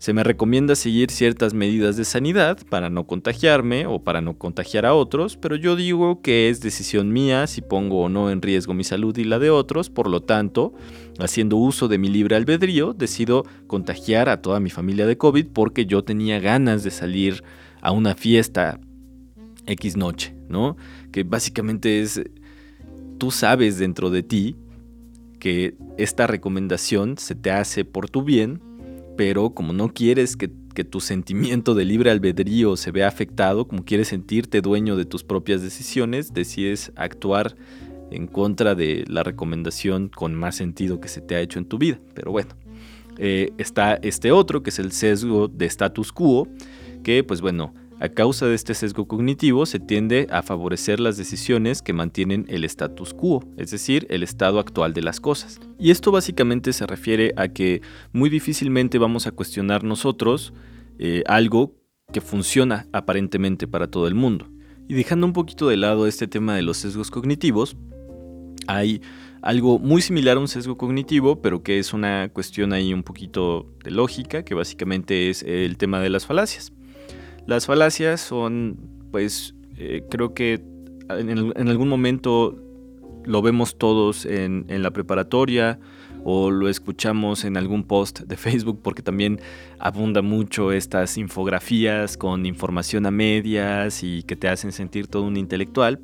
se 0.00 0.14
me 0.14 0.24
recomienda 0.24 0.76
seguir 0.76 1.10
ciertas 1.10 1.52
medidas 1.52 1.98
de 1.98 2.06
sanidad 2.06 2.58
para 2.70 2.88
no 2.88 3.06
contagiarme 3.06 3.84
o 3.84 3.98
para 3.98 4.22
no 4.22 4.38
contagiar 4.38 4.86
a 4.86 4.94
otros, 4.94 5.36
pero 5.36 5.56
yo 5.56 5.76
digo 5.76 6.22
que 6.22 6.48
es 6.48 6.62
decisión 6.62 7.12
mía 7.12 7.46
si 7.46 7.60
pongo 7.60 8.00
o 8.00 8.08
no 8.08 8.30
en 8.30 8.40
riesgo 8.40 8.72
mi 8.72 8.82
salud 8.82 9.14
y 9.18 9.24
la 9.24 9.38
de 9.38 9.50
otros, 9.50 9.90
por 9.90 10.08
lo 10.08 10.22
tanto, 10.22 10.72
haciendo 11.18 11.58
uso 11.58 11.86
de 11.86 11.98
mi 11.98 12.08
libre 12.08 12.34
albedrío, 12.34 12.94
decido 12.94 13.44
contagiar 13.66 14.30
a 14.30 14.40
toda 14.40 14.58
mi 14.58 14.70
familia 14.70 15.06
de 15.06 15.18
COVID 15.18 15.48
porque 15.48 15.84
yo 15.84 16.02
tenía 16.02 16.40
ganas 16.40 16.82
de 16.82 16.92
salir 16.92 17.44
a 17.82 17.92
una 17.92 18.14
fiesta 18.14 18.80
X 19.66 19.98
noche, 19.98 20.34
¿no? 20.48 20.78
Que 21.12 21.24
básicamente 21.24 22.00
es, 22.00 22.22
tú 23.18 23.30
sabes 23.30 23.78
dentro 23.78 24.08
de 24.08 24.22
ti 24.22 24.56
que 25.38 25.74
esta 25.98 26.26
recomendación 26.26 27.18
se 27.18 27.34
te 27.34 27.50
hace 27.50 27.84
por 27.84 28.08
tu 28.08 28.22
bien, 28.22 28.62
pero 29.16 29.50
como 29.50 29.72
no 29.72 29.92
quieres 29.92 30.36
que, 30.36 30.50
tu 30.90 31.00
sentimiento 31.00 31.74
de 31.74 31.84
libre 31.84 32.10
albedrío 32.10 32.74
se 32.74 32.90
vea 32.90 33.06
afectado, 33.06 33.68
como 33.68 33.84
quieres 33.84 34.08
sentirte 34.08 34.62
dueño 34.62 34.96
de 34.96 35.04
tus 35.04 35.24
propias 35.24 35.60
decisiones, 35.60 36.32
decides 36.32 36.90
actuar 36.96 37.54
en 38.10 38.26
contra 38.26 38.74
de 38.74 39.04
la 39.06 39.22
recomendación 39.22 40.08
con 40.08 40.34
más 40.34 40.56
sentido 40.56 40.98
que 40.98 41.08
se 41.08 41.20
te 41.20 41.34
ha 41.34 41.40
hecho 41.40 41.58
en 41.58 41.66
tu 41.66 41.76
vida. 41.76 42.00
Pero 42.14 42.32
bueno, 42.32 42.54
eh, 43.18 43.52
está 43.58 43.96
este 43.96 44.32
otro 44.32 44.62
que 44.62 44.70
es 44.70 44.78
el 44.78 44.92
sesgo 44.92 45.48
de 45.48 45.66
status 45.66 46.12
quo, 46.12 46.48
que 47.02 47.22
pues 47.24 47.42
bueno, 47.42 47.74
a 48.00 48.08
causa 48.08 48.46
de 48.46 48.54
este 48.54 48.74
sesgo 48.74 49.06
cognitivo 49.06 49.66
se 49.66 49.78
tiende 49.78 50.26
a 50.30 50.42
favorecer 50.42 51.00
las 51.00 51.18
decisiones 51.18 51.82
que 51.82 51.92
mantienen 51.92 52.46
el 52.48 52.64
status 52.64 53.12
quo, 53.12 53.44
es 53.58 53.70
decir, 53.70 54.06
el 54.08 54.22
estado 54.22 54.58
actual 54.58 54.94
de 54.94 55.02
las 55.02 55.20
cosas. 55.20 55.60
Y 55.78 55.90
esto 55.90 56.10
básicamente 56.10 56.72
se 56.72 56.86
refiere 56.86 57.34
a 57.36 57.48
que 57.48 57.82
muy 58.12 58.30
difícilmente 58.30 58.98
vamos 58.98 59.26
a 59.26 59.32
cuestionar 59.32 59.84
nosotros 59.84 60.54
eh, 60.98 61.22
algo 61.26 61.74
que 62.10 62.22
funciona 62.22 62.86
aparentemente 62.92 63.68
para 63.68 63.90
todo 63.90 64.08
el 64.08 64.14
mundo. 64.14 64.48
Y 64.88 64.94
dejando 64.94 65.26
un 65.26 65.34
poquito 65.34 65.68
de 65.68 65.76
lado 65.76 66.06
este 66.06 66.26
tema 66.26 66.56
de 66.56 66.62
los 66.62 66.78
sesgos 66.78 67.10
cognitivos, 67.10 67.76
hay 68.66 69.02
algo 69.42 69.78
muy 69.78 70.00
similar 70.00 70.38
a 70.38 70.40
un 70.40 70.48
sesgo 70.48 70.78
cognitivo, 70.78 71.42
pero 71.42 71.62
que 71.62 71.78
es 71.78 71.92
una 71.92 72.30
cuestión 72.32 72.72
ahí 72.72 72.94
un 72.94 73.02
poquito 73.02 73.66
de 73.84 73.90
lógica, 73.90 74.42
que 74.42 74.54
básicamente 74.54 75.28
es 75.28 75.42
el 75.42 75.76
tema 75.76 76.00
de 76.00 76.08
las 76.08 76.24
falacias. 76.24 76.72
Las 77.46 77.66
falacias 77.66 78.20
son, 78.20 78.78
pues, 79.10 79.54
eh, 79.76 80.02
creo 80.10 80.34
que 80.34 80.62
en, 81.08 81.68
algún 81.68 81.88
momento 81.88 82.56
lo 83.24 83.42
vemos 83.42 83.76
todos 83.76 84.24
en, 84.26 84.64
en 84.68 84.82
la 84.82 84.90
preparatoria 84.92 85.78
o 86.24 86.50
lo 86.50 86.68
escuchamos 86.68 87.44
en 87.44 87.56
algún 87.56 87.84
post 87.84 88.20
de 88.20 88.36
Facebook 88.36 88.80
porque 88.82 89.02
también 89.02 89.40
abunda 89.78 90.22
mucho 90.22 90.72
estas 90.72 91.16
infografías 91.16 92.16
con 92.16 92.46
información 92.46 93.06
a 93.06 93.10
medias 93.10 94.02
y 94.02 94.22
que 94.22 94.36
te 94.36 94.48
hacen 94.48 94.72
sentir 94.72 95.06
todo 95.06 95.22
un 95.24 95.36
intelectual. 95.36 96.00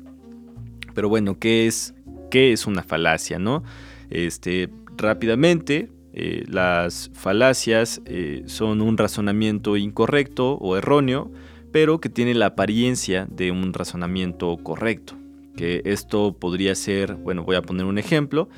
Pero 0.93 1.09
bueno, 1.09 1.37
¿qué 1.37 1.67
es, 1.67 1.93
qué 2.31 2.51
es 2.51 2.65
una 2.65 2.83
falacia? 2.83 3.37
¿no? 3.39 3.63
Este, 4.09 4.69
rápidamente, 4.97 5.91
eh, 6.19 6.43
las 6.47 7.11
falacias 7.13 8.01
eh, 8.05 8.41
son 8.47 8.81
un 8.81 8.97
razonamiento 8.97 9.77
incorrecto 9.77 10.53
o 10.55 10.75
erróneo, 10.75 11.31
pero 11.71 12.01
que 12.01 12.09
tiene 12.09 12.33
la 12.33 12.47
apariencia 12.47 13.27
de 13.29 13.51
un 13.51 13.71
razonamiento 13.71 14.57
correcto. 14.57 15.13
Que 15.55 15.83
esto 15.85 16.33
podría 16.33 16.73
ser, 16.73 17.13
bueno, 17.13 17.43
voy 17.43 17.55
a 17.55 17.61
poner 17.61 17.85
un 17.85 17.99
ejemplo. 17.99 18.49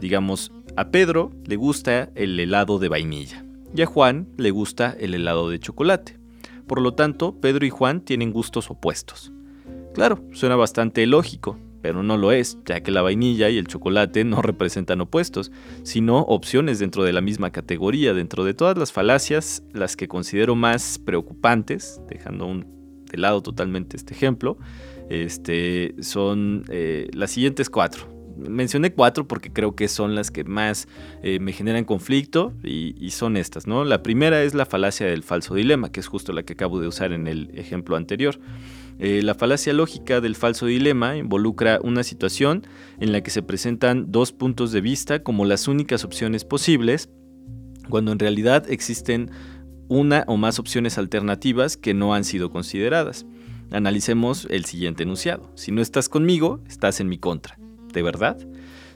Digamos, 0.00 0.50
a 0.76 0.90
Pedro 0.90 1.32
le 1.46 1.56
gusta 1.56 2.10
el 2.14 2.38
helado 2.38 2.78
de 2.78 2.88
vainilla 2.88 3.44
y 3.74 3.82
a 3.82 3.86
Juan 3.86 4.28
le 4.36 4.50
gusta 4.50 4.96
el 4.98 5.14
helado 5.14 5.50
de 5.50 5.58
chocolate. 5.58 6.16
Por 6.68 6.80
lo 6.80 6.94
tanto, 6.94 7.40
Pedro 7.40 7.66
y 7.66 7.70
Juan 7.70 8.02
tienen 8.02 8.32
gustos 8.32 8.70
opuestos. 8.70 9.32
Claro, 9.94 10.22
suena 10.32 10.54
bastante 10.54 11.06
lógico, 11.06 11.58
pero 11.82 12.02
no 12.02 12.16
lo 12.16 12.32
es, 12.32 12.58
ya 12.64 12.80
que 12.80 12.90
la 12.90 13.02
vainilla 13.02 13.48
y 13.48 13.58
el 13.58 13.66
chocolate 13.66 14.24
no 14.24 14.42
representan 14.42 15.00
opuestos, 15.00 15.52
sino 15.82 16.20
opciones 16.20 16.78
dentro 16.78 17.04
de 17.04 17.12
la 17.12 17.20
misma 17.20 17.50
categoría. 17.50 18.14
Dentro 18.14 18.44
de 18.44 18.54
todas 18.54 18.76
las 18.76 18.92
falacias, 18.92 19.62
las 19.72 19.96
que 19.96 20.08
considero 20.08 20.54
más 20.54 20.98
preocupantes, 20.98 22.00
dejando 22.08 22.46
un, 22.46 22.66
de 23.10 23.18
lado 23.18 23.42
totalmente 23.42 23.96
este 23.96 24.14
ejemplo, 24.14 24.58
este, 25.08 25.94
son 26.00 26.64
eh, 26.68 27.08
las 27.12 27.30
siguientes 27.30 27.70
cuatro 27.70 28.18
mencioné 28.38 28.92
cuatro 28.92 29.26
porque 29.26 29.52
creo 29.52 29.74
que 29.74 29.88
son 29.88 30.14
las 30.14 30.30
que 30.30 30.44
más 30.44 30.88
eh, 31.22 31.40
me 31.40 31.52
generan 31.52 31.84
conflicto 31.84 32.52
y, 32.62 33.10
son 33.10 33.36
estas, 33.36 33.66
¿no? 33.66 33.84
La 33.84 34.02
primera 34.02 34.42
es 34.42 34.54
la 34.54 34.66
falacia 34.66 35.06
del 35.06 35.22
falso 35.22 35.54
dilema, 35.54 35.90
que 35.90 36.00
es 36.00 36.06
justo 36.06 36.32
la 36.32 36.42
que 36.44 36.52
acabo 36.52 36.80
de 36.80 36.86
usar 36.86 37.12
en 37.12 37.26
el 37.26 37.50
ejemplo 37.54 37.96
anterior. 37.96 38.38
Eh, 38.98 39.22
la 39.22 39.34
falacia 39.34 39.72
lógica 39.72 40.20
del 40.20 40.34
falso 40.34 40.66
dilema 40.66 41.16
involucra 41.16 41.78
una 41.82 42.02
situación 42.02 42.66
en 42.98 43.12
la 43.12 43.22
que 43.22 43.30
se 43.30 43.42
presentan 43.42 44.10
dos 44.10 44.32
puntos 44.32 44.72
de 44.72 44.80
vista 44.80 45.22
como 45.22 45.44
las 45.44 45.68
únicas 45.68 46.04
opciones 46.04 46.44
posibles, 46.44 47.08
cuando 47.88 48.12
en 48.12 48.18
realidad 48.18 48.68
existen 48.68 49.30
una 49.88 50.24
o 50.26 50.36
más 50.36 50.58
opciones 50.58 50.98
alternativas 50.98 51.76
que 51.76 51.94
no 51.94 52.12
han 52.14 52.24
sido 52.24 52.50
consideradas. 52.50 53.24
Analicemos 53.70 54.46
el 54.50 54.64
siguiente 54.64 55.04
enunciado. 55.04 55.50
Si 55.54 55.72
no 55.72 55.80
estás 55.80 56.08
conmigo, 56.08 56.60
estás 56.68 57.00
en 57.00 57.08
mi 57.08 57.18
contra. 57.18 57.58
¿De 57.92 58.02
verdad? 58.02 58.38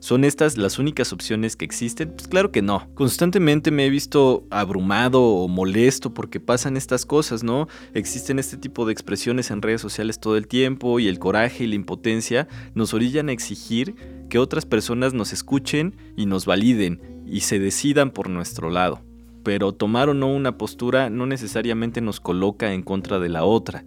¿Son 0.02 0.24
estas 0.24 0.58
las 0.58 0.80
únicas 0.80 1.12
opciones 1.12 1.54
que 1.54 1.64
existen? 1.64 2.10
Pues 2.10 2.26
claro 2.26 2.50
que 2.50 2.60
no. 2.60 2.88
Constantemente 2.94 3.70
me 3.70 3.86
he 3.86 3.88
visto 3.88 4.44
abrumado 4.50 5.22
o 5.22 5.46
molesto 5.46 6.12
porque 6.12 6.40
pasan 6.40 6.76
estas 6.76 7.06
cosas, 7.06 7.44
¿no? 7.44 7.68
Existen 7.94 8.40
este 8.40 8.56
tipo 8.56 8.84
de 8.84 8.92
expresiones 8.92 9.52
en 9.52 9.62
redes 9.62 9.80
sociales 9.80 10.18
todo 10.18 10.36
el 10.36 10.48
tiempo 10.48 10.98
y 10.98 11.06
el 11.06 11.20
coraje 11.20 11.62
y 11.62 11.66
la 11.68 11.76
impotencia 11.76 12.48
nos 12.74 12.94
orillan 12.94 13.28
a 13.28 13.32
exigir 13.32 13.94
que 14.28 14.40
otras 14.40 14.66
personas 14.66 15.14
nos 15.14 15.32
escuchen 15.32 15.94
y 16.16 16.26
nos 16.26 16.46
validen 16.46 17.22
y 17.24 17.42
se 17.42 17.60
decidan 17.60 18.10
por 18.10 18.28
nuestro 18.28 18.70
lado. 18.70 19.02
Pero 19.44 19.70
tomar 19.70 20.08
o 20.08 20.14
no 20.14 20.34
una 20.34 20.58
postura 20.58 21.10
no 21.10 21.26
necesariamente 21.26 22.00
nos 22.00 22.18
coloca 22.18 22.72
en 22.72 22.82
contra 22.82 23.20
de 23.20 23.28
la 23.28 23.44
otra. 23.44 23.84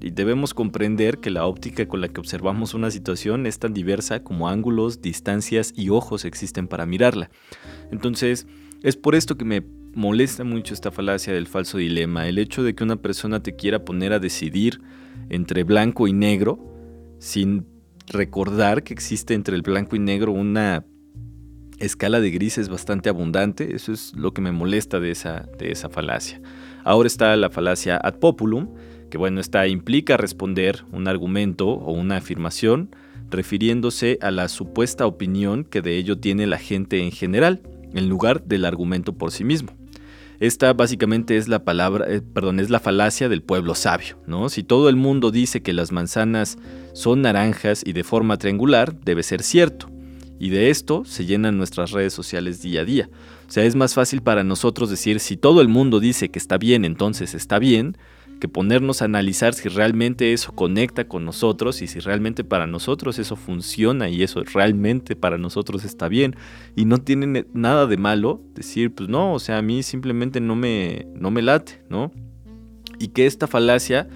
Y 0.00 0.10
debemos 0.10 0.54
comprender 0.54 1.18
que 1.18 1.30
la 1.30 1.44
óptica 1.44 1.88
con 1.88 2.00
la 2.00 2.08
que 2.08 2.20
observamos 2.20 2.74
una 2.74 2.90
situación 2.90 3.46
es 3.46 3.58
tan 3.58 3.74
diversa 3.74 4.22
como 4.22 4.48
ángulos, 4.48 5.02
distancias 5.02 5.72
y 5.74 5.90
ojos 5.90 6.24
existen 6.24 6.68
para 6.68 6.86
mirarla. 6.86 7.30
Entonces, 7.90 8.46
es 8.82 8.96
por 8.96 9.16
esto 9.16 9.36
que 9.36 9.44
me 9.44 9.64
molesta 9.94 10.44
mucho 10.44 10.72
esta 10.72 10.92
falacia 10.92 11.32
del 11.32 11.48
falso 11.48 11.78
dilema, 11.78 12.28
el 12.28 12.38
hecho 12.38 12.62
de 12.62 12.74
que 12.74 12.84
una 12.84 12.96
persona 12.96 13.42
te 13.42 13.56
quiera 13.56 13.84
poner 13.84 14.12
a 14.12 14.20
decidir 14.20 14.80
entre 15.30 15.64
blanco 15.64 16.06
y 16.06 16.12
negro 16.12 16.60
sin 17.18 17.66
recordar 18.06 18.84
que 18.84 18.92
existe 18.92 19.34
entre 19.34 19.56
el 19.56 19.62
blanco 19.62 19.96
y 19.96 19.98
negro 19.98 20.32
una 20.32 20.84
escala 21.78 22.20
de 22.20 22.30
grises 22.30 22.68
bastante 22.68 23.08
abundante, 23.08 23.74
eso 23.74 23.92
es 23.92 24.14
lo 24.14 24.32
que 24.32 24.40
me 24.40 24.52
molesta 24.52 25.00
de 25.00 25.10
esa, 25.10 25.48
de 25.58 25.72
esa 25.72 25.88
falacia. 25.88 26.40
Ahora 26.84 27.06
está 27.06 27.34
la 27.36 27.50
falacia 27.50 27.96
ad 27.96 28.18
populum, 28.18 28.68
que 29.16 29.18
bueno, 29.18 29.40
esta 29.40 29.66
implica 29.66 30.18
responder 30.18 30.84
un 30.92 31.08
argumento 31.08 31.68
o 31.68 31.90
una 31.92 32.18
afirmación 32.18 32.94
refiriéndose 33.30 34.18
a 34.20 34.30
la 34.30 34.46
supuesta 34.46 35.06
opinión 35.06 35.64
que 35.64 35.80
de 35.80 35.96
ello 35.96 36.18
tiene 36.18 36.46
la 36.46 36.58
gente 36.58 37.02
en 37.02 37.12
general, 37.12 37.62
en 37.94 38.10
lugar 38.10 38.44
del 38.44 38.66
argumento 38.66 39.14
por 39.14 39.32
sí 39.32 39.42
mismo. 39.42 39.70
Esta 40.38 40.74
básicamente 40.74 41.38
es 41.38 41.48
la 41.48 41.64
palabra, 41.64 42.04
eh, 42.12 42.20
perdón, 42.20 42.60
es 42.60 42.68
la 42.68 42.78
falacia 42.78 43.30
del 43.30 43.40
pueblo 43.40 43.74
sabio, 43.74 44.18
¿no? 44.26 44.50
Si 44.50 44.62
todo 44.62 44.90
el 44.90 44.96
mundo 44.96 45.30
dice 45.30 45.62
que 45.62 45.72
las 45.72 45.92
manzanas 45.92 46.58
son 46.92 47.22
naranjas 47.22 47.84
y 47.86 47.94
de 47.94 48.04
forma 48.04 48.36
triangular, 48.36 49.00
debe 49.00 49.22
ser 49.22 49.42
cierto. 49.42 49.88
Y 50.38 50.50
de 50.50 50.68
esto 50.68 51.06
se 51.06 51.24
llenan 51.24 51.56
nuestras 51.56 51.92
redes 51.92 52.12
sociales 52.12 52.60
día 52.60 52.82
a 52.82 52.84
día. 52.84 53.08
O 53.48 53.50
sea, 53.50 53.64
es 53.64 53.76
más 53.76 53.94
fácil 53.94 54.20
para 54.20 54.44
nosotros 54.44 54.90
decir 54.90 55.20
si 55.20 55.38
todo 55.38 55.62
el 55.62 55.68
mundo 55.68 56.00
dice 56.00 56.28
que 56.28 56.38
está 56.38 56.58
bien, 56.58 56.84
entonces 56.84 57.32
está 57.32 57.58
bien, 57.58 57.96
que 58.40 58.48
ponernos 58.48 59.00
a 59.00 59.06
analizar 59.06 59.54
si 59.54 59.68
realmente 59.68 60.32
eso 60.32 60.52
conecta 60.52 61.08
con 61.08 61.24
nosotros 61.24 61.80
y 61.82 61.86
si 61.86 62.00
realmente 62.00 62.44
para 62.44 62.66
nosotros 62.66 63.18
eso 63.18 63.36
funciona 63.36 64.08
y 64.08 64.22
eso 64.22 64.42
realmente 64.44 65.16
para 65.16 65.38
nosotros 65.38 65.84
está 65.84 66.08
bien. 66.08 66.36
Y 66.74 66.84
no 66.84 66.98
tiene 66.98 67.46
nada 67.52 67.86
de 67.86 67.96
malo 67.96 68.42
decir, 68.54 68.94
pues 68.94 69.08
no, 69.08 69.32
o 69.32 69.38
sea, 69.38 69.58
a 69.58 69.62
mí 69.62 69.82
simplemente 69.82 70.40
no 70.40 70.54
me, 70.56 71.06
no 71.14 71.30
me 71.30 71.42
late, 71.42 71.82
¿no? 71.88 72.12
Y 72.98 73.08
que 73.08 73.26
esta 73.26 73.46
falacia 73.46 74.08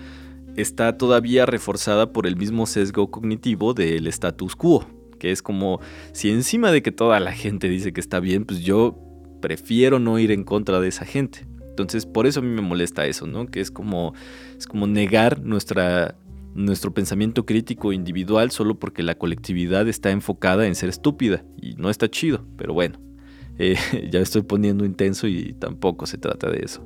está 0.56 0.98
todavía 0.98 1.46
reforzada 1.46 2.12
por 2.12 2.26
el 2.26 2.36
mismo 2.36 2.66
sesgo 2.66 3.10
cognitivo 3.10 3.74
del 3.74 4.06
status 4.08 4.56
quo, 4.56 4.86
que 5.18 5.30
es 5.30 5.42
como 5.42 5.80
si 6.12 6.30
encima 6.30 6.72
de 6.72 6.82
que 6.82 6.92
toda 6.92 7.20
la 7.20 7.32
gente 7.32 7.68
dice 7.68 7.92
que 7.92 8.00
está 8.00 8.20
bien, 8.20 8.44
pues 8.44 8.60
yo 8.60 8.98
prefiero 9.40 9.98
no 9.98 10.18
ir 10.18 10.30
en 10.30 10.44
contra 10.44 10.80
de 10.80 10.88
esa 10.88 11.04
gente. 11.04 11.46
Entonces, 11.80 12.06
por 12.06 12.26
eso 12.26 12.40
a 12.40 12.42
mí 12.42 12.48
me 12.48 12.62
molesta 12.62 13.06
eso, 13.06 13.26
¿no? 13.26 13.46
Que 13.46 13.60
es 13.60 13.70
como, 13.70 14.14
es 14.56 14.66
como 14.66 14.86
negar 14.86 15.42
nuestra, 15.42 16.16
nuestro 16.54 16.92
pensamiento 16.92 17.46
crítico 17.46 17.92
individual 17.92 18.50
solo 18.50 18.78
porque 18.78 19.02
la 19.02 19.14
colectividad 19.14 19.88
está 19.88 20.10
enfocada 20.10 20.66
en 20.66 20.74
ser 20.74 20.88
estúpida 20.88 21.44
y 21.60 21.74
no 21.74 21.90
está 21.90 22.10
chido, 22.10 22.44
pero 22.56 22.74
bueno, 22.74 22.98
eh, 23.58 23.76
ya 24.10 24.20
estoy 24.20 24.42
poniendo 24.42 24.84
intenso 24.84 25.26
y 25.26 25.54
tampoco 25.54 26.06
se 26.06 26.18
trata 26.18 26.50
de 26.50 26.60
eso. 26.64 26.84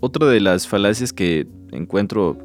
Otra 0.00 0.26
de 0.26 0.40
las 0.40 0.68
falacias 0.68 1.12
que 1.12 1.48
encuentro, 1.72 2.38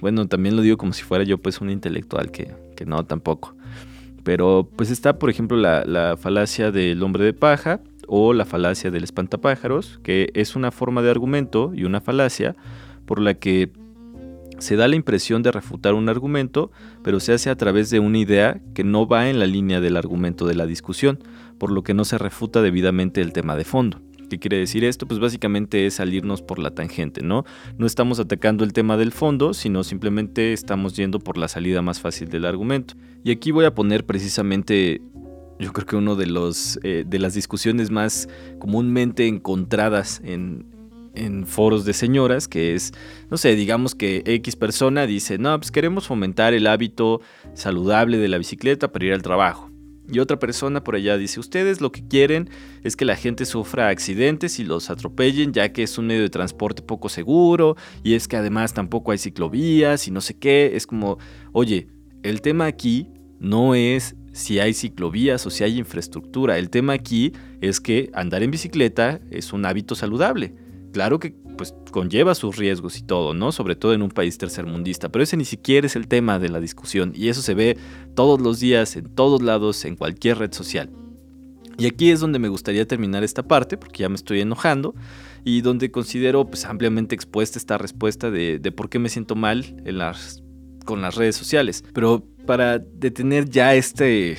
bueno, 0.00 0.28
también 0.28 0.56
lo 0.56 0.62
digo 0.62 0.76
como 0.76 0.92
si 0.92 1.02
fuera 1.02 1.24
yo 1.24 1.38
pues 1.38 1.60
un 1.60 1.70
intelectual, 1.70 2.30
que, 2.30 2.54
que 2.76 2.86
no 2.86 3.04
tampoco, 3.04 3.56
pero 4.22 4.68
pues 4.76 4.90
está 4.90 5.18
por 5.18 5.28
ejemplo 5.28 5.56
la, 5.56 5.84
la 5.84 6.16
falacia 6.16 6.70
del 6.70 7.02
hombre 7.02 7.24
de 7.24 7.32
paja, 7.32 7.80
o 8.06 8.32
la 8.32 8.44
falacia 8.44 8.90
del 8.90 9.04
espantapájaros, 9.04 10.00
que 10.02 10.30
es 10.34 10.56
una 10.56 10.70
forma 10.70 11.02
de 11.02 11.10
argumento 11.10 11.72
y 11.74 11.84
una 11.84 12.00
falacia 12.00 12.56
por 13.04 13.20
la 13.20 13.34
que 13.34 13.70
se 14.58 14.76
da 14.76 14.88
la 14.88 14.96
impresión 14.96 15.42
de 15.42 15.52
refutar 15.52 15.94
un 15.94 16.08
argumento, 16.08 16.70
pero 17.02 17.20
se 17.20 17.32
hace 17.32 17.50
a 17.50 17.56
través 17.56 17.90
de 17.90 18.00
una 18.00 18.18
idea 18.18 18.60
que 18.74 18.84
no 18.84 19.06
va 19.06 19.28
en 19.28 19.38
la 19.38 19.46
línea 19.46 19.80
del 19.80 19.96
argumento 19.96 20.46
de 20.46 20.54
la 20.54 20.66
discusión, 20.66 21.18
por 21.58 21.70
lo 21.70 21.82
que 21.82 21.94
no 21.94 22.04
se 22.04 22.18
refuta 22.18 22.62
debidamente 22.62 23.20
el 23.20 23.32
tema 23.32 23.56
de 23.56 23.64
fondo. 23.64 24.00
¿Qué 24.28 24.38
quiere 24.38 24.58
decir 24.58 24.82
esto? 24.82 25.06
Pues 25.06 25.20
básicamente 25.20 25.86
es 25.86 25.94
salirnos 25.94 26.42
por 26.42 26.58
la 26.58 26.72
tangente, 26.72 27.22
¿no? 27.22 27.44
No 27.78 27.86
estamos 27.86 28.18
atacando 28.18 28.64
el 28.64 28.72
tema 28.72 28.96
del 28.96 29.12
fondo, 29.12 29.54
sino 29.54 29.84
simplemente 29.84 30.52
estamos 30.52 30.96
yendo 30.96 31.20
por 31.20 31.38
la 31.38 31.46
salida 31.46 31.80
más 31.80 32.00
fácil 32.00 32.28
del 32.28 32.44
argumento. 32.44 32.94
Y 33.22 33.30
aquí 33.30 33.52
voy 33.52 33.66
a 33.66 33.74
poner 33.74 34.04
precisamente 34.04 35.00
yo 35.58 35.72
creo 35.72 35.86
que 35.86 35.96
uno 35.96 36.16
de 36.16 36.26
los 36.26 36.78
eh, 36.82 37.04
de 37.06 37.18
las 37.18 37.34
discusiones 37.34 37.90
más 37.90 38.28
comúnmente 38.58 39.26
encontradas 39.26 40.20
en, 40.24 40.66
en 41.14 41.46
foros 41.46 41.84
de 41.84 41.92
señoras, 41.92 42.46
que 42.48 42.74
es, 42.74 42.92
no 43.30 43.36
sé, 43.36 43.54
digamos 43.56 43.94
que 43.94 44.22
X 44.24 44.56
persona 44.56 45.06
dice, 45.06 45.38
no, 45.38 45.58
pues 45.58 45.70
queremos 45.70 46.06
fomentar 46.06 46.54
el 46.54 46.66
hábito 46.66 47.20
saludable 47.54 48.18
de 48.18 48.28
la 48.28 48.38
bicicleta 48.38 48.92
para 48.92 49.06
ir 49.06 49.12
al 49.12 49.22
trabajo. 49.22 49.70
Y 50.08 50.20
otra 50.20 50.38
persona 50.38 50.84
por 50.84 50.94
allá 50.94 51.16
dice, 51.18 51.40
ustedes 51.40 51.80
lo 51.80 51.90
que 51.90 52.06
quieren 52.06 52.48
es 52.84 52.94
que 52.94 53.04
la 53.04 53.16
gente 53.16 53.44
sufra 53.44 53.88
accidentes 53.88 54.60
y 54.60 54.64
los 54.64 54.88
atropellen, 54.88 55.52
ya 55.52 55.72
que 55.72 55.82
es 55.82 55.98
un 55.98 56.06
medio 56.06 56.22
de 56.22 56.30
transporte 56.30 56.82
poco 56.82 57.08
seguro, 57.08 57.76
y 58.04 58.14
es 58.14 58.28
que 58.28 58.36
además 58.36 58.72
tampoco 58.72 59.10
hay 59.10 59.18
ciclovías 59.18 60.06
y 60.06 60.12
no 60.12 60.20
sé 60.20 60.38
qué. 60.38 60.76
Es 60.76 60.86
como, 60.86 61.18
oye, 61.52 61.88
el 62.22 62.40
tema 62.40 62.66
aquí 62.66 63.08
no 63.40 63.74
es 63.74 64.14
si 64.36 64.60
hay 64.60 64.74
ciclovías 64.74 65.46
o 65.46 65.50
si 65.50 65.64
hay 65.64 65.78
infraestructura. 65.78 66.58
El 66.58 66.68
tema 66.68 66.92
aquí 66.92 67.32
es 67.62 67.80
que 67.80 68.10
andar 68.12 68.42
en 68.42 68.50
bicicleta 68.50 69.18
es 69.30 69.52
un 69.52 69.64
hábito 69.64 69.94
saludable. 69.94 70.54
claro 70.92 71.18
que 71.18 71.34
pues 71.58 71.74
conlleva 71.90 72.34
sus 72.34 72.56
riesgos 72.56 72.98
y 72.98 73.02
todo, 73.02 73.32
¿no? 73.32 73.50
Sobre 73.50 73.76
todo 73.76 73.94
en 73.94 74.02
un 74.02 74.10
país 74.10 74.36
tercermundista, 74.36 75.08
pero 75.08 75.22
ese 75.22 75.38
ni 75.38 75.46
siquiera 75.46 75.86
es 75.86 75.96
el 75.96 76.06
tema 76.06 76.38
de 76.38 76.50
la 76.50 76.60
discusión 76.60 77.12
y 77.14 77.28
eso 77.28 77.40
se 77.40 77.54
ve 77.54 77.78
todos 78.14 78.42
los 78.42 78.60
días, 78.60 78.94
en 78.96 79.06
todos 79.14 79.40
lados, 79.40 79.86
en 79.86 79.96
cualquier 79.96 80.36
red 80.36 80.52
social. 80.52 80.90
Y 81.78 81.86
aquí 81.86 82.10
es 82.10 82.20
donde 82.20 82.38
me 82.38 82.48
gustaría 82.48 82.86
terminar 82.86 83.24
esta 83.24 83.42
parte, 83.42 83.78
porque 83.78 84.02
ya 84.02 84.10
me 84.10 84.16
estoy 84.16 84.42
enojando, 84.42 84.94
y 85.44 85.62
donde 85.62 85.90
considero 85.90 86.46
pues, 86.46 86.66
ampliamente 86.66 87.14
expuesta 87.14 87.58
esta 87.58 87.78
respuesta 87.78 88.30
de, 88.30 88.60
por 88.74 88.90
qué 88.90 88.98
me 88.98 89.08
siento 89.08 89.34
mal 89.34 89.64
con 90.84 91.00
las 91.00 91.14
redes 91.14 91.36
sociales. 91.36 91.84
Pero 91.94 92.26
para 92.46 92.78
detener 92.78 93.48
ya 93.50 93.74
este, 93.74 94.38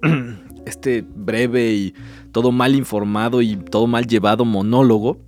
este 0.66 1.02
breve 1.02 1.72
y 1.72 1.94
todo 2.32 2.52
mal 2.52 2.74
informado 2.74 3.42
y 3.42 3.56
todo 3.56 3.86
mal 3.86 4.06
llevado 4.06 4.44
monólogo, 4.44 5.20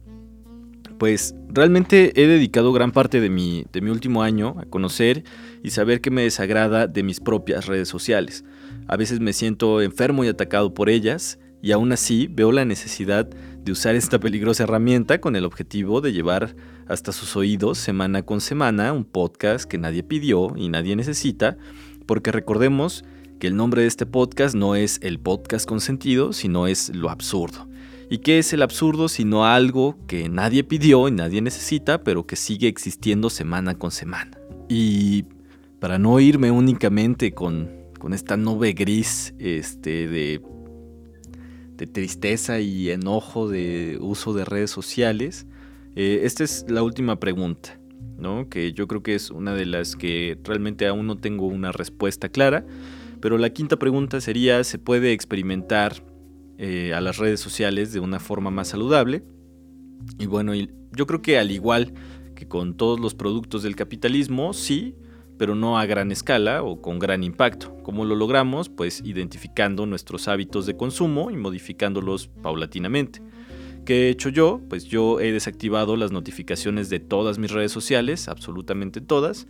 pues 0.98 1.34
realmente 1.48 2.12
he 2.20 2.26
dedicado 2.26 2.72
gran 2.72 2.92
parte 2.92 3.20
de 3.20 3.28
mi, 3.28 3.64
de 3.72 3.80
mi 3.80 3.90
último 3.90 4.22
año 4.22 4.54
a 4.60 4.66
conocer 4.66 5.24
y 5.62 5.70
saber 5.70 6.00
qué 6.00 6.10
me 6.10 6.22
desagrada 6.22 6.86
de 6.86 7.02
mis 7.02 7.20
propias 7.20 7.66
redes 7.66 7.88
sociales. 7.88 8.44
A 8.86 8.96
veces 8.96 9.20
me 9.20 9.32
siento 9.32 9.82
enfermo 9.82 10.24
y 10.24 10.28
atacado 10.28 10.74
por 10.74 10.88
ellas 10.88 11.38
y 11.60 11.72
aún 11.72 11.92
así 11.92 12.28
veo 12.30 12.52
la 12.52 12.64
necesidad 12.64 13.28
de 13.28 13.72
usar 13.72 13.94
esta 13.94 14.18
peligrosa 14.18 14.64
herramienta 14.64 15.20
con 15.20 15.36
el 15.36 15.44
objetivo 15.44 16.00
de 16.00 16.12
llevar 16.12 16.56
hasta 16.88 17.12
sus 17.12 17.36
oídos 17.36 17.78
semana 17.78 18.22
con 18.22 18.40
semana 18.40 18.92
un 18.92 19.04
podcast 19.04 19.64
que 19.64 19.78
nadie 19.78 20.02
pidió 20.02 20.52
y 20.56 20.68
nadie 20.68 20.96
necesita, 20.96 21.56
porque 22.06 22.32
recordemos 22.32 23.04
que 23.38 23.48
el 23.48 23.56
nombre 23.56 23.82
de 23.82 23.88
este 23.88 24.06
podcast 24.06 24.54
no 24.54 24.76
es 24.76 25.00
el 25.02 25.18
podcast 25.18 25.66
con 25.66 25.80
sentido, 25.80 26.32
sino 26.32 26.66
es 26.66 26.94
lo 26.94 27.10
absurdo. 27.10 27.68
¿Y 28.08 28.18
qué 28.18 28.38
es 28.38 28.52
el 28.52 28.62
absurdo 28.62 29.08
sino 29.08 29.46
algo 29.46 29.96
que 30.06 30.28
nadie 30.28 30.64
pidió 30.64 31.08
y 31.08 31.12
nadie 31.12 31.40
necesita, 31.40 32.04
pero 32.04 32.26
que 32.26 32.36
sigue 32.36 32.68
existiendo 32.68 33.30
semana 33.30 33.74
con 33.74 33.90
semana? 33.90 34.38
Y 34.68 35.24
para 35.80 35.98
no 35.98 36.20
irme 36.20 36.50
únicamente 36.50 37.32
con, 37.32 37.70
con 37.98 38.12
esta 38.12 38.36
nube 38.36 38.74
gris 38.74 39.34
este, 39.38 40.08
de, 40.08 40.40
de, 41.76 41.86
tristeza 41.86 42.60
y 42.60 42.90
enojo 42.90 43.48
de 43.48 43.98
uso 44.00 44.34
de 44.34 44.44
redes 44.44 44.70
sociales, 44.70 45.46
eh, 45.96 46.20
esta 46.24 46.44
es 46.44 46.66
la 46.68 46.82
última 46.82 47.18
pregunta, 47.18 47.80
¿no? 48.22 48.48
que 48.48 48.72
yo 48.72 48.88
creo 48.88 49.02
que 49.02 49.14
es 49.14 49.30
una 49.30 49.54
de 49.54 49.66
las 49.66 49.96
que 49.96 50.38
realmente 50.44 50.86
aún 50.86 51.06
no 51.06 51.18
tengo 51.18 51.46
una 51.46 51.72
respuesta 51.72 52.30
clara. 52.30 52.64
Pero 53.20 53.36
la 53.36 53.50
quinta 53.50 53.76
pregunta 53.78 54.20
sería, 54.20 54.64
¿se 54.64 54.78
puede 54.78 55.12
experimentar 55.12 56.02
eh, 56.64 56.94
a 56.94 57.00
las 57.00 57.16
redes 57.16 57.40
sociales 57.40 57.92
de 57.92 57.98
una 57.98 58.20
forma 58.20 58.52
más 58.52 58.68
saludable. 58.68 59.24
Y 60.20 60.26
bueno, 60.26 60.52
yo 60.54 61.06
creo 61.08 61.20
que 61.20 61.36
al 61.36 61.50
igual 61.50 61.92
que 62.36 62.46
con 62.46 62.76
todos 62.76 63.00
los 63.00 63.16
productos 63.16 63.64
del 63.64 63.74
capitalismo, 63.74 64.52
sí, 64.52 64.94
pero 65.38 65.56
no 65.56 65.76
a 65.76 65.86
gran 65.86 66.12
escala 66.12 66.62
o 66.62 66.80
con 66.80 67.00
gran 67.00 67.24
impacto. 67.24 67.76
¿Cómo 67.82 68.04
lo 68.04 68.14
logramos? 68.14 68.68
Pues 68.68 69.02
identificando 69.04 69.86
nuestros 69.86 70.28
hábitos 70.28 70.64
de 70.66 70.76
consumo 70.76 71.32
y 71.32 71.36
modificándolos 71.36 72.28
paulatinamente. 72.28 73.20
¿Qué 73.84 74.06
he 74.06 74.10
hecho 74.10 74.28
yo? 74.28 74.60
Pues 74.68 74.84
yo 74.84 75.20
he 75.20 75.32
desactivado 75.32 75.96
las 75.96 76.12
notificaciones 76.12 76.88
de 76.88 77.00
todas 77.00 77.38
mis 77.38 77.50
redes 77.50 77.72
sociales, 77.72 78.28
absolutamente 78.28 79.00
todas, 79.00 79.48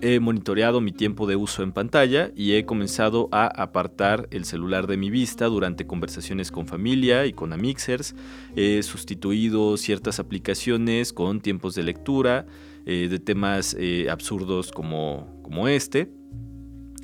he 0.00 0.20
monitoreado 0.20 0.80
mi 0.80 0.92
tiempo 0.92 1.26
de 1.26 1.36
uso 1.36 1.62
en 1.62 1.72
pantalla 1.72 2.30
y 2.36 2.52
he 2.52 2.64
comenzado 2.64 3.28
a 3.32 3.46
apartar 3.46 4.28
el 4.30 4.44
celular 4.44 4.86
de 4.86 4.96
mi 4.96 5.10
vista 5.10 5.46
durante 5.46 5.86
conversaciones 5.86 6.50
con 6.50 6.66
familia 6.66 7.26
y 7.26 7.32
con 7.32 7.52
amixers. 7.52 8.14
He 8.56 8.82
sustituido 8.82 9.76
ciertas 9.76 10.18
aplicaciones 10.18 11.12
con 11.12 11.40
tiempos 11.40 11.74
de 11.74 11.84
lectura 11.84 12.46
eh, 12.86 13.08
de 13.10 13.18
temas 13.18 13.76
eh, 13.78 14.08
absurdos 14.10 14.72
como, 14.72 15.40
como 15.42 15.68
este. 15.68 16.10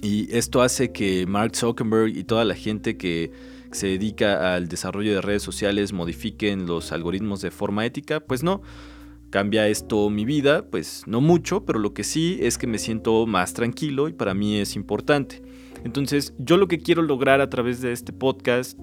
Y 0.03 0.35
esto 0.35 0.63
hace 0.63 0.93
que 0.93 1.27
Mark 1.27 1.57
Zuckerberg 1.57 2.17
y 2.17 2.25
toda 2.25 2.45
la 2.45 2.55
gente 2.55 2.97
que 2.97 3.31
se 3.73 3.89
dedica 3.89 4.55
al 4.55 4.69
desarrollo 4.69 5.15
de 5.15 5.21
redes 5.21 5.43
sociales 5.43 5.93
modifiquen 5.93 6.67
los 6.67 6.93
algoritmos 6.93 7.41
de 7.41 7.51
forma 7.51 7.87
ética. 7.87 8.21
Pues 8.21 8.43
no. 8.43 8.63
¿Cambia 9.31 9.69
esto 9.69 10.11
mi 10.11 10.25
vida? 10.25 10.67
Pues 10.67 11.05
no 11.07 11.21
mucho, 11.21 11.65
pero 11.65 11.79
lo 11.79 11.95
que 11.95 12.03
sí 12.03 12.39
es 12.41 12.59
que 12.59 12.67
me 12.67 12.79
siento 12.79 13.27
más 13.27 13.55
tranquilo 13.55 14.09
y 14.09 14.13
para 14.13 14.35
mí 14.35 14.57
es 14.57 14.75
importante. 14.75 15.43
Entonces, 15.85 16.35
yo 16.39 16.57
lo 16.57 16.67
que 16.67 16.79
quiero 16.79 17.03
lograr 17.03 17.41
a 17.41 17.49
través 17.49 17.81
de 17.81 17.93
este 17.93 18.13
podcast 18.13 18.77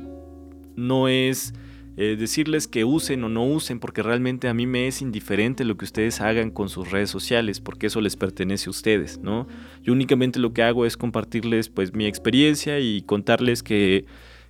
no 0.78 1.10
es 1.10 1.54
eh, 1.98 2.16
decirles 2.18 2.68
que 2.68 2.86
usen 2.86 3.26
o 3.26 3.30
no 3.30 3.46
usen, 3.46 3.80
porque 3.80 4.02
realmente 4.02 4.48
a 4.48 4.54
mí 4.54 4.66
me 4.66 4.88
es 4.88 5.02
indiferente 5.02 5.66
lo 5.66 5.76
que 5.76 5.84
ustedes 5.84 6.22
hagan 6.22 6.50
con 6.50 6.70
sus 6.70 6.92
redes 6.92 7.10
sociales, 7.10 7.60
porque 7.60 7.88
eso 7.88 8.00
les 8.00 8.16
pertenece 8.16 8.70
a 8.70 8.72
ustedes, 8.72 9.20
¿no? 9.20 9.48
Yo 9.84 9.92
únicamente 9.92 10.40
lo 10.40 10.54
que 10.54 10.64
hago 10.64 10.86
es 10.86 10.96
compartirles 10.96 11.68
pues 11.68 11.94
mi 11.94 12.06
experiencia 12.06 12.80
y 12.80 13.02
contarles 13.02 13.64
que, 13.64 14.06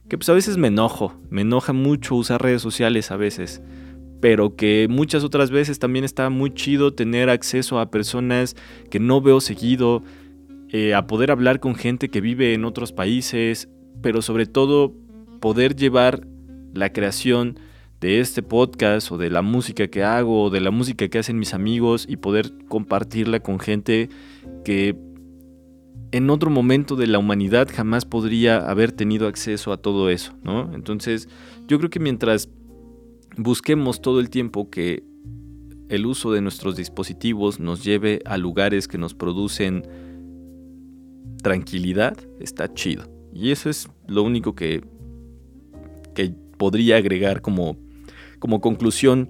que 0.10 0.18
pues 0.18 0.30
a 0.30 0.34
veces 0.34 0.58
me 0.58 0.68
enojo, 0.68 1.14
me 1.30 1.42
enoja 1.42 1.74
mucho 1.74 2.16
usar 2.16 2.42
redes 2.42 2.62
sociales 2.62 3.12
a 3.12 3.18
veces 3.18 3.62
pero 4.20 4.56
que 4.56 4.88
muchas 4.90 5.24
otras 5.24 5.52
veces 5.52 5.80
también 5.80 6.06
está 6.06 6.30
muy 6.30 6.54
chido 6.54 6.94
tener 6.94 7.30
acceso 7.30 7.80
a 7.80 7.92
personas 7.92 8.56
que 8.90 9.00
no 9.00 9.22
veo 9.22 9.42
seguido, 9.42 10.04
eh, 10.70 10.94
a 10.94 11.08
poder 11.08 11.32
hablar 11.32 11.60
con 11.60 11.76
gente 11.76 12.10
que 12.10 12.22
vive 12.22 12.54
en 12.54 12.66
otros 12.66 12.92
países, 12.92 13.70
pero 14.02 14.22
sobre 14.22 14.46
todo 14.46 14.94
poder 15.40 15.76
llevar 15.76 16.26
la 16.74 16.92
creación 16.92 17.60
de 18.02 18.20
este 18.20 18.44
podcast 18.44 19.12
o 19.12 19.18
de 19.18 19.30
la 19.30 19.42
música 19.42 19.88
que 19.88 20.04
hago 20.04 20.44
o 20.44 20.50
de 20.50 20.62
la 20.62 20.72
música 20.72 21.08
que 21.08 21.20
hacen 21.20 21.40
mis 21.40 21.54
amigos 21.54 22.06
y 22.08 22.18
poder 22.18 22.52
compartirla 22.68 23.40
con 23.40 23.60
gente 23.60 24.10
que 24.64 24.96
en 26.12 26.30
otro 26.30 26.50
momento 26.50 26.96
de 26.96 27.08
la 27.08 27.20
humanidad 27.20 27.68
jamás 27.74 28.06
podría 28.06 28.58
haber 28.58 28.92
tenido 28.92 29.28
acceso 29.28 29.72
a 29.72 29.78
todo 29.78 30.10
eso, 30.10 30.34
¿no? 30.44 30.74
Entonces, 30.74 31.28
yo 31.68 31.78
creo 31.78 31.90
que 31.90 32.00
mientras 32.00 32.50
busquemos 33.38 34.02
todo 34.02 34.20
el 34.20 34.30
tiempo 34.30 34.70
que 34.70 35.04
el 35.90 36.06
uso 36.06 36.32
de 36.32 36.42
nuestros 36.42 36.76
dispositivos 36.76 37.60
nos 37.60 37.84
lleve 37.84 38.22
a 38.26 38.38
lugares 38.38 38.88
que 38.88 38.98
nos 38.98 39.14
producen 39.14 39.84
tranquilidad, 41.42 42.18
está 42.40 42.74
chido. 42.74 43.10
Y 43.34 43.52
eso 43.52 43.70
es 43.70 43.88
lo 44.08 44.24
único 44.24 44.56
que, 44.56 44.84
que 46.14 46.34
podría 46.58 46.98
agregar 46.98 47.42
como, 47.42 47.78
como 48.40 48.60
conclusión 48.60 49.30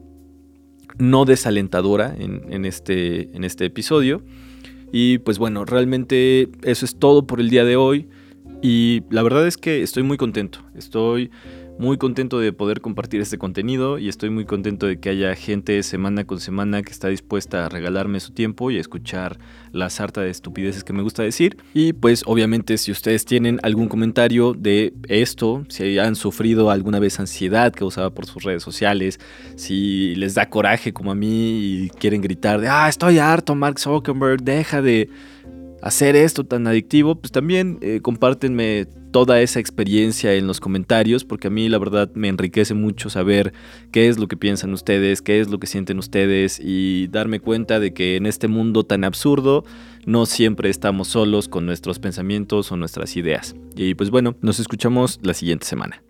no 0.97 1.25
desalentadora 1.25 2.15
en, 2.17 2.65
este, 2.65 3.35
en 3.35 3.43
este 3.43 3.65
episodio. 3.65 4.23
Y 4.91 5.19
pues 5.19 5.37
bueno, 5.39 5.65
realmente 5.65 6.49
eso 6.63 6.85
es 6.85 6.95
todo 6.95 7.27
por 7.27 7.39
el 7.39 7.49
día 7.49 7.65
de 7.65 7.75
hoy. 7.75 8.07
Y 8.61 9.03
la 9.09 9.21
verdad 9.23 9.47
es 9.47 9.57
que 9.57 9.83
estoy 9.83 10.03
muy 10.03 10.17
contento. 10.17 10.59
Estoy 10.75 11.29
muy 11.79 11.97
contento 11.97 12.39
de 12.39 12.53
poder 12.53 12.81
compartir 12.81 13.21
este 13.21 13.37
contenido 13.37 13.99
y 13.99 14.09
estoy 14.09 14.29
muy 14.29 14.45
contento 14.45 14.87
de 14.87 14.99
que 14.99 15.09
haya 15.09 15.35
gente 15.35 15.81
semana 15.83 16.25
con 16.25 16.39
semana 16.39 16.81
que 16.81 16.91
está 16.91 17.07
dispuesta 17.09 17.65
a 17.65 17.69
regalarme 17.69 18.19
su 18.19 18.31
tiempo 18.31 18.71
y 18.71 18.77
a 18.77 18.81
escuchar 18.81 19.37
la 19.71 19.89
sarta 19.89 20.21
de 20.21 20.29
estupideces 20.29 20.83
que 20.83 20.93
me 20.93 21.03
gusta 21.03 21.23
decir. 21.23 21.57
Y 21.73 21.93
pues 21.93 22.23
obviamente 22.25 22.77
si 22.77 22.91
ustedes 22.91 23.25
tienen 23.25 23.59
algún 23.63 23.87
comentario 23.87 24.53
de 24.53 24.93
esto, 25.07 25.65
si 25.69 25.99
han 25.99 26.15
sufrido 26.15 26.71
alguna 26.71 26.99
vez 26.99 27.19
ansiedad 27.19 27.71
causada 27.73 28.09
por 28.09 28.25
sus 28.25 28.43
redes 28.43 28.63
sociales, 28.63 29.19
si 29.55 30.15
les 30.15 30.33
da 30.33 30.49
coraje 30.49 30.93
como 30.93 31.11
a 31.11 31.15
mí 31.15 31.59
y 31.59 31.89
quieren 31.89 32.21
gritar 32.21 32.59
de, 32.59 32.69
ah, 32.69 32.89
estoy 32.89 33.19
harto, 33.19 33.53
Mark 33.55 33.79
Zuckerberg, 33.79 34.41
deja 34.41 34.81
de 34.81 35.09
hacer 35.87 36.15
esto 36.15 36.43
tan 36.43 36.67
adictivo, 36.67 37.15
pues 37.15 37.31
también 37.31 37.77
eh, 37.81 38.01
compártenme 38.01 38.87
toda 39.11 39.41
esa 39.41 39.59
experiencia 39.59 40.33
en 40.33 40.45
los 40.45 40.59
comentarios, 40.59 41.23
porque 41.23 41.47
a 41.47 41.49
mí 41.49 41.69
la 41.69 41.77
verdad 41.77 42.11
me 42.13 42.27
enriquece 42.27 42.73
mucho 42.73 43.09
saber 43.09 43.53
qué 43.91 44.09
es 44.09 44.19
lo 44.19 44.27
que 44.27 44.35
piensan 44.35 44.73
ustedes, 44.73 45.21
qué 45.21 45.39
es 45.39 45.49
lo 45.49 45.59
que 45.59 45.67
sienten 45.67 45.97
ustedes 45.97 46.59
y 46.61 47.07
darme 47.07 47.39
cuenta 47.39 47.79
de 47.79 47.93
que 47.93 48.17
en 48.17 48.25
este 48.25 48.47
mundo 48.47 48.83
tan 48.83 49.05
absurdo 49.05 49.63
no 50.05 50.25
siempre 50.25 50.69
estamos 50.69 51.07
solos 51.07 51.47
con 51.47 51.65
nuestros 51.65 51.99
pensamientos 51.99 52.71
o 52.71 52.77
nuestras 52.77 53.15
ideas. 53.15 53.55
Y 53.75 53.95
pues 53.95 54.09
bueno, 54.09 54.35
nos 54.41 54.59
escuchamos 54.59 55.19
la 55.23 55.33
siguiente 55.33 55.65
semana. 55.65 56.03